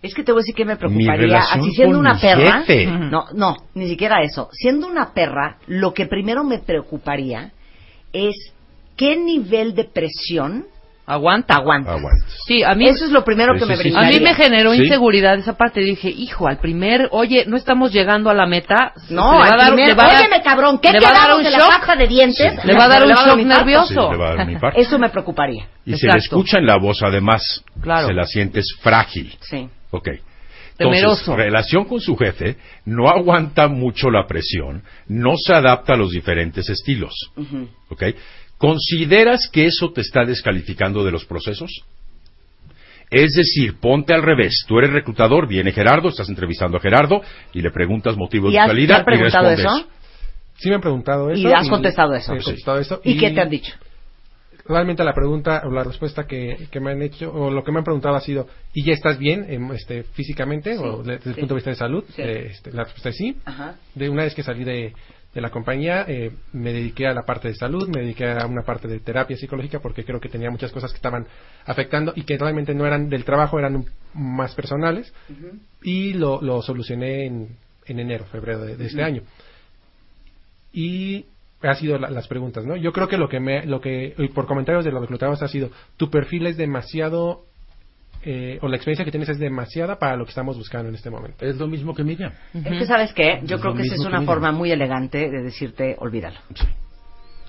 Es 0.02 0.14
que 0.14 0.22
te 0.22 0.30
voy 0.32 0.40
a 0.40 0.42
decir 0.42 0.54
que 0.54 0.64
me 0.64 0.74
Mi 0.74 0.78
preocuparía. 0.78 1.38
Así 1.38 1.70
siendo 1.72 1.96
con 1.96 2.00
una 2.06 2.14
mi 2.14 2.20
perra. 2.20 2.62
jefe. 2.64 2.86
No, 2.86 3.24
no, 3.34 3.56
ni 3.74 3.88
siquiera 3.88 4.22
eso. 4.22 4.48
Siendo 4.52 4.86
una 4.86 5.12
perra, 5.12 5.56
lo 5.66 5.92
que 5.92 6.06
primero 6.06 6.44
me 6.44 6.58
preocuparía 6.58 7.50
es 8.12 8.34
qué 8.96 9.16
nivel 9.16 9.74
de 9.74 9.84
presión 9.84 10.66
Aguanta. 11.04 11.54
aguanta. 11.54 11.92
Aguantas. 11.94 12.36
Sí, 12.46 12.62
a 12.62 12.74
mí 12.74 12.86
Eso 12.86 13.06
es 13.06 13.10
lo 13.10 13.24
primero 13.24 13.54
que 13.58 13.64
me 13.64 13.76
sí. 13.78 13.92
A 13.96 14.02
mí 14.02 14.20
me 14.20 14.34
generó 14.34 14.72
Sí. 14.74 14.82
inseguridad 14.82 15.38
esa 15.38 15.56
parte. 15.56 15.80
Dije, 15.80 16.10
hijo, 16.10 16.46
al 16.46 16.58
primer, 16.58 17.08
oye, 17.12 17.44
no 17.46 17.56
estamos 17.56 17.92
llegando 17.92 18.28
a 18.30 18.34
la 18.34 18.46
meta. 18.46 18.92
No, 19.08 19.32
le 19.32 19.38
va 19.38 19.44
a 19.46 19.52
al 19.52 19.58
dar, 19.58 19.66
primer, 19.72 19.86
le 19.88 19.94
va 19.94 20.04
a 20.04 20.06
dar- 20.12 20.20
óyeme 20.20 20.42
cabrón, 20.42 20.78
¿qué 20.80 20.92
le 20.92 21.00
va 21.00 21.08
a 21.08 21.12
dar 21.12 21.20
quedamos 21.22 21.38
un 21.38 21.44
de 21.44 21.50
la 21.50 21.58
shock. 21.58 21.68
pasta 21.70 21.96
de 21.96 22.06
dientes? 22.08 22.64
Le 22.64 22.74
va 22.74 22.84
a 22.84 22.88
dar 22.88 23.02
un 23.04 23.12
shock 23.12 23.38
nervioso. 23.38 23.86
Sí, 23.88 23.94
le 24.12 24.16
va 24.18 24.28
a 24.28 24.34
dar 24.36 24.46
un 24.46 24.52
infarto. 24.52 24.78
Eso 24.78 24.98
me 24.98 25.08
preocuparía. 25.08 25.66
Y 25.86 25.90
se 25.96 26.06
Exacto. 26.06 26.12
le 26.14 26.18
escucha 26.18 26.58
en 26.58 26.66
la 26.66 26.76
voz, 26.76 27.02
además, 27.02 27.64
Claro. 27.80 28.06
se 28.08 28.12
la 28.12 28.24
sientes 28.24 28.66
frágil. 28.82 29.34
Sí. 29.40 29.66
Ok. 29.90 30.08
Temeroso. 30.76 31.32
Entonces, 31.32 31.44
relación 31.44 31.84
con 31.86 32.00
su 32.00 32.16
jefe, 32.16 32.56
no 32.84 33.08
aguanta 33.08 33.66
mucho 33.68 34.10
la 34.10 34.26
presión, 34.26 34.82
no 35.08 35.34
se 35.36 35.52
adapta 35.52 35.94
a 35.94 35.96
los 35.96 36.10
diferentes 36.10 36.68
estilos. 36.68 37.12
¿Ok? 37.88 38.04
¿Consideras 38.58 39.48
que 39.52 39.66
eso 39.66 39.92
te 39.92 40.00
está 40.02 40.24
descalificando 40.24 41.04
de 41.04 41.10
los 41.12 41.24
procesos? 41.24 41.70
Es 43.10 43.32
decir, 43.32 43.78
ponte 43.80 44.12
al 44.12 44.22
revés. 44.22 44.64
Tú 44.68 44.78
eres 44.78 44.92
reclutador, 44.92 45.48
viene 45.48 45.72
Gerardo, 45.72 46.08
estás 46.10 46.28
entrevistando 46.28 46.76
a 46.76 46.80
Gerardo 46.80 47.22
y 47.54 47.62
le 47.62 47.70
preguntas 47.70 48.16
motivo 48.16 48.50
¿Y 48.50 48.52
de 48.52 48.58
has- 48.58 48.66
salida 48.66 48.94
te 48.94 49.00
han 49.00 49.04
preguntado 49.06 49.46
y 49.52 49.56
respondes. 49.56 49.82
eso? 49.82 49.92
Sí 50.58 50.68
me 50.68 50.74
han 50.74 50.80
preguntado 50.80 51.30
eso. 51.30 51.48
Y 51.48 51.52
has 51.52 51.68
contestado 51.68 52.14
eso. 52.14 52.34
he 52.34 52.42
contestado 52.42 52.78
eso. 52.80 53.00
¿Y 53.04 53.16
qué 53.16 53.30
te 53.30 53.40
han 53.40 53.48
dicho? 53.48 53.72
Realmente 54.68 55.02
la 55.02 55.14
pregunta 55.14 55.62
o 55.64 55.70
la 55.70 55.82
respuesta 55.82 56.26
que, 56.26 56.68
que 56.70 56.78
me 56.80 56.90
han 56.92 57.00
hecho 57.02 57.32
o 57.32 57.50
lo 57.50 57.64
que 57.64 57.72
me 57.72 57.78
han 57.78 57.84
preguntado 57.84 58.14
ha 58.16 58.20
sido 58.20 58.46
¿y 58.74 58.84
ya 58.84 58.92
estás 58.92 59.18
bien 59.18 59.46
em, 59.48 59.72
este, 59.72 60.02
físicamente 60.02 60.76
o 60.76 61.02
de- 61.02 61.16
desde 61.16 61.30
el 61.30 61.36
punto 61.36 61.54
de 61.54 61.58
vista 61.58 61.70
de 61.70 61.76
salud? 61.76 62.04
Sí. 62.14 62.22
Eh, 62.22 62.48
este, 62.50 62.72
la 62.72 62.84
respuesta 62.84 63.08
es 63.08 63.16
sí. 63.16 63.36
Ajá. 63.46 63.76
De 63.94 64.08
una 64.10 64.24
vez 64.24 64.34
que 64.34 64.42
salí 64.42 64.64
de, 64.64 64.92
de 65.34 65.40
la 65.40 65.50
compañía 65.50 66.04
eh, 66.06 66.32
me 66.52 66.72
dediqué 66.72 67.06
a 67.06 67.14
la 67.14 67.22
parte 67.22 67.48
de 67.48 67.54
salud, 67.54 67.88
me 67.88 68.02
dediqué 68.02 68.26
a 68.30 68.46
una 68.46 68.62
parte 68.62 68.88
de 68.88 69.00
terapia 69.00 69.36
psicológica 69.36 69.80
porque 69.80 70.04
creo 70.04 70.20
que 70.20 70.28
tenía 70.28 70.50
muchas 70.50 70.70
cosas 70.72 70.90
que 70.90 70.96
estaban 70.96 71.26
afectando 71.64 72.12
y 72.14 72.24
que 72.24 72.36
realmente 72.36 72.74
no 72.74 72.84
eran 72.86 73.08
del 73.08 73.24
trabajo, 73.24 73.58
eran 73.58 73.84
más 74.14 74.54
personales 74.54 75.12
y 75.82 76.12
lo, 76.12 76.42
lo 76.42 76.60
solucioné 76.60 77.24
en, 77.26 77.48
en 77.86 77.98
enero, 78.00 78.26
febrero 78.26 78.60
de, 78.66 78.76
de 78.76 78.86
este 78.86 79.02
año. 79.02 79.22
Y 80.72 81.24
ha 81.62 81.74
sido 81.74 81.98
la- 81.98 82.10
las 82.10 82.28
preguntas, 82.28 82.64
¿no? 82.64 82.76
Yo 82.76 82.92
creo 82.92 83.08
que 83.08 83.16
lo 83.16 83.28
que 83.28 83.40
me, 83.40 83.64
lo 83.66 83.80
que 83.80 84.14
por 84.34 84.46
comentarios 84.46 84.84
de 84.84 84.92
los 84.92 85.00
reclutadores 85.00 85.42
ha 85.42 85.48
sido 85.48 85.70
tu 85.96 86.10
perfil 86.10 86.46
es 86.46 86.56
demasiado 86.56 87.44
eh, 88.24 88.58
o 88.62 88.68
la 88.68 88.74
experiencia 88.76 89.04
que 89.04 89.12
tienes 89.12 89.28
es 89.28 89.38
demasiada 89.38 89.96
para 89.98 90.16
lo 90.16 90.24
que 90.24 90.30
estamos 90.30 90.56
buscando 90.56 90.88
en 90.88 90.96
este 90.96 91.08
momento. 91.08 91.46
Es 91.46 91.56
lo 91.56 91.68
mismo 91.68 91.94
que 91.94 92.02
Miriam. 92.02 92.32
Es 92.52 92.64
que, 92.64 92.86
¿sabes 92.86 93.12
qué? 93.12 93.40
Yo 93.44 93.56
Es 93.56 93.62
creo 93.62 93.74
que 93.74 93.82
esa 93.82 93.94
es 93.94 94.04
una 94.04 94.22
forma 94.22 94.50
muy 94.50 94.72
elegante 94.72 95.30
de 95.30 95.42
decirte, 95.42 95.94
olvídalo. 96.00 96.38
Sí. 96.54 96.66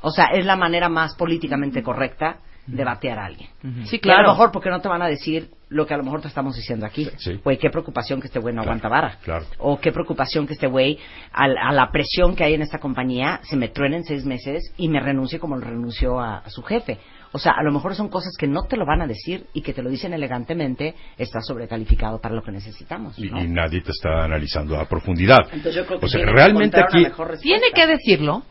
O 0.02 0.12
sea, 0.12 0.26
es 0.34 0.46
la 0.46 0.56
manera 0.56 0.88
más 0.88 1.16
políticamente 1.16 1.82
correcta 1.82 2.38
de 2.76 2.84
batear 2.84 3.20
a 3.20 3.26
alguien. 3.26 3.50
Sí, 3.86 3.96
Y 3.96 3.98
a 3.98 4.02
claro. 4.02 4.24
lo 4.24 4.30
mejor 4.30 4.52
porque 4.52 4.70
no 4.70 4.80
te 4.82 4.88
van 4.88 5.02
a 5.02 5.08
decir 5.08 5.50
lo 5.70 5.86
que 5.86 5.94
a 5.94 5.98
lo 5.98 6.04
mejor 6.04 6.22
te 6.22 6.28
estamos 6.28 6.56
diciendo 6.56 6.86
aquí. 6.86 7.08
Sí. 7.18 7.40
Güey, 7.44 7.58
qué 7.58 7.70
preocupación 7.70 8.20
que 8.22 8.28
este 8.28 8.40
güey 8.40 8.54
no 8.56 8.62
Claro, 8.64 8.72
aguanta 8.72 8.90
vara. 8.90 9.18
claro. 9.24 9.46
O 9.60 9.80
qué 9.80 9.92
preocupación 9.92 10.48
que 10.48 10.54
este 10.54 10.68
güey, 10.68 10.98
al- 11.32 11.58
a, 11.58 11.72
la 11.72 11.92
presión 11.92 12.36
que 12.36 12.44
hay 12.44 12.54
en 12.56 12.62
esta 12.62 12.80
compañía, 12.80 13.40
se 13.44 13.56
me 13.56 13.68
truene 13.70 13.98
en 13.98 14.04
seis 14.04 14.26
meses 14.26 14.74
y 14.78 14.90
me 14.90 15.00
renuncie 15.00 15.40
como 15.40 15.58
renunció 15.58 16.20
a, 16.20 16.38
a 16.40 16.50
su 16.50 16.64
jefe. 16.64 16.98
O 17.32 17.38
sea, 17.38 17.52
a 17.52 17.62
lo 17.64 17.72
mejor 17.72 17.94
son 17.94 18.10
cosas 18.10 18.34
que 18.40 18.48
no 18.48 18.64
te 18.64 18.76
lo 18.78 18.86
van 18.88 19.04
a 19.04 19.08
decir 19.08 19.46
y 19.54 19.62
que 19.62 19.72
te 19.74 19.84
lo 19.84 19.90
dicen 19.92 20.14
elegantemente, 20.14 20.96
está 21.18 21.42
sobrecalificado 21.42 22.20
para 22.20 22.34
lo 22.34 22.42
que 22.42 22.52
necesitamos. 22.52 23.20
Y, 23.20 23.30
¿no? 23.30 23.40
y 23.44 23.48
nadie 23.48 23.82
te 23.82 23.92
está 23.92 24.24
analizando 24.24 24.80
a 24.80 24.86
profundidad. 24.90 25.40
Entonces 25.52 25.76
yo 25.76 25.86
creo 25.86 26.00
que 26.00 26.06
o 26.08 26.10
sea, 26.10 26.22
que 26.22 26.26
realmente 26.32 26.80
aquí. 26.82 27.06
Tiene 27.42 27.68
que 27.76 27.86
decirlo. 27.86 28.42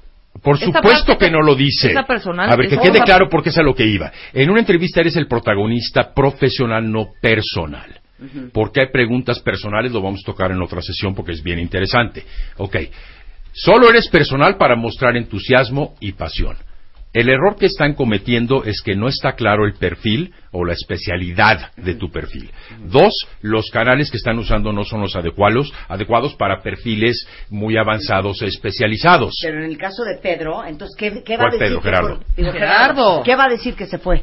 Por 0.43 0.59
supuesto 0.59 1.17
que 1.19 1.31
no 1.31 1.41
lo 1.41 1.55
dice. 1.55 1.95
personal 2.07 2.51
a 2.51 2.57
ver, 2.57 2.69
que 2.69 2.79
quede 2.79 3.01
claro 3.03 3.29
porque 3.29 3.51
es 3.51 3.59
a 3.59 3.63
lo 3.63 3.75
que 3.75 3.87
iba. 3.87 4.11
En 4.33 4.51
una 4.51 4.61
entrevista 4.61 5.01
eres 5.01 5.17
el 5.17 5.27
protagonista 5.27 6.13
profesional, 6.15 6.91
no 6.91 7.09
personal. 7.21 8.01
Porque 8.53 8.81
hay 8.81 8.89
preguntas 8.93 9.39
personales, 9.41 9.93
lo 9.93 10.03
vamos 10.03 10.21
a 10.25 10.27
tocar 10.27 10.51
en 10.51 10.61
otra 10.61 10.83
sesión 10.83 11.15
porque 11.15 11.33
es 11.33 11.43
bien 11.43 11.59
interesante. 11.59 12.25
Ok. 12.57 12.77
Solo 13.53 13.89
eres 13.89 14.09
personal 14.09 14.57
para 14.57 14.77
mostrar 14.77 15.17
entusiasmo 15.17 15.95
y 16.01 16.13
pasión. 16.13 16.57
El 17.15 17.31
error 17.31 17.57
que 17.57 17.67
están 17.67 17.95
cometiendo 17.95 18.65
es 18.65 18.83
que 18.83 18.95
no 18.95 19.09
está 19.09 19.33
claro 19.33 19.65
el 19.65 19.75
perfil 19.75 20.33
o 20.53 20.65
la 20.65 20.75
especialidad 20.75 21.73
de 21.77 21.95
tu 21.95 22.11
perfil. 22.11 22.51
Dos, 22.85 23.13
los 23.41 23.71
canales 23.71 24.11
que 24.11 24.19
están 24.19 24.39
usando 24.39 24.73
no 24.73 24.85
son 24.85 25.01
los 25.01 25.17
adecuados, 25.17 25.73
adecuados 25.89 26.35
para 26.35 26.61
perfiles 26.63 27.27
muy 27.49 27.77
avanzados 27.79 28.43
e 28.43 28.47
especializados. 28.47 29.35
Pero 29.43 29.59
en 29.59 29.71
el 29.71 29.79
caso 29.79 30.05
de 30.05 30.19
Pedro, 30.23 30.63
entonces, 30.65 30.95
¿qué, 30.99 31.23
qué 31.25 31.37
va 31.37 31.45
a 31.45 31.49
¿Cuál 31.49 31.59
decir? 31.59 31.67
Pedro, 31.69 31.81
que 31.81 31.89
Gerardo? 31.89 32.17
fue- 32.17 32.25
digo, 32.37 32.53
Gerardo. 32.53 33.23
¿Qué 33.25 33.37
va 33.37 33.45
a 33.45 33.49
decir 33.49 33.75
que 33.75 33.87
se 33.87 33.99
fue? 33.99 34.23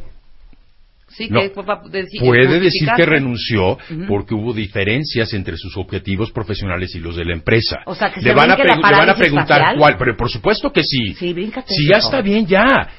Sí, 1.07 1.27
No. 1.29 1.39
que 1.39 1.49
fue 1.51 1.63
pa- 1.65 1.81
decir- 1.89 2.19
Puede 2.19 2.59
decir 2.59 2.89
que 2.95 3.05
renunció 3.05 3.77
porque 4.07 4.33
hubo 4.33 4.53
diferencias 4.53 5.33
entre 5.33 5.55
sus 5.55 5.77
objetivos 5.77 6.31
profesionales 6.31 6.93
y 6.95 6.99
los 6.99 7.15
de 7.15 7.25
la 7.25 7.33
empresa. 7.33 7.79
O 7.85 7.95
sea, 7.95 8.11
que 8.11 8.19
le 8.21 8.29
se 8.29 8.33
van, 8.35 8.51
a 8.51 8.55
le 8.57 8.63
van 8.81 9.15
preguntar 9.15 9.75
cuál, 9.77 9.97
pero 9.97 10.17
por 10.17 10.29
supuesto 10.29 10.71
que 10.73 10.83
sí. 10.83 11.13
Sí, 11.13 11.31
bríncate 11.33 11.73
Si 11.73 11.87
ya 11.87 11.97
está 11.97 12.21
bien, 12.21 12.45
ya. 12.47 12.89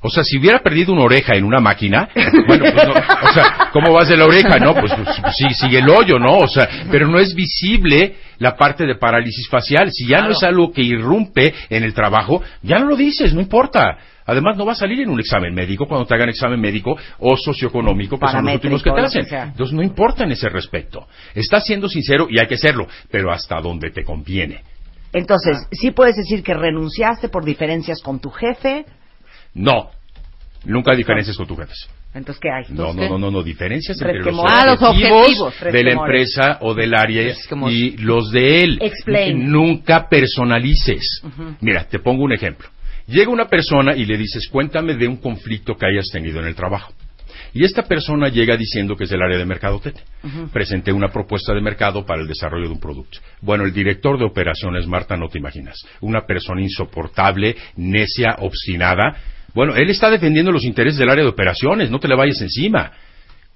O 0.00 0.10
sea, 0.10 0.22
si 0.22 0.38
hubiera 0.38 0.60
perdido 0.60 0.92
una 0.92 1.02
oreja 1.02 1.34
en 1.34 1.44
una 1.44 1.58
máquina, 1.58 2.08
bueno, 2.46 2.64
pues 2.72 2.86
no, 2.86 2.92
o 2.92 3.32
sea, 3.32 3.70
¿cómo 3.72 3.92
vas 3.92 4.08
de 4.08 4.16
la 4.16 4.26
oreja? 4.26 4.58
No, 4.58 4.74
pues, 4.74 4.92
pues, 4.94 5.08
sí, 5.36 5.46
sigue 5.54 5.78
el 5.78 5.88
hoyo, 5.88 6.18
¿no? 6.18 6.38
O 6.38 6.48
sea, 6.48 6.68
pero 6.90 7.08
no 7.08 7.18
es 7.18 7.34
visible 7.34 8.16
la 8.38 8.56
parte 8.56 8.86
de 8.86 8.94
parálisis 8.96 9.48
facial. 9.48 9.90
Si 9.90 10.06
ya 10.06 10.20
no 10.20 10.30
es 10.30 10.42
algo 10.42 10.70
que 10.72 10.82
irrumpe 10.82 11.54
en 11.70 11.82
el 11.82 11.94
trabajo, 11.94 12.42
ya 12.62 12.78
no 12.78 12.86
lo 12.86 12.96
dices, 12.96 13.32
no 13.34 13.40
importa. 13.40 13.96
Además, 14.28 14.56
no 14.56 14.66
va 14.66 14.72
a 14.72 14.76
salir 14.76 15.00
en 15.00 15.08
un 15.08 15.20
examen 15.20 15.54
médico 15.54 15.86
cuando 15.86 16.04
te 16.04 16.14
hagan 16.14 16.28
examen 16.28 16.60
médico 16.60 16.96
o 17.20 17.36
socioeconómico, 17.36 18.18
que 18.18 18.26
son 18.26 18.44
los 18.44 18.54
últimos 18.54 18.82
que 18.82 18.90
te 18.90 19.00
hacen. 19.00 19.26
Entonces, 19.30 19.72
no 19.74 19.82
importa 19.82 20.24
en 20.24 20.32
ese 20.32 20.48
respecto. 20.48 21.06
Estás 21.34 21.64
siendo 21.64 21.88
sincero 21.88 22.26
y 22.28 22.40
hay 22.40 22.46
que 22.48 22.56
serlo, 22.58 22.88
pero 23.10 23.32
hasta 23.32 23.60
donde 23.60 23.90
te 23.90 24.02
conviene. 24.04 24.62
Entonces, 25.12 25.56
Ah. 25.62 25.68
sí 25.70 25.92
puedes 25.92 26.16
decir 26.16 26.42
que 26.42 26.54
renunciaste 26.54 27.28
por 27.28 27.44
diferencias 27.44 28.00
con 28.02 28.18
tu 28.20 28.30
jefe. 28.30 28.84
No. 29.56 29.90
Nunca 30.64 30.92
hay 30.92 30.98
diferencias 30.98 31.36
con 31.36 31.46
tus 31.46 31.58
jefes. 31.58 31.88
Entonces, 32.12 32.40
¿qué 32.40 32.50
hay? 32.50 32.64
No, 32.74 32.92
no, 32.92 33.08
no, 33.08 33.18
no, 33.18 33.30
no, 33.30 33.42
diferencias 33.42 34.00
entre 34.00 34.20
los. 34.20 34.38
Ah, 34.46 34.66
los 34.66 34.82
objetivos, 34.82 35.54
de 35.60 35.84
la 35.84 35.92
empresa 35.92 36.58
o 36.60 36.74
del 36.74 36.94
área 36.94 37.34
y 37.68 37.96
los 37.98 38.30
de 38.30 38.64
él. 38.64 38.78
Explain. 38.80 39.50
Nunca 39.50 40.08
personalices. 40.08 41.22
Mira, 41.60 41.84
te 41.84 41.98
pongo 41.98 42.24
un 42.24 42.32
ejemplo. 42.32 42.68
Llega 43.06 43.30
una 43.30 43.48
persona 43.48 43.94
y 43.94 44.04
le 44.04 44.16
dices, 44.16 44.48
cuéntame 44.48 44.94
de 44.94 45.06
un 45.06 45.18
conflicto 45.18 45.76
que 45.76 45.86
hayas 45.86 46.08
tenido 46.10 46.40
en 46.40 46.46
el 46.46 46.54
trabajo. 46.54 46.92
Y 47.52 47.64
esta 47.64 47.82
persona 47.82 48.28
llega 48.28 48.56
diciendo 48.56 48.96
que 48.96 49.04
es 49.04 49.10
del 49.10 49.22
área 49.22 49.38
de 49.38 49.46
mercadotecnia. 49.46 50.02
Presenté 50.52 50.92
una 50.92 51.08
propuesta 51.08 51.54
de 51.54 51.60
mercado 51.60 52.04
para 52.04 52.20
el 52.20 52.28
desarrollo 52.28 52.66
de 52.66 52.72
un 52.72 52.80
producto. 52.80 53.18
Bueno, 53.40 53.64
el 53.64 53.72
director 53.72 54.18
de 54.18 54.24
operaciones, 54.24 54.86
Marta, 54.86 55.16
no 55.16 55.28
te 55.28 55.38
imaginas. 55.38 55.78
Una 56.00 56.26
persona 56.26 56.60
insoportable, 56.60 57.56
necia, 57.76 58.36
obstinada. 58.40 59.16
Bueno, 59.56 59.74
él 59.74 59.88
está 59.88 60.10
defendiendo 60.10 60.52
los 60.52 60.66
intereses 60.66 60.98
del 60.98 61.08
área 61.08 61.24
de 61.24 61.30
operaciones, 61.30 61.90
no 61.90 61.98
te 61.98 62.08
le 62.08 62.14
vayas 62.14 62.42
encima. 62.42 62.92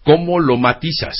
¿Cómo 0.02 0.40
lo 0.40 0.56
matizas? 0.56 1.14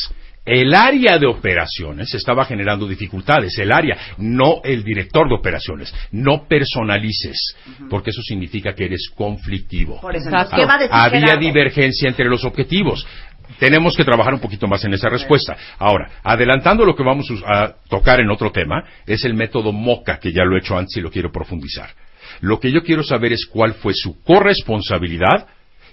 El 0.46 0.74
área 0.74 1.18
de 1.18 1.26
operaciones 1.26 2.14
estaba 2.14 2.46
generando 2.46 2.88
dificultades, 2.88 3.58
el 3.58 3.72
área, 3.72 3.98
no 4.16 4.62
el 4.64 4.82
director 4.82 5.28
de 5.28 5.34
operaciones. 5.34 5.94
No 6.12 6.48
personalices, 6.48 7.56
porque 7.90 8.08
eso 8.08 8.22
significa 8.22 8.72
que 8.72 8.86
eres 8.86 9.10
conflictivo. 9.14 10.00
Por 10.00 10.16
eso, 10.16 10.30
Exacto. 10.30 10.56
entonces, 10.56 10.64
¿qué 10.64 10.66
va 10.66 10.74
a 10.76 10.78
decir 10.78 10.94
Había 10.94 11.20
Gerardo? 11.20 11.40
divergencia 11.40 12.08
entre 12.08 12.24
los 12.24 12.42
objetivos. 12.46 13.06
Tenemos 13.58 13.94
que 13.94 14.04
trabajar 14.04 14.32
un 14.32 14.40
poquito 14.40 14.66
más 14.66 14.82
en 14.86 14.94
esa 14.94 15.10
respuesta. 15.10 15.58
Ahora, 15.78 16.08
adelantando 16.22 16.86
lo 16.86 16.96
que 16.96 17.02
vamos 17.02 17.30
a 17.46 17.74
tocar 17.90 18.18
en 18.20 18.30
otro 18.30 18.50
tema, 18.50 18.82
es 19.06 19.26
el 19.26 19.34
método 19.34 19.72
MOCA, 19.72 20.18
que 20.18 20.32
ya 20.32 20.42
lo 20.44 20.56
he 20.56 20.60
hecho 20.60 20.78
antes 20.78 20.96
y 20.96 21.02
lo 21.02 21.10
quiero 21.10 21.30
profundizar. 21.30 21.90
Lo 22.40 22.58
que 22.58 22.72
yo 22.72 22.82
quiero 22.82 23.02
saber 23.02 23.32
es 23.32 23.46
cuál 23.46 23.74
fue 23.74 23.92
su 23.94 24.22
corresponsabilidad 24.22 25.46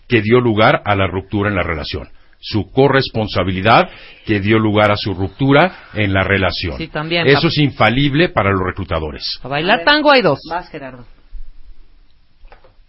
que 0.08 0.22
dio 0.22 0.40
lugar 0.40 0.82
a 0.86 0.96
la 0.96 1.08
ruptura 1.08 1.50
en 1.50 1.56
la 1.56 1.64
relación. 1.64 2.10
Su 2.40 2.72
corresponsabilidad 2.72 3.90
que 4.26 4.40
dio 4.40 4.60
lugar 4.60 4.92
a 4.92 4.96
su 4.96 5.14
ruptura 5.14 5.90
en 5.94 6.14
la 6.14 6.24
relación. 6.24 6.78
Sí, 6.78 6.88
también. 6.88 7.28
Eso 7.28 7.48
es 7.48 7.58
infalible 7.58 8.30
para 8.30 8.52
los 8.52 8.62
reclutadores. 8.64 9.24
Para 9.42 9.54
bailar 9.54 9.84
tango 9.84 10.12
hay 10.12 10.22
dos. 10.22 10.40
Vas, 10.50 10.70
Gerardo. 10.70 11.06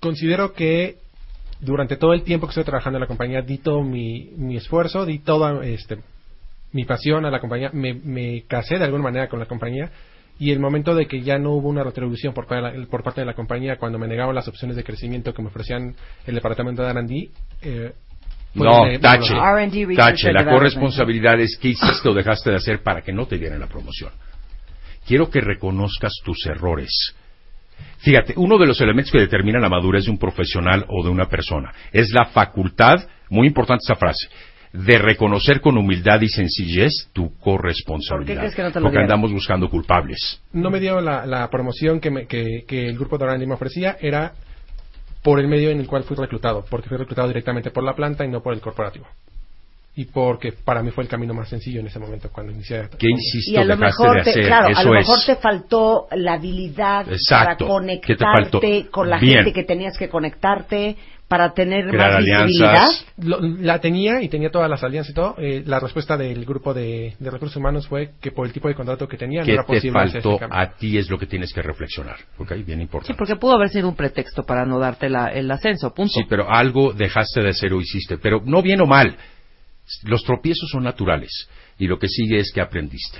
Considero 0.00 0.52
que 0.52 0.96
durante 1.61 1.96
todo 1.96 2.12
el 2.12 2.22
tiempo 2.22 2.46
que 2.46 2.50
estoy 2.50 2.64
trabajando 2.64 2.98
en 2.98 3.00
la 3.00 3.06
compañía 3.09 3.42
di 3.42 3.59
todo 3.59 3.82
mi, 3.82 4.30
mi 4.36 4.56
esfuerzo, 4.56 5.04
di 5.06 5.18
toda 5.18 5.64
este, 5.64 5.98
mi 6.72 6.84
pasión 6.84 7.24
a 7.24 7.30
la 7.30 7.40
compañía, 7.40 7.70
me, 7.72 7.94
me 7.94 8.44
casé 8.46 8.78
de 8.78 8.84
alguna 8.84 9.04
manera 9.04 9.28
con 9.28 9.40
la 9.40 9.46
compañía 9.46 9.90
y 10.39 10.53
el 10.53 10.61
momento 10.61 10.95
de 10.95 11.07
que 11.07 11.20
ya 11.22 11.39
no 11.39 11.53
hubo 11.53 11.68
una 11.68 11.82
retribución 11.82 12.32
por, 12.32 12.47
parte 12.47 12.70
de 12.70 12.78
la- 12.80 12.86
por 12.86 13.03
parte 13.03 13.20
de 13.20 13.26
la 13.26 13.34
compañía 13.34 13.76
cuando 13.76 13.99
me 13.99 14.07
negaban 14.07 14.34
las 14.34 14.47
opciones 14.49 14.76
de 14.76 14.84
crecimiento 14.84 15.34
que 15.34 15.43
me 15.43 15.49
ofrecían 15.49 15.95
el 16.26 16.34
departamento 16.34 16.82
de 16.82 16.91
R&D, 16.91 17.30
eh, 17.62 17.93
No, 18.55 18.84
de- 18.86 18.99
tache. 18.99 19.34
Tache. 19.97 20.32
La 20.32 20.41
corresponsabilidad 20.55 21.39
es 21.41 21.59
qué 21.61 21.68
hiciste 21.68 22.09
o 22.09 22.14
dejaste 22.14 22.51
de 22.51 22.57
hacer 22.57 22.82
para 22.82 23.03
que 23.03 23.12
no 23.12 23.26
te 23.26 23.36
dieran 23.39 23.61
la 23.61 23.66
promoción. 23.66 24.11
Quiero 25.07 25.30
que 25.30 25.41
reconozcas 25.41 26.12
tus 26.24 26.47
errores. 26.47 27.14
Fíjate, 27.99 28.34
uno 28.36 28.59
de 28.59 28.66
los 28.66 28.80
elementos 28.80 29.11
que 29.12 29.18
determina 29.18 29.59
la 29.59 29.68
madurez 29.68 30.05
de 30.05 30.11
un 30.11 30.18
profesional 30.18 30.84
o 30.89 31.03
de 31.03 31.11
una 31.11 31.28
persona 31.28 31.72
es 31.93 32.11
la 32.12 32.26
facultad, 32.26 32.97
muy 33.30 33.47
importante 33.49 33.82
esa 33.84 33.97
frase, 33.97 34.28
de 34.72 34.98
reconocer 34.98 35.60
con 35.60 35.78
humildad 35.78 36.20
y 36.20 36.28
sencillez 36.28 37.08
tu 37.12 37.34
corresponsabilidad. 37.38 38.26
¿Por 38.26 38.34
qué 38.34 38.38
crees 38.40 38.54
que 38.54 38.62
no 38.62 38.70
te 38.72 38.80
lo 38.80 38.84
Porque 38.84 38.98
dieron? 38.98 39.12
andamos 39.12 39.32
buscando 39.32 39.68
culpables. 39.70 40.40
no 40.52 40.70
me 40.70 40.78
dio 40.80 41.00
la, 41.00 41.24
la 41.26 41.48
promoción 41.48 42.00
que, 42.00 42.10
me- 42.10 42.26
que, 42.26 42.64
que 42.66 42.86
el 42.88 42.98
grupo 42.98 43.16
de 43.18 43.24
R&D 43.24 43.46
me 43.46 43.54
ofrecía, 43.54 43.96
era 44.00 44.32
por 45.22 45.40
el 45.40 45.48
medio 45.48 45.70
en 45.70 45.80
el 45.80 45.86
cual 45.86 46.04
fui 46.04 46.16
reclutado, 46.16 46.64
porque 46.70 46.88
fui 46.88 46.96
reclutado 46.98 47.28
directamente 47.28 47.70
por 47.70 47.82
la 47.82 47.94
planta 47.94 48.24
y 48.24 48.28
no 48.28 48.42
por 48.42 48.54
el 48.54 48.60
corporativo. 48.60 49.06
Y 49.96 50.04
porque 50.04 50.52
para 50.52 50.80
mí 50.80 50.92
fue 50.92 51.02
el 51.02 51.10
camino 51.10 51.34
más 51.34 51.48
sencillo 51.48 51.80
en 51.80 51.88
ese 51.88 51.98
momento 51.98 52.28
cuando 52.30 52.52
inicié. 52.52 52.88
¿Qué 52.98 53.08
hiciste 53.10 53.50
Y 53.50 53.56
a 53.56 53.64
lo 53.64 53.74
dejaste 53.76 54.02
mejor, 54.04 54.16
de 54.18 54.22
te, 54.22 54.30
hacer? 54.30 54.46
claro, 54.46 54.68
a 54.76 54.82
lo 54.84 54.94
es. 54.94 55.08
mejor 55.08 55.18
te 55.26 55.36
faltó 55.36 56.06
la 56.12 56.34
habilidad 56.34 57.10
Exacto. 57.10 57.66
para 57.66 57.78
conectarte 57.80 58.86
con 58.92 59.10
la 59.10 59.18
Bien. 59.18 59.38
gente 59.38 59.52
que 59.52 59.64
tenías 59.64 59.98
que 59.98 60.08
conectarte 60.08 60.96
para 61.28 61.52
tener 61.52 61.86
Crear 61.88 62.12
más 62.14 62.24
visibilidad. 62.24 62.70
alianzas. 62.70 63.06
Lo- 63.18 63.40
la 63.40 63.78
tenía 63.80 64.22
y 64.22 64.28
tenía 64.30 64.50
todas 64.50 64.68
las 64.70 64.82
alianzas 64.82 65.10
y 65.12 65.14
todo. 65.14 65.34
eh, 65.38 65.62
la 65.66 65.78
respuesta 65.78 66.16
del 66.16 66.44
grupo 66.46 66.72
de, 66.72 67.14
de 67.18 67.30
recursos 67.30 67.56
humanos 67.56 67.86
fue 67.86 68.12
que 68.20 68.32
por 68.32 68.46
el 68.46 68.52
tipo 68.52 68.66
de 68.68 68.74
contrato 68.74 69.06
que 69.06 69.18
tenía 69.18 69.40
no 69.40 69.46
¿Qué 69.46 69.52
era 69.52 69.62
te 69.64 69.74
posible 69.74 70.04
ese 70.04 70.20
faltó 70.22 70.38
a 70.50 70.70
ti? 70.76 70.96
Es 70.96 71.10
lo 71.10 71.18
que 71.18 71.26
tienes 71.26 71.52
que 71.52 71.60
reflexionar. 71.60 72.16
¿Ok? 72.38 72.52
Bien 72.64 72.80
importante. 72.80 73.12
Sí, 73.12 73.16
porque 73.18 73.36
pudo 73.36 73.52
haber 73.56 73.68
sido 73.68 73.88
un 73.88 73.94
pretexto 73.94 74.44
para 74.44 74.64
no 74.64 74.78
darte 74.78 75.08
la- 75.10 75.28
el 75.28 75.50
ascenso, 75.50 75.92
punto. 75.92 76.12
Sí, 76.14 76.22
pero 76.28 76.50
algo 76.50 76.92
dejaste 76.94 77.42
de 77.42 77.50
hacer 77.50 77.72
o 77.74 77.80
hiciste. 77.80 78.16
Pero 78.18 78.40
no 78.44 78.62
bien 78.62 78.80
o 78.80 78.86
mal. 78.86 79.14
Los 80.04 80.22
tropiezos 80.24 80.68
son 80.70 80.84
naturales. 80.84 81.48
Y 81.78 81.86
lo 81.86 81.98
que 81.98 82.08
sigue 82.08 82.38
es 82.38 82.50
que 82.52 82.60
aprendiste. 82.60 83.18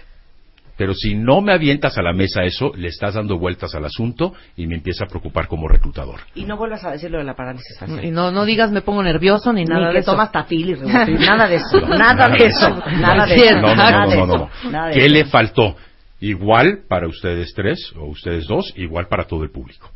Pero 0.79 0.95
si 0.95 1.15
no 1.17 1.41
me 1.43 1.53
avientas 1.53 1.99
a 1.99 2.03
la 2.03 2.13
mesa 2.15 2.45
eso, 2.45 2.73
le 2.77 2.89
estás 2.89 3.15
dando 3.15 3.37
vueltas 3.37 3.75
al 3.75 3.85
asunto 3.85 4.33
y 4.57 4.67
me 4.69 4.77
empieza 4.77 5.05
a 5.05 5.09
preocupar 5.09 5.49
como 5.49 5.67
reclutador. 5.69 6.21
Y 6.37 6.45
no 6.45 6.57
vuelvas 6.57 6.85
a 6.85 6.93
decir 6.93 7.11
lo 7.11 7.19
de 7.19 7.25
la 7.25 7.35
parálisis 7.35 7.77
facial. 7.79 8.05
Y 8.05 8.11
no, 8.13 8.31
no 8.31 8.45
digas 8.45 8.71
me 8.71 8.81
pongo 8.81 9.03
nervioso 9.03 9.53
ni 9.53 9.65
nada 9.65 9.81
Ni 9.81 9.87
de 9.89 9.93
que 9.95 9.99
eso. 9.99 10.13
tomas 10.13 10.31
tafil 10.33 10.71
y 10.71 10.75
ribotril, 10.77 11.19
nada 11.21 11.49
de 11.49 11.57
eso, 11.57 11.81
No, 11.81 11.89
nada 11.99 12.15
nada 12.15 12.29
de 12.31 12.45
eso, 12.47 12.69
eso. 12.69 12.91
nada 13.01 13.27
de 13.27 13.35
Sí, 13.35 13.41
eso, 13.43 13.61
No, 13.61 13.75
no, 13.75 14.49
no, 14.71 14.91
¿Qué 14.95 15.09
le 15.09 15.25
faltó? 15.25 15.77
Igual 16.21 16.81
para 16.89 17.09
ustedes 17.09 17.53
tres 17.55 17.93
o 17.97 18.05
ustedes 18.07 18.47
dos, 18.47 18.73
igual 18.77 19.09
para 19.09 19.25
todo 19.25 19.43
el 19.43 19.51
público. 19.51 19.91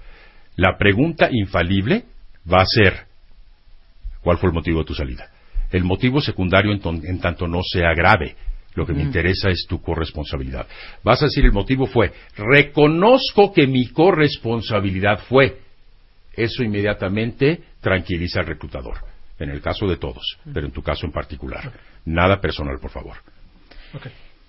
La 0.56 0.76
pregunta 0.76 1.28
infalible 1.30 2.04
va 2.52 2.62
a 2.62 2.66
ser, 2.66 3.06
¿cuál 4.20 4.38
fue 4.38 4.48
el 4.48 4.54
motivo 4.54 4.80
de 4.80 4.84
tu 4.84 4.94
salida? 4.94 5.28
El 5.70 5.84
motivo 5.84 6.20
secundario 6.20 6.72
en, 6.72 6.80
ton- 6.80 7.02
en 7.04 7.20
tanto 7.20 7.46
no 7.48 7.60
sea 7.62 7.94
grave. 7.94 8.34
Lo 8.74 8.86
que 8.86 8.94
me 8.94 9.02
interesa 9.02 9.50
es 9.50 9.66
tu 9.68 9.82
corresponsabilidad. 9.82 10.66
Vas 11.02 11.22
a 11.22 11.26
decir 11.26 11.44
el 11.44 11.52
motivo 11.52 11.86
fue, 11.86 12.12
reconozco 12.36 13.52
que 13.52 13.66
mi 13.66 13.88
corresponsabilidad 13.88 15.20
fue. 15.28 15.58
Eso 16.34 16.62
inmediatamente 16.62 17.62
tranquiliza 17.80 18.40
al 18.40 18.46
reclutador. 18.46 18.96
En 19.38 19.50
el 19.50 19.60
caso 19.60 19.86
de 19.86 19.96
todos, 19.96 20.38
pero 20.52 20.66
en 20.66 20.72
tu 20.72 20.82
caso 20.82 21.04
en 21.04 21.12
particular. 21.12 21.72
Nada 22.04 22.40
personal, 22.40 22.78
por 22.80 22.90
favor. 22.90 23.16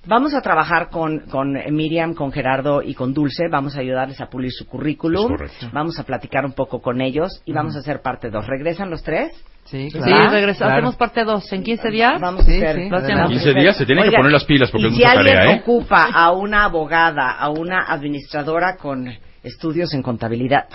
Vamos 0.06 0.34
a 0.34 0.42
trabajar 0.42 0.90
con, 0.90 1.22
con 1.22 1.54
Miriam, 1.74 2.14
con 2.14 2.32
Gerardo 2.32 2.82
y 2.82 2.94
con 2.94 3.14
Dulce. 3.14 3.48
Vamos 3.50 3.76
a 3.76 3.80
ayudarles 3.80 4.20
a 4.22 4.28
pulir 4.28 4.52
su 4.52 4.68
currículum. 4.68 5.36
Vamos 5.72 5.98
a 5.98 6.04
platicar 6.04 6.46
un 6.46 6.54
poco 6.54 6.82
con 6.82 7.02
ellos 7.02 7.42
y 7.46 7.54
vamos 7.54 7.76
a 7.76 7.80
hacer 7.80 8.02
parte 8.02 8.30
dos. 8.30 8.46
¿Regresan 8.46 8.90
los 8.90 9.02
tres? 9.02 9.32
Sí, 9.66 9.89
Sí, 9.89 9.97
claro. 9.99 10.32
regresa- 10.32 10.57
claro. 10.59 10.74
hacemos 10.74 10.95
parte 10.97 11.24
2 11.24 11.51
en 11.53 11.64
15 11.64 11.89
días. 11.89 12.20
Vamos 12.22 12.41
a 12.41 12.45
Sí, 12.45 12.57
hacer. 12.57 12.76
sí, 12.76 12.89
lo 12.89 12.97
hacemos. 12.97 13.16
vamos 13.16 13.26
a 13.26 13.34
15 13.34 13.49
hacer- 13.49 13.61
días 13.61 13.78
se 13.78 13.86
tienen 13.86 14.03
que 14.09 14.16
poner 14.16 14.32
las 14.32 14.43
pilas 14.43 14.70
porque 14.72 14.88
y 14.88 14.89
es 14.89 14.93
si 14.95 14.99
mucha 15.01 15.11
alguien 15.11 15.36
tarea, 15.38 15.53
¿eh? 15.55 15.59
ocupa 15.61 16.09
a 16.14 16.32
una 16.32 16.66
abogada, 16.66 17.32
a 17.32 17.49
una 17.49 17.84
administradora 17.88 18.76
con 18.78 19.07
estudios 19.41 19.93
en 19.93 20.01
contabilidad 20.03 20.66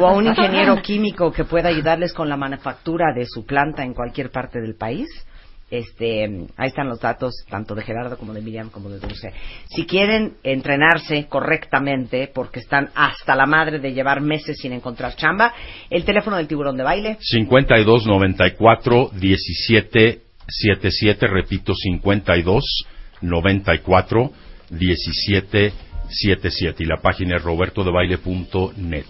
o 0.00 0.06
a 0.06 0.12
un 0.12 0.26
ingeniero 0.26 0.76
químico 0.82 1.30
que 1.32 1.44
pueda 1.44 1.68
ayudarles 1.68 2.12
con 2.12 2.28
la 2.28 2.36
manufactura 2.36 3.12
de 3.14 3.26
su 3.26 3.44
planta 3.44 3.84
en 3.84 3.94
cualquier 3.94 4.30
parte 4.30 4.60
del 4.60 4.74
país, 4.76 5.08
este, 5.70 6.24
ahí 6.56 6.68
están 6.68 6.88
los 6.88 7.00
datos 7.00 7.34
tanto 7.48 7.74
de 7.74 7.82
Gerardo 7.82 8.18
como 8.18 8.32
de 8.32 8.40
Miriam 8.40 8.70
como 8.70 8.88
de 8.88 8.98
Dulce. 8.98 9.32
Si 9.68 9.86
quieren 9.86 10.34
entrenarse 10.42 11.26
correctamente 11.28 12.30
porque 12.34 12.60
están 12.60 12.90
hasta 12.94 13.36
la 13.36 13.46
madre 13.46 13.78
de 13.78 13.92
llevar 13.92 14.20
meses 14.20 14.58
sin 14.58 14.72
encontrar 14.72 15.16
chamba, 15.16 15.54
el 15.88 16.04
teléfono 16.04 16.36
del 16.36 16.48
tiburón 16.48 16.76
de 16.76 16.82
baile 16.82 17.18
52 17.20 18.06
94 18.06 19.10
17 19.14 20.20
77, 20.50 21.26
repito, 21.28 21.74
52 21.74 22.84
94 23.20 24.32
17 24.70 25.72
77 26.08 26.82
y 26.82 26.86
la 26.86 26.96
página 26.96 27.36
es 27.36 27.42
robertodebaile.net. 27.42 29.06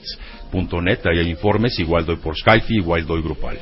.net, 0.53 1.07
ahí 1.07 1.19
hay 1.21 1.31
informes, 1.31 1.79
igual 1.79 2.05
doy 2.05 2.17
por 2.17 2.37
Skype, 2.37 2.67
igual 2.71 3.07
doy 3.07 3.23
grupal. 3.23 3.59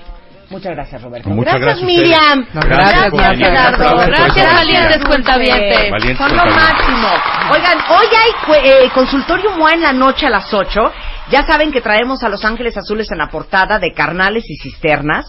Muchas 0.51 0.73
gracias, 0.73 1.03
Roberto. 1.03 1.29
Muchas 1.29 1.61
gracias 1.61 1.83
ustedes. 1.83 1.99
Miriam. 1.99 2.47
No, 2.55 2.61
Gracias 2.63 3.11
venir. 3.13 3.37
Gerardo. 3.37 3.97
Gracias, 4.07 4.55
valientes 4.55 5.05
cuentavientes. 5.05 5.91
Valientes 5.91 6.19
Son 6.19 6.37
lo 6.37 6.45
máximo. 6.47 7.09
Oigan, 7.53 7.79
hoy 7.91 8.07
hay 8.17 8.65
eh, 8.65 8.91
consultorio 8.95 9.51
MOA 9.59 9.75
en 9.75 9.83
la 9.83 9.93
noche 9.93 10.27
a 10.27 10.31
las 10.31 10.53
8. 10.53 10.93
Ya 11.31 11.43
saben 11.43 11.71
que 11.71 11.83
traemos 11.83 12.23
a 12.23 12.31
Los 12.31 12.45
Ángeles 12.45 12.77
Azules 12.79 13.11
en 13.11 13.19
la 13.19 13.29
portada 13.29 13.79
de 13.79 13.93
Carnales 13.93 14.45
y 14.49 14.57
Cisternas. 14.57 15.27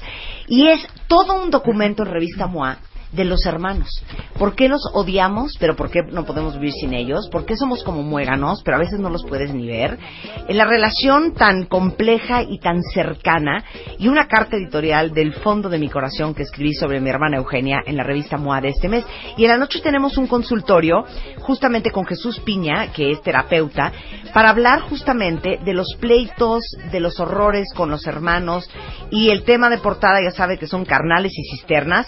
Y 0.47 0.67
es 0.67 0.87
todo 1.07 1.35
un 1.41 1.49
documento 1.49 2.03
en 2.03 2.11
revista 2.11 2.47
MOA 2.47 2.77
de 3.11 3.25
los 3.25 3.45
hermanos. 3.45 4.03
¿Por 4.37 4.55
qué 4.55 4.69
los 4.69 4.81
odiamos, 4.93 5.55
pero 5.59 5.75
por 5.75 5.89
qué 5.89 6.01
no 6.11 6.25
podemos 6.25 6.55
vivir 6.55 6.73
sin 6.73 6.93
ellos? 6.93 7.27
¿Por 7.31 7.45
qué 7.45 7.55
somos 7.57 7.83
como 7.83 8.03
muéganos, 8.03 8.61
pero 8.63 8.77
a 8.77 8.79
veces 8.79 8.99
no 8.99 9.09
los 9.09 9.25
puedes 9.25 9.53
ni 9.53 9.67
ver? 9.67 9.97
En 10.47 10.57
la 10.57 10.65
relación 10.65 11.33
tan 11.33 11.65
compleja 11.65 12.43
y 12.43 12.59
tan 12.59 12.81
cercana, 12.81 13.63
y 13.97 14.07
una 14.07 14.27
carta 14.27 14.57
editorial 14.57 15.11
del 15.11 15.33
fondo 15.33 15.69
de 15.69 15.79
mi 15.79 15.89
corazón 15.89 16.33
que 16.33 16.43
escribí 16.43 16.73
sobre 16.73 16.99
mi 16.99 17.09
hermana 17.09 17.37
Eugenia 17.37 17.81
en 17.85 17.97
la 17.97 18.03
revista 18.03 18.37
MOA 18.37 18.61
de 18.61 18.69
este 18.69 18.89
mes. 18.89 19.05
Y 19.37 19.43
en 19.43 19.49
la 19.49 19.57
noche 19.57 19.81
tenemos 19.81 20.17
un 20.17 20.27
consultorio 20.27 21.03
justamente 21.39 21.91
con 21.91 22.05
Jesús 22.05 22.39
Piña, 22.39 22.91
que 22.91 23.11
es 23.11 23.21
terapeuta, 23.21 23.91
para 24.33 24.49
hablar 24.49 24.81
justamente 24.81 25.59
de 25.63 25.73
los 25.73 25.95
pleitos, 25.99 26.63
de 26.91 26.99
los 26.99 27.19
horrores 27.19 27.73
con 27.75 27.89
los 27.89 28.05
hermanos, 28.07 28.69
y 29.11 29.29
el 29.29 29.43
tema 29.43 29.69
de 29.69 29.77
portada 29.77 30.21
ya 30.21 30.31
sabe 30.31 30.57
que 30.57 30.67
son 30.67 30.85
carnales 30.85 31.31
y 31.35 31.43
cisternas. 31.57 32.07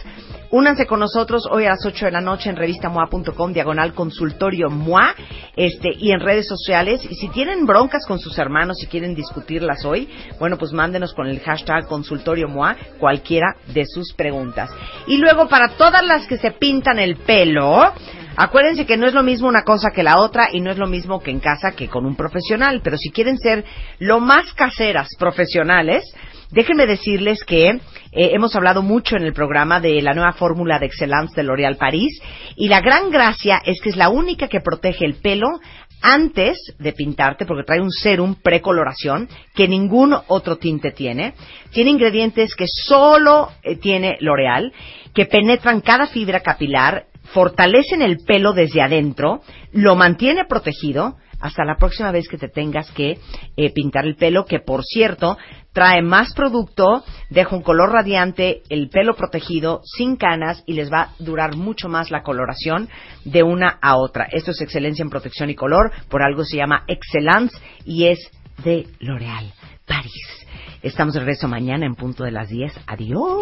Únanse 0.51 0.85
con 0.85 0.99
nosotros 0.99 1.47
hoy 1.49 1.63
a 1.63 1.69
las 1.69 1.85
8 1.85 2.07
de 2.07 2.11
la 2.11 2.19
noche 2.19 2.49
en 2.49 2.57
revistamoa.com, 2.57 3.53
diagonal 3.53 3.93
consultorio 3.93 4.69
MOA, 4.69 5.15
este, 5.55 5.91
y 5.97 6.11
en 6.11 6.19
redes 6.19 6.45
sociales. 6.45 7.01
Y 7.09 7.15
si 7.15 7.29
tienen 7.29 7.65
broncas 7.65 8.05
con 8.05 8.19
sus 8.19 8.37
hermanos 8.37 8.83
y 8.83 8.87
quieren 8.87 9.15
discutirlas 9.15 9.85
hoy, 9.85 10.09
bueno, 10.39 10.57
pues 10.57 10.73
mándenos 10.73 11.13
con 11.13 11.27
el 11.27 11.39
hashtag 11.39 11.87
consultorio 11.87 12.49
MOA 12.49 12.75
cualquiera 12.99 13.55
de 13.73 13.85
sus 13.85 14.13
preguntas. 14.13 14.69
Y 15.07 15.17
luego, 15.17 15.47
para 15.47 15.69
todas 15.69 16.05
las 16.05 16.27
que 16.27 16.37
se 16.37 16.51
pintan 16.51 16.99
el 16.99 17.15
pelo, 17.15 17.93
Acuérdense 18.33 18.85
que 18.85 18.95
no 18.95 19.07
es 19.07 19.13
lo 19.13 19.23
mismo 19.23 19.49
una 19.49 19.63
cosa 19.63 19.89
que 19.93 20.03
la 20.03 20.17
otra 20.17 20.47
y 20.53 20.61
no 20.61 20.71
es 20.71 20.77
lo 20.77 20.87
mismo 20.87 21.19
que 21.19 21.31
en 21.31 21.41
casa 21.41 21.73
que 21.73 21.89
con 21.89 22.05
un 22.05 22.15
profesional, 22.15 22.79
pero 22.81 22.97
si 22.97 23.11
quieren 23.11 23.37
ser 23.37 23.65
lo 23.99 24.21
más 24.21 24.53
caseras 24.53 25.09
profesionales, 25.19 26.03
déjenme 26.49 26.87
decirles 26.87 27.43
que 27.43 27.81
eh, 28.13 28.31
hemos 28.33 28.53
hablado 28.55 28.81
mucho 28.81 29.15
en 29.15 29.23
el 29.23 29.33
programa 29.33 29.79
de 29.79 30.01
la 30.01 30.13
nueva 30.13 30.33
fórmula 30.33 30.79
de 30.79 30.87
Excellence 30.87 31.33
de 31.33 31.43
L'Oréal 31.43 31.77
París 31.77 32.19
y 32.57 32.67
la 32.67 32.81
gran 32.81 33.09
gracia 33.09 33.61
es 33.63 33.79
que 33.81 33.89
es 33.89 33.95
la 33.95 34.09
única 34.09 34.49
que 34.49 34.59
protege 34.59 35.05
el 35.05 35.15
pelo 35.15 35.47
antes 36.01 36.57
de 36.77 36.91
pintarte 36.91 37.45
porque 37.45 37.63
trae 37.63 37.79
un 37.79 37.91
serum 37.91 38.35
precoloración 38.35 39.29
que 39.55 39.67
ningún 39.67 40.13
otro 40.27 40.57
tinte 40.57 40.91
tiene. 40.91 41.35
Tiene 41.71 41.91
ingredientes 41.91 42.53
que 42.53 42.65
solo 42.67 43.51
eh, 43.63 43.77
tiene 43.77 44.17
L'Oréal, 44.19 44.73
que 45.13 45.25
penetran 45.25 45.79
cada 45.79 46.07
fibra 46.07 46.41
capilar, 46.41 47.05
fortalecen 47.33 48.01
el 48.01 48.17
pelo 48.27 48.51
desde 48.51 48.81
adentro, 48.81 49.41
lo 49.71 49.95
mantiene 49.95 50.43
protegido 50.45 51.15
hasta 51.41 51.65
la 51.65 51.75
próxima 51.75 52.11
vez 52.11 52.27
que 52.27 52.37
te 52.37 52.47
tengas 52.47 52.89
que 52.91 53.19
eh, 53.57 53.73
pintar 53.73 54.05
el 54.05 54.15
pelo, 54.15 54.45
que 54.45 54.59
por 54.59 54.83
cierto 54.83 55.37
trae 55.73 56.01
más 56.01 56.33
producto, 56.33 57.03
deja 57.29 57.55
un 57.55 57.61
color 57.61 57.91
radiante, 57.91 58.61
el 58.69 58.89
pelo 58.89 59.15
protegido, 59.15 59.81
sin 59.83 60.17
canas 60.17 60.63
y 60.65 60.73
les 60.73 60.91
va 60.91 61.01
a 61.01 61.13
durar 61.19 61.55
mucho 61.55 61.87
más 61.87 62.11
la 62.11 62.23
coloración 62.23 62.89
de 63.23 63.43
una 63.43 63.79
a 63.81 63.97
otra. 63.97 64.27
Esto 64.31 64.51
es 64.51 64.61
excelencia 64.61 65.03
en 65.03 65.09
protección 65.09 65.49
y 65.49 65.55
color, 65.55 65.91
por 66.09 66.23
algo 66.23 66.43
se 66.43 66.57
llama 66.57 66.83
Excellence 66.87 67.57
y 67.85 68.07
es 68.07 68.19
de 68.63 68.87
L'Oréal 68.99 69.53
París. 69.85 70.47
Estamos 70.81 71.13
de 71.13 71.19
regreso 71.19 71.47
mañana 71.47 71.85
en 71.85 71.95
punto 71.95 72.23
de 72.23 72.31
las 72.31 72.49
10. 72.49 72.73
Adiós. 72.87 73.41